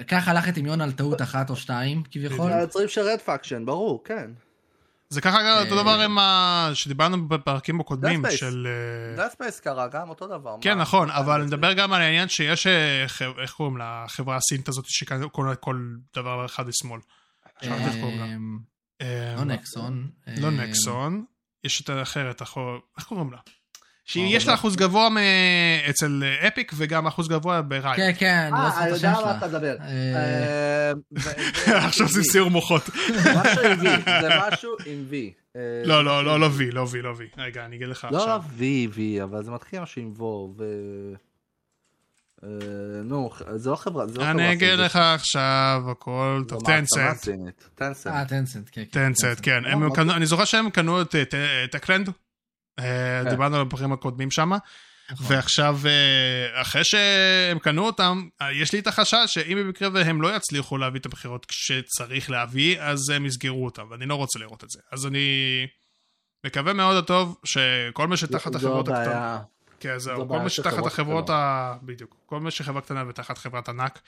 [0.08, 2.52] ככה הלך הטמיון על טעות אחת או שתיים, כביכול.
[2.52, 4.30] היוצרים של רד פאקשן, ברור, כן.
[5.10, 6.70] זה ככה גם אותו אה, דבר עם ה...
[6.74, 8.22] שדיברנו בפרקים הקודמים.
[8.30, 8.66] של...
[9.16, 10.56] אה, Dead Space קרה גם אותו דבר.
[10.60, 10.78] כן?
[10.78, 11.44] נכון, אבל?
[11.44, 13.02] מדבר גם על העניין שיש, אה,
[13.42, 17.00] איך קוראים לה, החברה הסינית הזאת שכל כל דבר אחד לשמאל.
[19.00, 20.10] אה, לא נקסון.
[20.26, 21.24] לא נקסון,
[21.64, 23.38] יש את האחרת, איך קוראים לה?
[24.08, 25.08] אה, שיש לה אחוז גבוה
[25.90, 27.96] אצל אה, אפיק וגם אחוז גבוה בריי.
[27.96, 29.38] כן, כן, לא אה, זוכר אני את יודע השם על מה שלה.
[29.38, 29.76] אתה מדבר.
[29.80, 29.86] אה,
[30.16, 32.88] אה, ו- ו- עכשיו עושים סיור מוחות.
[33.18, 33.84] משהו עם V,
[34.20, 35.14] זה משהו עם V.
[35.56, 37.26] אה, לא, לא, לא, לא וי, לא וי, לא וי.
[37.38, 38.42] רגע, אני אגיד לך לא, לא עכשיו.
[38.58, 38.62] V,
[38.96, 40.64] V, אבל זה מתחיל משהו עם וו, ו...
[42.44, 42.48] אה,
[43.04, 46.66] נו, זה לא חברה, זה לא חברה אני אגיד לך עכשיו הכל זו טוב.
[46.66, 47.16] טנסנט.
[47.74, 48.12] טנסנט.
[48.14, 48.82] אה, טנסנט, כן.
[48.92, 49.62] כן, טנסט, כן.
[49.64, 52.10] לא, מה אני זוכר שהם קנו את אה, טקלנד.
[52.78, 53.30] אה, כן.
[53.30, 54.52] דיברנו על הפרקים הקודמים שם.
[55.10, 55.26] נכון.
[55.36, 60.36] ועכשיו, אה, אחרי שהם קנו אותם, אה, יש לי את החשש שאם במקרה והם לא
[60.36, 64.70] יצליחו להביא את הבחירות כשצריך להביא, אז הם יסגרו אותם, ואני לא רוצה לראות את
[64.70, 64.80] זה.
[64.92, 65.66] אז אני
[66.46, 69.40] מקווה מאוד הטוב שכל מי שתחת החברות הקטנות...
[69.80, 70.28] כן, זהו.
[70.28, 71.38] כל של שתחת חברות החברות קטנות.
[71.38, 71.74] ה...
[71.82, 72.16] בדיוק.
[72.26, 74.00] כל מי שחברה קטנה ותחת חברת ענק,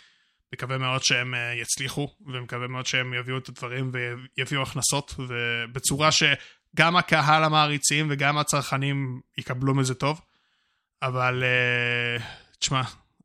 [0.54, 6.08] מקווה מאוד שהם יצליחו, ומקווה מאוד שהם יביאו את הדברים ויביאו הכנסות, ובצורה
[6.74, 10.20] שגם הקהל המעריצים וגם הצרכנים יקבלו מזה טוב.
[11.02, 12.24] אבל אה,
[12.58, 12.82] תשמע,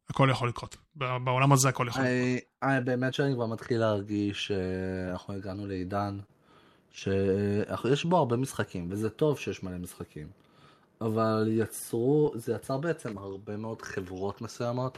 [0.09, 0.77] הכל יכול לקרות.
[0.95, 2.15] בעולם הזה הכל יכול לקרות.
[2.15, 6.19] אני, אני באמת שאני כבר מתחיל להרגיש שאנחנו הגענו לעידן
[6.91, 10.27] שיש בו הרבה משחקים, וזה טוב שיש מלא משחקים.
[11.01, 14.97] אבל יצרו, זה יצר בעצם הרבה מאוד חברות מסוימות,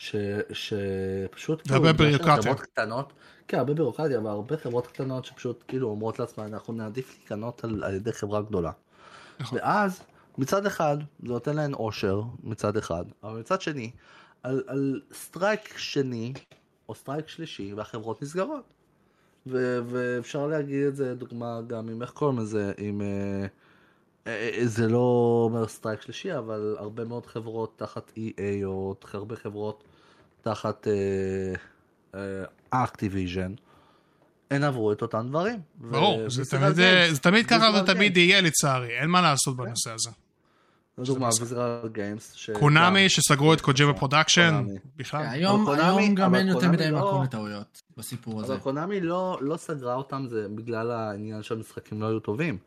[0.00, 0.16] ש,
[0.52, 2.42] שפשוט בגלל שהן בירוקרטיה.
[2.42, 3.12] חברות קטנות,
[3.48, 7.84] כן, הרבה בירוקרטיה, אבל הרבה חברות קטנות שפשוט כאילו אומרות לעצמן, אנחנו נעדיף להיקנות על,
[7.84, 8.72] על ידי חברה גדולה.
[9.40, 9.58] נכון.
[9.58, 10.02] ואז,
[10.38, 13.90] מצד אחד, זה נותן להן אושר, מצד אחד, אבל מצד שני,
[14.42, 16.32] על, על סטרייק שני,
[16.88, 18.64] או סטרייק שלישי, והחברות נסגרות.
[19.46, 23.00] ו- ואפשר להגיד את זה, דוגמה גם עם איך קוראים לזה, עם...
[23.00, 23.46] אה,
[24.26, 29.36] אה, אה, זה לא אומר סטרייק שלישי, אבל הרבה מאוד חברות תחת EA, או הרבה
[29.36, 29.84] חברות
[30.42, 30.86] תחת
[32.70, 33.52] אקטיביז'ן,
[34.50, 35.60] הן עברו את אותם דברים.
[35.74, 38.16] ברור, ו- זה תמיד, גיימס- זה תמיד ככה ותמיד.
[38.16, 40.10] יהיה לצערי, אין מה לעשות בנושא הזה.
[40.98, 41.26] לדוגמה.
[41.40, 42.50] Visceral Games.
[42.52, 44.78] קונאמי שסגרו את קוג'ימה פרודקשן, קונאמי.
[44.96, 45.26] בכלל.
[45.30, 48.52] היום קונאמי- היום גם אין יותר מדי לא- מקום לטעויות בסיפור הזה.
[48.52, 52.58] אבל קונאמי לא, לא סגרה אותם זה בגלל העניין שהמשחקים לא היו טובים.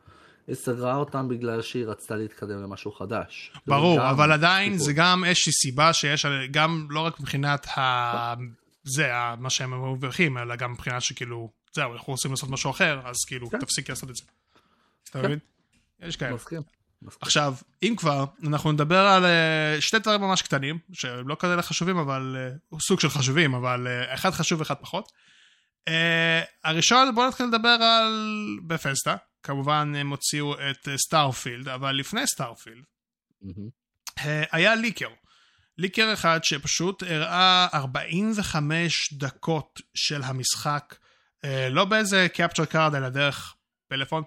[0.47, 3.51] היא סגרה אותם בגלל שהיא רצתה להתקדם למשהו חדש.
[3.67, 4.85] ברור, גם אבל עדיין סיפור.
[4.85, 8.33] זה גם איזושהי סיבה שיש, גם לא רק מבחינת ה...
[8.83, 12.99] זה, ה- מה שהם מרוויחים, אלא גם מבחינת שכאילו, זהו, אנחנו רוצים לעשות משהו אחר,
[13.05, 13.59] אז כאילו, כן.
[13.59, 14.23] תפסיק לעשות את זה.
[15.09, 15.25] אתה כן.
[15.25, 15.39] מבין?
[16.01, 16.33] יש כאלה.
[16.35, 16.61] מסכים.
[17.21, 17.53] עכשיו,
[17.83, 22.35] אם כבר, אנחנו נדבר על אה, שתי דברים ממש קטנים, שהם לא כאלה חשובים, אבל
[22.73, 25.11] אה, סוג של חשובים, אבל אה, אחד חשוב ואחד פחות.
[26.63, 28.13] הראשון, בואו נתחיל לדבר על
[28.67, 29.15] בתסדה.
[29.43, 32.83] כמובן, הם הוציאו את אה, סטארפילד, אבל לפני סטארפילד.
[34.19, 35.09] אה, היה leaker.
[35.77, 40.95] leaker אחד שפשוט הראה 45 דקות של המשחק,
[41.45, 43.55] אה, לא באיזה capture card, אלא דרך
[43.87, 44.23] פלאפון.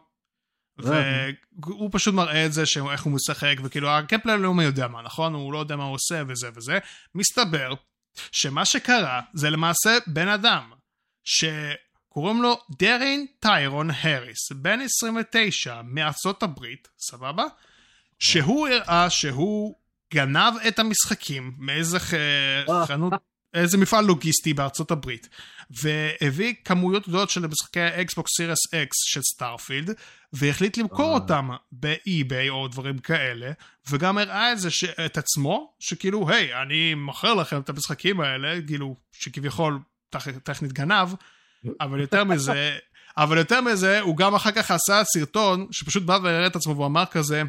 [0.78, 2.62] והוא פשוט מראה את זה,
[2.92, 5.34] איך הוא משחק, וכאילו הקפלר לא יודע מה, נכון?
[5.34, 6.78] הוא לא יודע מה הוא עושה וזה וזה.
[7.14, 7.74] מסתבר
[8.32, 10.72] שמה שקרה זה למעשה בן אדם,
[12.16, 17.44] שקוראים לו דרין טיירון האריס, בן 29 מארצות הברית, סבבה?
[18.18, 19.74] שהוא הראה שהוא
[20.14, 22.14] גנב את המשחקים מאיזה ח-
[22.86, 23.12] חנות,
[23.54, 25.28] איזה מפעל לוגיסטי בארצות הברית,
[25.70, 29.90] והביא כמויות גדולות של משחקי האקסבוקס סירס אקס של סטארפילד,
[30.32, 31.14] והחליט למכור אה.
[31.14, 33.52] אותם באי-ביי או דברים כאלה,
[33.90, 34.84] וגם הראה את זה, ש...
[34.84, 39.78] את עצמו, שכאילו, היי, אני מוכר לכם את המשחקים האלה, כאילו, שכביכול
[40.10, 40.28] טכ...
[40.28, 41.08] טכנית גנב,
[41.80, 42.76] אבל יותר מזה,
[43.16, 47.04] אבל יותר מזה, הוא גם אחר כך עשה סרטון, שפשוט בא והראה את עצמו ואמר
[47.10, 47.42] כזה,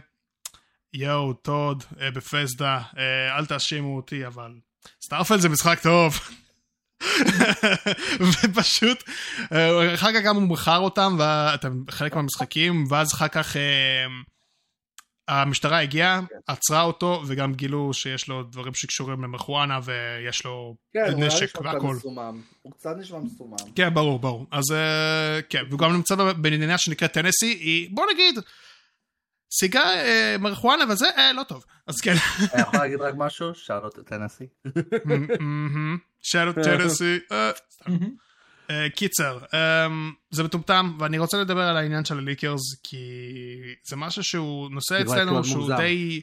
[0.93, 4.51] יואו, טוד, אה, בתסדה, אה, אל תאשימו אותי, אבל
[5.05, 6.19] סטארפילד זה משחק טוב.
[8.43, 9.03] ופשוט,
[9.51, 11.17] אה, אחר כך גם הוא מכר אותם,
[11.89, 13.55] חלק מהמשחקים, ואז אחר כך,
[15.27, 16.35] המשטרה הגיעה, כן.
[16.47, 21.95] עצרה אותו, וגם גילו שיש לו דברים שקשורים למרחואנה, ויש לו כן, נשק והכל.
[22.61, 23.55] הוא קצת נשמע מסומם.
[23.75, 24.45] כן, ברור, ברור.
[24.51, 28.39] אז אה, כן, והוא גם נמצא במדינה שנקראת טנסי, היא, בוא נגיד,
[29.59, 31.65] סיגה אה, מרחואנה וזה, אה, לא טוב.
[31.87, 32.13] אז כן,
[32.53, 33.55] אני יכול להגיד רק משהו?
[33.55, 34.47] שאלות טנסי.
[36.29, 37.19] שאלות טנסי.
[37.31, 37.93] אה, סתם.
[38.69, 42.97] אה, קיצר, אמ, זה מטומטם, ואני רוצה לדבר על העניין של הליקרס, כי
[43.87, 45.75] זה משהו שהוא נושא אצלנו מאוד שהוא.
[45.77, 46.21] די,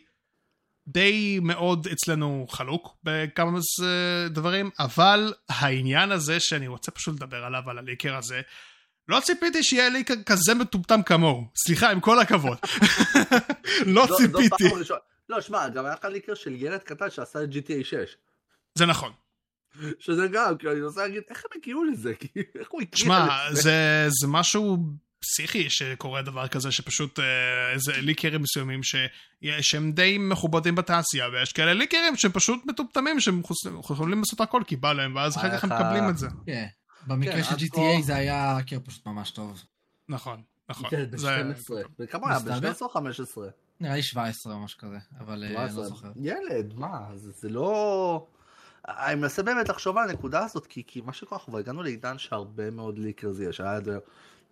[0.88, 7.70] די מאוד אצלנו חלוק בכמה אה, דברים, אבל העניין הזה שאני רוצה פשוט לדבר עליו,
[7.70, 8.40] על הליקר הזה,
[9.08, 11.44] לא ציפיתי שיהיה ליקר כזה מטומטם כמוהו.
[11.66, 12.58] סליחה, עם כל הכבוד.
[13.86, 14.74] לא זו- זו ציפיתי.
[14.78, 15.00] ראשונה.
[15.28, 17.94] לא, שמע, גם היה לך ליקר של ילד קטן שעשה את GTA 6.
[18.74, 19.12] זה נכון.
[19.98, 22.14] שזה גם, כאילו, אני רוצה להגיד, איך הם הגיעו לזה?
[22.20, 22.28] כי
[22.59, 23.62] איך הוא הגיע שמע, לזה?
[23.62, 24.78] זה, זה משהו
[25.20, 27.24] פסיכי שקורה דבר כזה, שפשוט אה,
[27.72, 28.94] איזה ליקרים מסוימים ש,
[29.60, 33.42] שהם די מכובדים בתעשייה, ויש כאלה ליקרים שהם פשוט מטומטמים, שהם
[33.80, 36.28] יכולים לעשות הכל כי בא להם, ואז אחר כך הם מקבלים את זה.
[36.46, 36.66] כן.
[37.06, 39.62] במקרה כן, של עד GTA זה היה האקר פשוט ממש טוב.
[40.09, 40.90] נכון, נכון.
[40.90, 41.72] כן, זה- ב-12.
[41.98, 42.38] וכמה היה?
[42.38, 42.60] מסתבר?
[42.60, 43.48] ב-12 או 15?
[43.80, 46.09] נראה לי 17 או משהו כזה, אבל אה, אני לא זוכר.
[46.16, 46.98] ילד, מה?
[47.14, 48.26] זה זה לא...
[48.89, 52.19] אני מנסה באמת לחשוב על הנקודה הזאת, כי, כי מה שקורה, אנחנו כבר הגענו לעידן
[52.19, 53.61] שהרבה מאוד ליקרס יש.
[53.61, 53.98] היה את זה,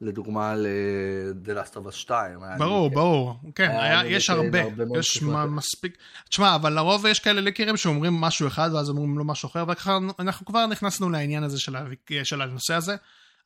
[0.00, 2.42] לדוגמה ל-The Last of Us 2.
[2.42, 3.00] היה ברור, ליקר.
[3.00, 3.34] ברור.
[3.54, 4.58] כן, היה היה, יש הרבה,
[4.98, 5.22] יש.
[5.22, 5.96] מה- מספיק.
[6.28, 9.98] תשמע, אבל לרוב יש כאלה ליקרים שאומרים משהו אחד, ואז אומרים לו משהו אחר, וככה
[10.18, 11.84] אנחנו כבר נכנסנו לעניין הזה של, ה-
[12.24, 12.96] של הנושא הזה.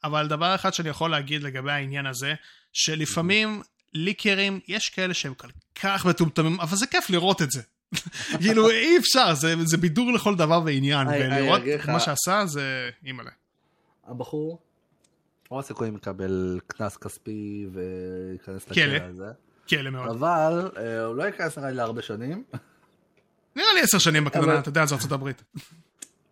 [0.05, 2.35] אבל דבר אחד שאני יכול להגיד לגבי העניין הזה,
[2.73, 3.63] שלפעמים
[3.95, 5.49] ליקרים, יש כאלה שהם כל
[5.83, 7.63] כך מטומטמים, אבל זה כיף לראות את זה.
[8.41, 13.31] כאילו, אי אפשר, זה, זה בידור לכל דבר ועניין, ולראות מה שעשה זה אימא'לה.
[14.07, 14.59] הבחור,
[15.49, 18.85] רוב הסיכויים יקבל קנס כספי וייכנס כלא.
[18.85, 19.25] לכלא על זה.
[19.67, 20.09] כאלה מאוד.
[20.11, 22.45] אבל אה, הוא לא ייכנס נראה לי להרבה שנים.
[23.57, 25.43] נראה לי עשר שנים בקטנה, אבל- אתה יודע, זה ארצות הברית.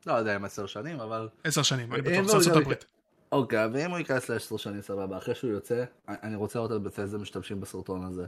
[0.07, 1.29] לא יודע אם עשר שנים, אבל...
[1.45, 2.85] עשר שנים, אני בטוח, הוא זה ארצות הברית.
[3.33, 7.23] אוקיי, ואם הוא ייכנס לעשר שנים סבבה, אחרי שהוא יוצא, אני- רוצה לראות את בצלזם
[7.23, 8.27] משתמשים בסרטון הזה.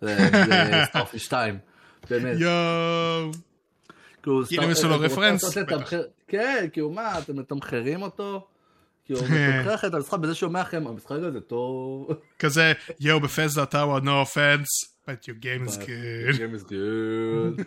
[0.00, 0.16] זה
[0.84, 1.58] סטארפיש 2,
[2.10, 2.36] באמת.
[2.40, 3.30] יואו.
[4.22, 5.44] כאילו, כאילו, סטאר- עשו לו הם רפרנס?
[6.28, 8.46] כן, כאילו מה, אתם מתמחרים אותו?
[9.04, 12.08] כאילו, הוא מתמחר לכם את המשחק בזה שאומר לכם, המשחק הזה טוב.
[12.38, 16.34] כזה, יואו, בפסדה טאוור, no offense, but your game is good.
[16.36, 17.62] Game is good.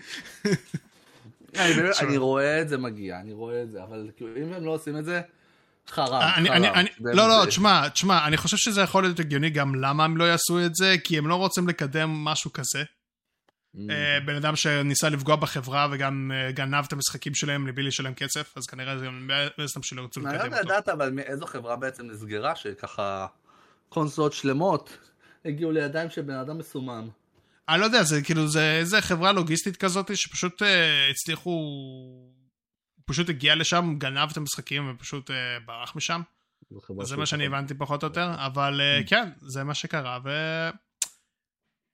[2.02, 4.98] אני רואה את זה מגיע, אני רואה את זה, אבל כאילו, אם הם לא עושים
[4.98, 5.22] את זה,
[5.90, 6.86] חרם, אני- חרם.
[7.00, 10.66] לא, לא, תשמע, תשמע, אני חושב שזה יכול להיות הגיוני גם למה הם לא יעשו
[10.66, 12.84] את זה, כי הם לא רוצים לקדם משהו כזה.
[13.76, 13.80] Mm.
[14.26, 18.66] בן אדם שניסה לפגוע בחברה וגם אה, גנב את המשחקים שלהם מבלי לשלם כסף, אז
[18.66, 20.66] כנראה זה גם בעצם שלא ירצו לא לקדם אותו.
[20.66, 23.28] לדעת אבל מאיזו חברה בעצם נסגרה, שככה
[23.90, 24.98] קונסולות שלמות
[25.46, 27.10] הגיעו לידיים של בן אדם מסומם.
[27.70, 31.62] אני לא יודע, זה כאילו, זה איזה חברה לוגיסטית כזאת שפשוט אה, הצליחו...
[33.06, 35.36] פשוט הגיע לשם, גנב את המשחקים ופשוט אה,
[35.66, 36.22] ברח משם.
[37.02, 37.46] זה מה שאני.
[37.46, 39.10] הבנתי פחות או יותר, אבל אה, Mm.
[39.10, 40.30] כן, זה מה שקרה, ו...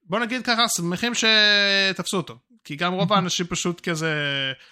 [0.09, 2.37] בוא נגיד ככה, שמחים שתפסו אותו.
[2.63, 4.13] כי גם רוב האנשים פשוט כזה,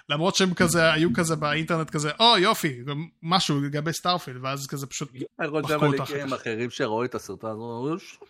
[0.10, 4.88] למרות שהם כזה, היו כזה באינטרנט כזה, או יופי, גם משהו לגבי סטארפילד, ואז כזה
[4.88, 5.10] פשוט,
[5.40, 6.34] אני מחקו על אותו אחר כך.
[6.34, 8.30] אחרים שראו את הסרטון, הזה, אמרו, "שטות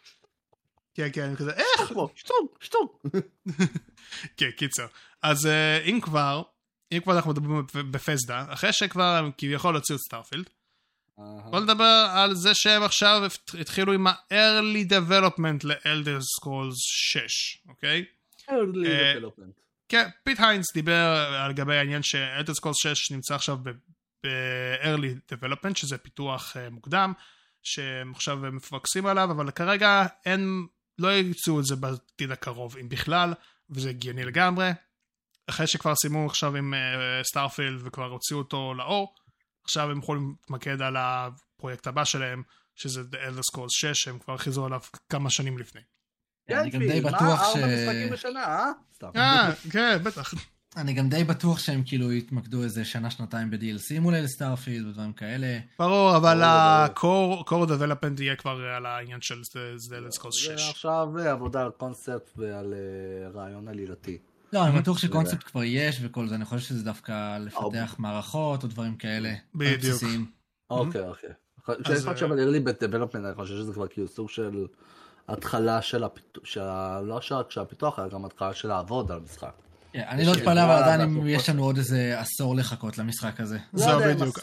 [0.96, 1.92] כן, כן, כזה, איך?
[2.16, 3.04] שטות, שטות.
[4.38, 4.86] כן, קיצר.
[5.22, 6.42] אז אה, אם כבר,
[6.92, 10.50] אם כבר אנחנו מדברים בתסדה, אחרי שכבר הם כביכול הוציאו את סטארפילד,
[11.18, 13.22] בוא נדבר על זה שהם עכשיו
[13.60, 18.06] התחילו עם ה-early development ל-Elder Scrolls 6, אוקיי?
[18.42, 19.60] Early אה, development.
[19.90, 23.70] כן, פיט היינס דיבר על גבי העניין ש-Elder Scrolls 6 נמצא עכשיו ב-
[24.24, 27.14] ב-early development, שזה פיתוח אה, מוקדם,
[27.64, 30.68] שהם עכשיו מפוקסים עליו, אבל כרגע אין,
[31.00, 33.34] לא יצאו את זה בעתיד הקרוב, אם בכלל,
[33.70, 34.70] וזה הגיוני לגמרי.
[35.50, 36.74] אחרי שכבר סיימו עכשיו עם
[37.24, 39.16] סטארפילד וכבר הוציאו אותו לאור,
[39.66, 42.44] עכשיו הם יכולים להתמקד על הפרויקט הבא שלהם,
[42.76, 44.80] שזה The Elder Scrolls 6, שהם כבר הכריזו עליו
[45.10, 45.82] כמה שנים לפני.
[46.50, 47.56] אני גם פיל, די מה, בטוח ש...
[47.56, 48.72] ארבע משחקים בשנה, אה?
[48.96, 49.10] סתם.
[49.16, 50.34] אה, כן, בטח.
[50.78, 55.60] אני גם די בטוח שהם כאילו יתמקדו איזה שנה-שנתיים ב-DLC מול לסטארפילד ודברים כאלה.
[55.80, 60.70] ברור, אבל ה-core development יהיה כבר על העניין של The Elder Scrolls זה 6.
[60.70, 62.74] עכשיו אה, עבודה על קונספט ועל
[63.34, 64.18] רעיון עלילתי.
[64.54, 68.64] לא, אני בטוח זה- שקונספט כבר יש וכל זה, אני חושב שזה דווקא לפתח מערכות
[68.64, 69.34] או דברים כאלה.
[69.56, 70.04] בדיוק.
[70.70, 71.30] אוקיי, אוקיי.
[71.84, 74.66] כשאני חושב על early development, אני חושב שזה כבר כאילו סוג של
[75.28, 76.44] התחלה של הפיתוח,
[77.04, 79.52] לא רק של הפיתוח, אלא גם התחלה של לעבוד על משחק.
[79.94, 81.50] כן, אני לא יש אתפלא אבל עדיין אם יש.
[81.50, 83.58] לנו עוד איזה עשור לחכות למשחק הזה.
[83.74, 84.40] זהו, לא אם בדיוק.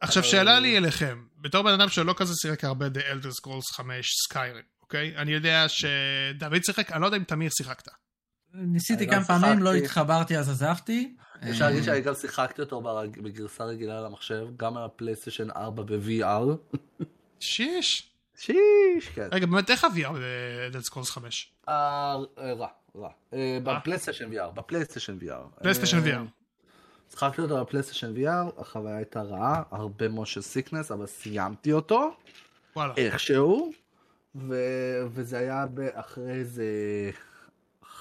[0.00, 4.10] עכשיו- שאלה לי אליכם, בתור בן אדם שלא כזה שיחק הרבה The Elder Scrolls 5
[4.24, 5.16] סקיירים, אוקיי?
[5.16, 7.88] אני יודע שדוד שיחק, אני לא יודע אם תמיר שיחקת.
[8.54, 9.74] ניסיתי כמה פעמים, לא.
[9.74, 11.14] התחברתי אז עזבתי.
[11.50, 12.82] אפשר אה, להגיד שאני גם שיחקתי אותו
[13.22, 16.74] בגרסה רגילה על המחשב, גם על הפלייסטיישן 4 ב-VR.
[17.40, 18.10] שיש.
[18.38, 19.28] שיש, כן.
[19.32, 20.12] רגע, באמת, איך ה-VR
[20.70, 21.52] בדד סקורס 5?
[21.68, 23.08] אה, רע, רע.
[23.34, 25.60] אה, בפלייסטיישן VR, בפלייסטיישן VR.
[25.62, 26.26] פלייסטיישן אה, VR.
[27.10, 32.16] שיחקתי אותו בפלייסטיישן VR, החוויה הייתה רעה, הרבה motion sickness, אבל סיימתי אותו,
[32.76, 32.94] וואלה.
[32.96, 33.72] איכשהו,
[34.34, 36.64] ו- וזה היה ב- אחרי איזה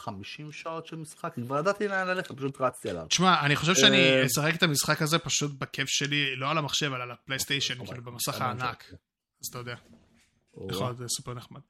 [0.03, 3.05] 50 שעות של משחק, כבר ידעתי לאן ללכת, פשוט רצתי עליו.
[3.09, 6.91] תשמע, אני חושב שאני אה, אשחק את המשחק הזה פשוט בכיף שלי, לא על המחשב,
[6.93, 8.47] אלא על הפלייסטיישן, אוקיי, כאילו במסך אוקיי.
[8.47, 8.93] הענק.
[9.41, 9.75] אז אתה יודע,
[10.69, 11.61] יכול להיות סופר נחמד.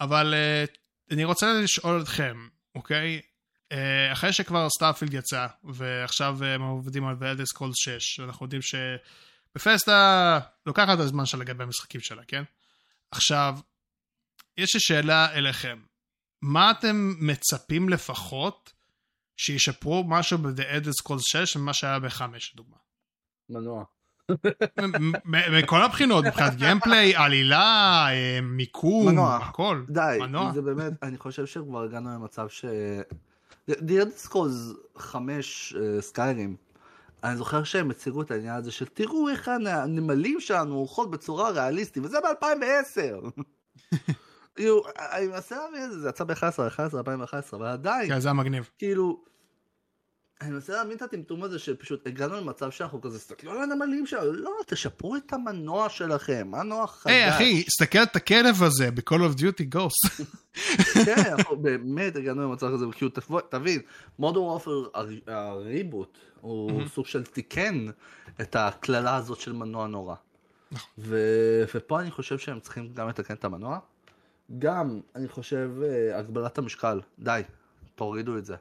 [0.00, 0.64] אבל אה,
[1.10, 3.20] אני רוצה לשאול אתכם, אוקיי?
[3.72, 8.62] אה, אחרי שכבר סטארפילד יצא, ועכשיו הם עובדים על The Elder Scrolls 6, ואנחנו יודעים
[8.62, 12.42] שבתסדה לוקחת את הזמן שלה לגבי המשחקים שלה, כן?
[13.10, 13.58] עכשיו,
[14.56, 15.78] יש לי שאלה אליכם.
[16.42, 18.72] מה אתם מצפים לפחות
[19.36, 22.22] שישפרו משהו ב-The Elder Scrolls 6 ממה שהיה ב-5,
[22.54, 22.76] לדוגמה?
[23.50, 23.84] מנוע.
[25.62, 29.36] מכל הבחינות, מבחינת gameplay, עלילה, אה, מיקום, מנוע.
[29.36, 29.84] הכל.
[29.88, 30.52] די, מנוע.
[30.52, 32.64] זה באמת, אני חושב שכבר הגענו למצב ש...
[33.68, 36.56] The Elder Scrolls 5 Skyrim,
[37.24, 42.04] אני זוכר שהם הציגו את העניין הזה של תראו איך הנמלים שלנו הולכות בצורה ריאליסטית,
[42.04, 43.42] וזה ב-2010.
[44.60, 48.28] כאילו, אני מנסה להבין את זה, זה יצא ב-11, 11, 2011, אבל עדיין, כן, זה
[48.28, 48.70] היה מגניב.
[48.78, 49.24] כאילו,
[50.40, 54.32] אני מנסה להבין את הטמטום הזה שפשוט הגענו למצב שאנחנו כזה, תסתכלו על הנמלים שלנו,
[54.32, 57.12] לא, תשפרו את המנוע שלכם, מנוע חדש.
[57.12, 60.22] היי אחי, תסתכל על את הכלב הזה ב-call of duty ghost.
[61.06, 63.10] כן, אנחנו באמת הגענו למצב כזה, כאילו
[63.48, 63.80] תבין,
[64.18, 64.88] מודו וורפר
[65.26, 67.86] הריבוט הוא סוג של תיקן
[68.40, 70.14] את הקללה הזאת של מנוע נורא.
[70.98, 73.78] ו- ופה אני חושב שהם צריכים גם לתקן את המנוע.
[74.58, 77.42] גם, אני חושב, אה, הגבלת המשקל, די,
[77.94, 78.56] תורידו את זה.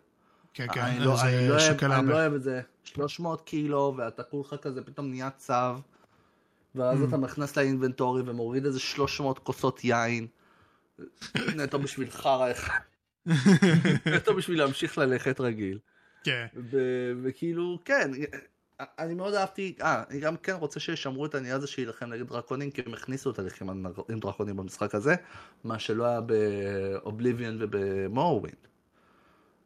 [0.53, 2.21] כן, כן, אני לא- זה אני לא אוהב- שוקל אני לא הרבה.
[2.21, 5.53] אוהב את זה, 300 קילו, ואתה כולך כזה פתאום נהיה צו,
[6.75, 10.27] ואז אתה נכנס לאינבנטורי ומוריד איזה 300 כוסות יין,
[11.55, 12.79] נטו בשביל חרא אחד,
[14.15, 15.79] נטו בשביל להמשיך ללכת רגיל.
[16.23, 16.45] כן.
[17.23, 18.11] וכאילו, כן,
[18.79, 22.71] אני מאוד אהבתי, אה, אני גם כן רוצה שישמרו את העניין הזה שיילחם נגד דרקונים,
[22.71, 23.73] כי הם הכניסו את הלחימה
[24.09, 25.15] עם דרקונים במשחק הזה,
[25.63, 28.67] מה שלא היה באובליביאן ובמורווינד.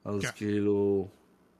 [0.06, 0.30] אז כן.
[0.35, 1.07] כאילו,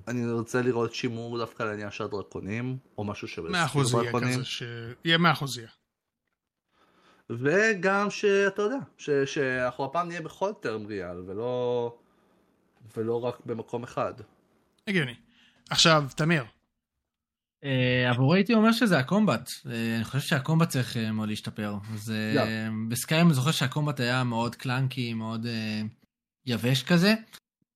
[0.07, 4.11] אני רוצה לראות שימור דווקא לעניין של הדרקונים, או משהו שבסדר מאה אחוז יהיה.
[4.13, 4.63] כזה, ש...
[5.05, 5.69] יהיה מאה אחוז יהיה.
[7.30, 11.97] וגם שאתה יודע, ש- שאנחנו הפעם נהיה בכל טרם ריאל, ולא,
[12.97, 14.13] ולא רק במקום אחד.
[14.88, 15.15] הגיוני.
[15.69, 16.43] עכשיו, תמיר,
[18.10, 19.52] עבורי הייתי אומר שזה הקומבט.
[19.69, 21.76] אה, אני חושב שהקומבט צריך אה, מאוד להשתפר.
[21.95, 22.35] זה...
[22.90, 25.81] בסקיירים אני זוכר שהקומבט היה מאוד קלנקי, מאוד אה,
[26.45, 27.14] יבש כזה.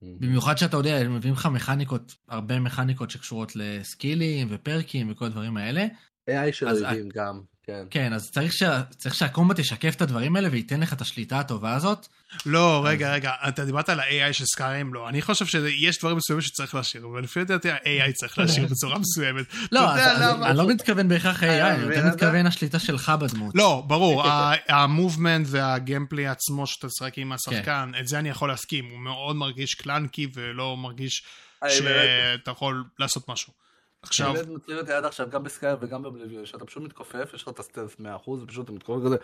[0.01, 5.85] במיוחד שאתה יודע, הם מביאים לך מכניקות, הרבה מכניקות שקשורות לסקילים ופרקים וכל הדברים האלה.
[6.29, 7.83] AI של אויבים גם, כן.
[7.89, 8.81] כן, אז צריך, שה...
[8.97, 12.07] צריך שהקומבט ישקף את הדברים האלה וייתן לך את השליטה הטובה הזאת.
[12.45, 14.93] לא, רגע, רגע, אתה דיברת על ה-AI של סקיירים?
[14.93, 18.99] לא, אני חושב שיש דברים מסוימים שצריך להשאיר, אבל לפי דעתי ה-AI צריך להשאיר בצורה
[18.99, 19.45] מסוימת.
[19.71, 19.81] לא,
[20.19, 20.49] למה?
[20.49, 23.55] אני לא מתכוון בהכרח AI, אה, אני יותר מתכוון השליטה שלך בדמות.
[23.55, 24.29] לא, ברור, כן,
[24.73, 29.75] המובמנט והגיימפלי עצמו שאתה משחק עם השחקן, את זה אני יכול להסכים, הוא מאוד מרגיש
[29.75, 31.23] קלנקי ולא מרגיש
[31.69, 33.66] שאתה יכול לעשות משהו.
[34.01, 37.49] עכשיו, באמת מטריד אותי עד עכשיו, גם בסקאי וגם בבליביון, שאתה פשוט מתכופף, יש לך
[37.49, 37.95] את הסטלס
[38.27, 39.15] 100%, ופשוט אתה מתכופף כזה,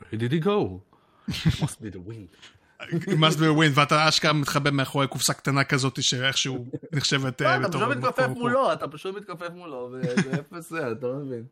[0.00, 0.80] where did he go?
[1.62, 2.36] must be the wind.
[3.06, 7.56] must be a win, ואתה אשכרה מתחבא מאחורי קופסה קטנה כזאת שאיכשהו נחשבת לא, אה,
[7.56, 7.80] אתה בתור...
[7.80, 11.44] פשוט מתכופף מולו, אתה פשוט מתכופף מולו, וזה אפס זה, אתה לא מבין.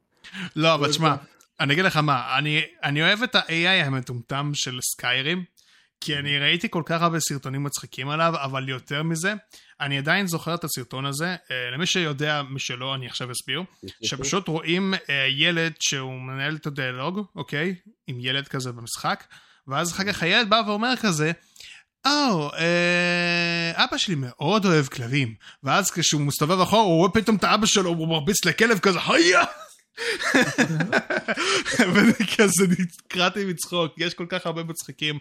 [0.57, 1.15] לא, אבל תשמע,
[1.61, 2.39] אני אגיד לך מה,
[2.85, 5.45] אני אוהב את ה-AI המטומטם של סקיירים,
[6.01, 9.35] כי אני ראיתי כל כך הרבה סרטונים מצחיקים עליו, אבל יותר מזה,
[9.81, 13.63] אני עדיין זוכר את הסרטון הזה, אה, למי שיודע, מי שלא, אני עכשיו אסביר,
[14.03, 17.75] שפשוט רואים אה, ילד שהוא מנהל את הדיאלוג, אוקיי?
[18.07, 19.25] עם ילד כזה במשחק,
[19.69, 21.33] ואז אחר כך הילד בא ואומר כזה,
[22.07, 27.45] או, אה, אבא שלי מאוד אוהב כלבים, ואז כשהוא מסתובב אחורה, הוא רואה פתאום את
[27.45, 29.45] האבא שלו, הוא מרביץ לכלב כזה, היה!
[31.95, 35.19] וזה כזה נקרעתי מצחוק, יש כל כך הרבה מצחיקים,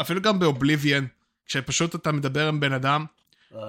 [0.00, 1.06] אפילו גם באובליביאן,
[1.46, 3.04] כשפשוט אתה מדבר עם בן אדם,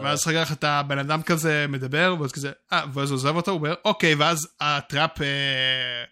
[0.04, 3.58] ואז אחר כך אתה בן אדם כזה מדבר, ואז כזה, אה, ואז עוזב אותו, הוא
[3.60, 6.04] אומר, אוקיי, ואז ה-trap אה,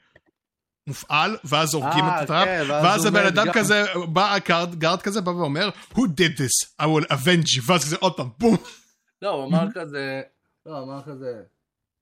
[0.87, 3.53] מופעל, ואז הורגים אה, את ה-trap, כן, ואז הבן אדם גם.
[3.53, 3.83] כזה,
[4.13, 7.95] בא guard, guard כזה, בא ואומר, who did this, I will avenge you, ואז כזה
[7.99, 8.57] עוד פעם, בום.
[9.21, 10.21] לא, הוא אמר כזה,
[10.65, 11.41] לא, הוא אמר כזה,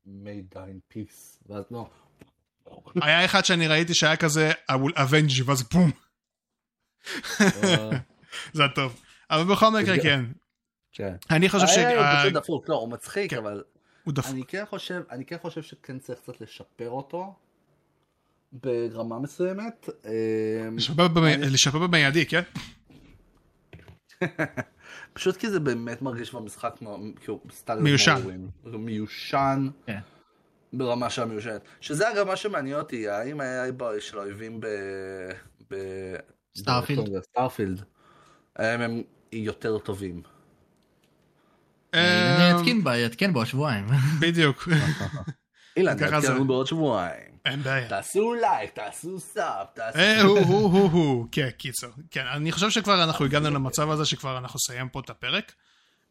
[0.05, 1.89] may die in peace, ואז לא,
[3.01, 5.91] היה אחד שאני ראיתי שהיה כזה, I will avenge you, ואז בום.
[7.41, 7.89] אה,
[8.53, 9.01] זה הטוב.
[9.29, 10.25] אבל בכל מקרה, כן.
[10.93, 11.15] כן.
[11.31, 11.77] אני חושב ש...
[11.77, 13.37] אה, הוא אה, פשוט דפוק, לא, הוא מצחיק, כן.
[13.37, 13.63] אבל
[14.03, 14.31] הוא דפוק.
[14.33, 17.35] אני כן חושב, אני כן חושב שכן צריך קצת לשפר אותו
[18.51, 19.89] ברמה מסוימת.
[20.05, 20.11] אה,
[20.75, 22.41] לשפר במי- לשפר במיידי, כן?
[25.13, 26.75] פשוט כי זה באמת מרגיש במשחק
[27.19, 27.41] כאילו
[27.79, 28.21] מיושן.
[28.65, 29.99] מיושן כן.
[30.73, 31.61] ברמה של המיושנת.
[31.81, 34.67] שזה אגב מה שמעניין אותי, האם ה-AI ב- של האויבים ב...
[35.71, 35.75] ב...
[36.57, 37.21] סטארפילד.
[37.23, 37.83] סטארפילד.
[38.55, 40.21] הם יותר טובים.
[41.93, 43.85] אה, אני אתקין בה, אתקן בו שבועיים.
[44.21, 44.67] בדיוק.
[45.77, 45.97] אילן.
[45.97, 47.33] תעדכנו בעוד שבועיים.
[47.45, 47.89] אין בעיה.
[47.89, 49.99] תעשו לייק, תעשו סאב, תעשו...
[49.99, 51.89] אה, הוא, הוא, הוא, הוא, כן, קיצר.
[52.11, 55.53] כן, אני חושב שכבר אנחנו הגענו למצב הזה שכבר אנחנו נסיים פה את הפרק.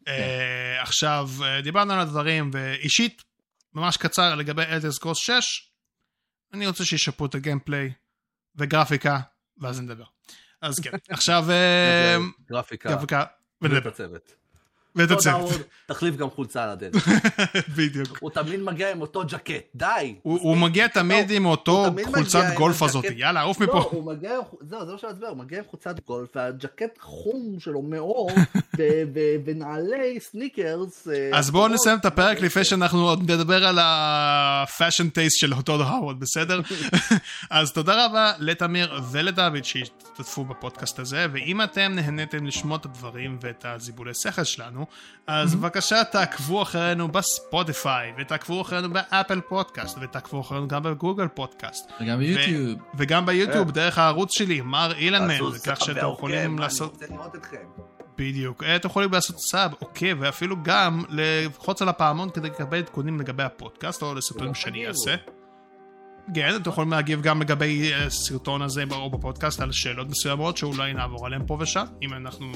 [0.07, 3.23] אה, עכשיו, אה, דיברנו על הדברים, ואישית,
[3.73, 5.33] ממש קצר לגבי Elder Scrolls 6,
[6.53, 7.93] אני רוצה שישפרו את ה gameplay
[8.55, 9.19] וגרפיקה,
[9.57, 10.05] ואז נדבר.
[10.61, 12.17] אז כן, עכשיו אה,
[12.49, 13.23] גרפיקה.
[13.61, 13.91] ונדבר.
[14.95, 15.51] ואת הצוות,
[15.87, 16.93] תחליף גם חולצה על הדרך.
[17.77, 18.17] בדיוק.
[18.19, 20.15] הוא תמיד מגיע עם אותו ג'קט, די.
[20.21, 23.89] הוא מגיע תמיד עם אותו חולצת גולף הזאת, יאללה, עוף לא, מפה.
[23.91, 27.81] הוא מגיע, זהו, זה מה שאני מסביר, הוא מגיע עם חולצת גולף, והג'קט חום שלו
[27.81, 28.31] מאור,
[29.45, 31.07] ונעלי סניקרס.
[31.07, 31.67] אה, אז בואו.
[31.67, 36.61] נסיים את הפרק לפני שאנחנו עוד נדבר על ה fashion taste של טוד האוורד, בסדר?
[37.49, 43.65] אז תודה רבה לתמיר ולדוד שהשתתפו בפודקאסט הזה, ואם אתם נהניתם לשמוע את הדברים ואת
[43.67, 44.82] הזיבולי שכל שלנו,
[45.27, 52.19] אז בבקשה תעקבו אחרינו בספוטיפיי, ותעקבו אחרינו באפל פודקאסט, ותעקבו אחרינו גם בגוגל פודקאסט, וגם
[52.19, 52.79] ביוטיוב.
[52.97, 56.91] וגם ביוטיוב דרך הערוץ שלי, מר אילן תעשו מן, כך שאתם ועוקב, יכולים אני לעשות...
[56.91, 57.57] רוצה לראות אתכם.
[58.17, 58.63] בדיוק.
[58.63, 63.43] אה, אתם יכולים לעשות סאב, עוקב, ואפילו גם ללחוץ על הפעמון כדי לקבל עדכונים לגבי
[63.43, 64.87] הפודקאסט או לסרטונים שאני.
[64.87, 65.15] אעשה.
[66.35, 70.93] כן, אתם יכולים להגיב גם לגבי אה, הסרטון הזה או בפודקאסט על שאלות מסוימות שאולי
[70.93, 72.51] נעבור עליהן פה ושם, אם אנחנו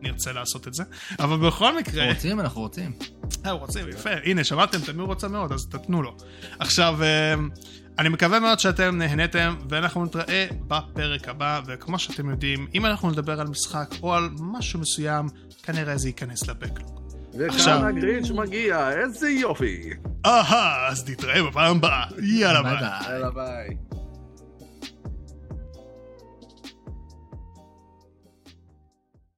[0.00, 0.82] נרצה לעשות את זה.
[1.18, 2.92] אבל בכל מקרה, אנחנו רוצים, אנחנו רוצים.
[3.46, 6.16] אה, הוא רוצה, יפה, הנה, שמעתם, תמיר רוצה מאוד, אז תתנו לו.
[6.58, 7.34] עכשיו, אה,
[7.98, 13.40] אני מקווה מאוד שאתם נהניתם, ואנחנו נתראה בפרק הבא, וכמו שאתם יודעים, אם אנחנו נדבר
[13.40, 15.28] על משחק או על משהו מסוים,
[15.62, 17.05] כנראה זה ייכנס לבקלוג.
[17.40, 19.90] עכשיו- וכאן הגרינץ' מגיע, איזה יופי.
[20.26, 22.04] אהה, אז נתראה בפעם הבאה.
[22.22, 22.72] יאללה ביי.
[23.12, 23.68] יאללה ביי.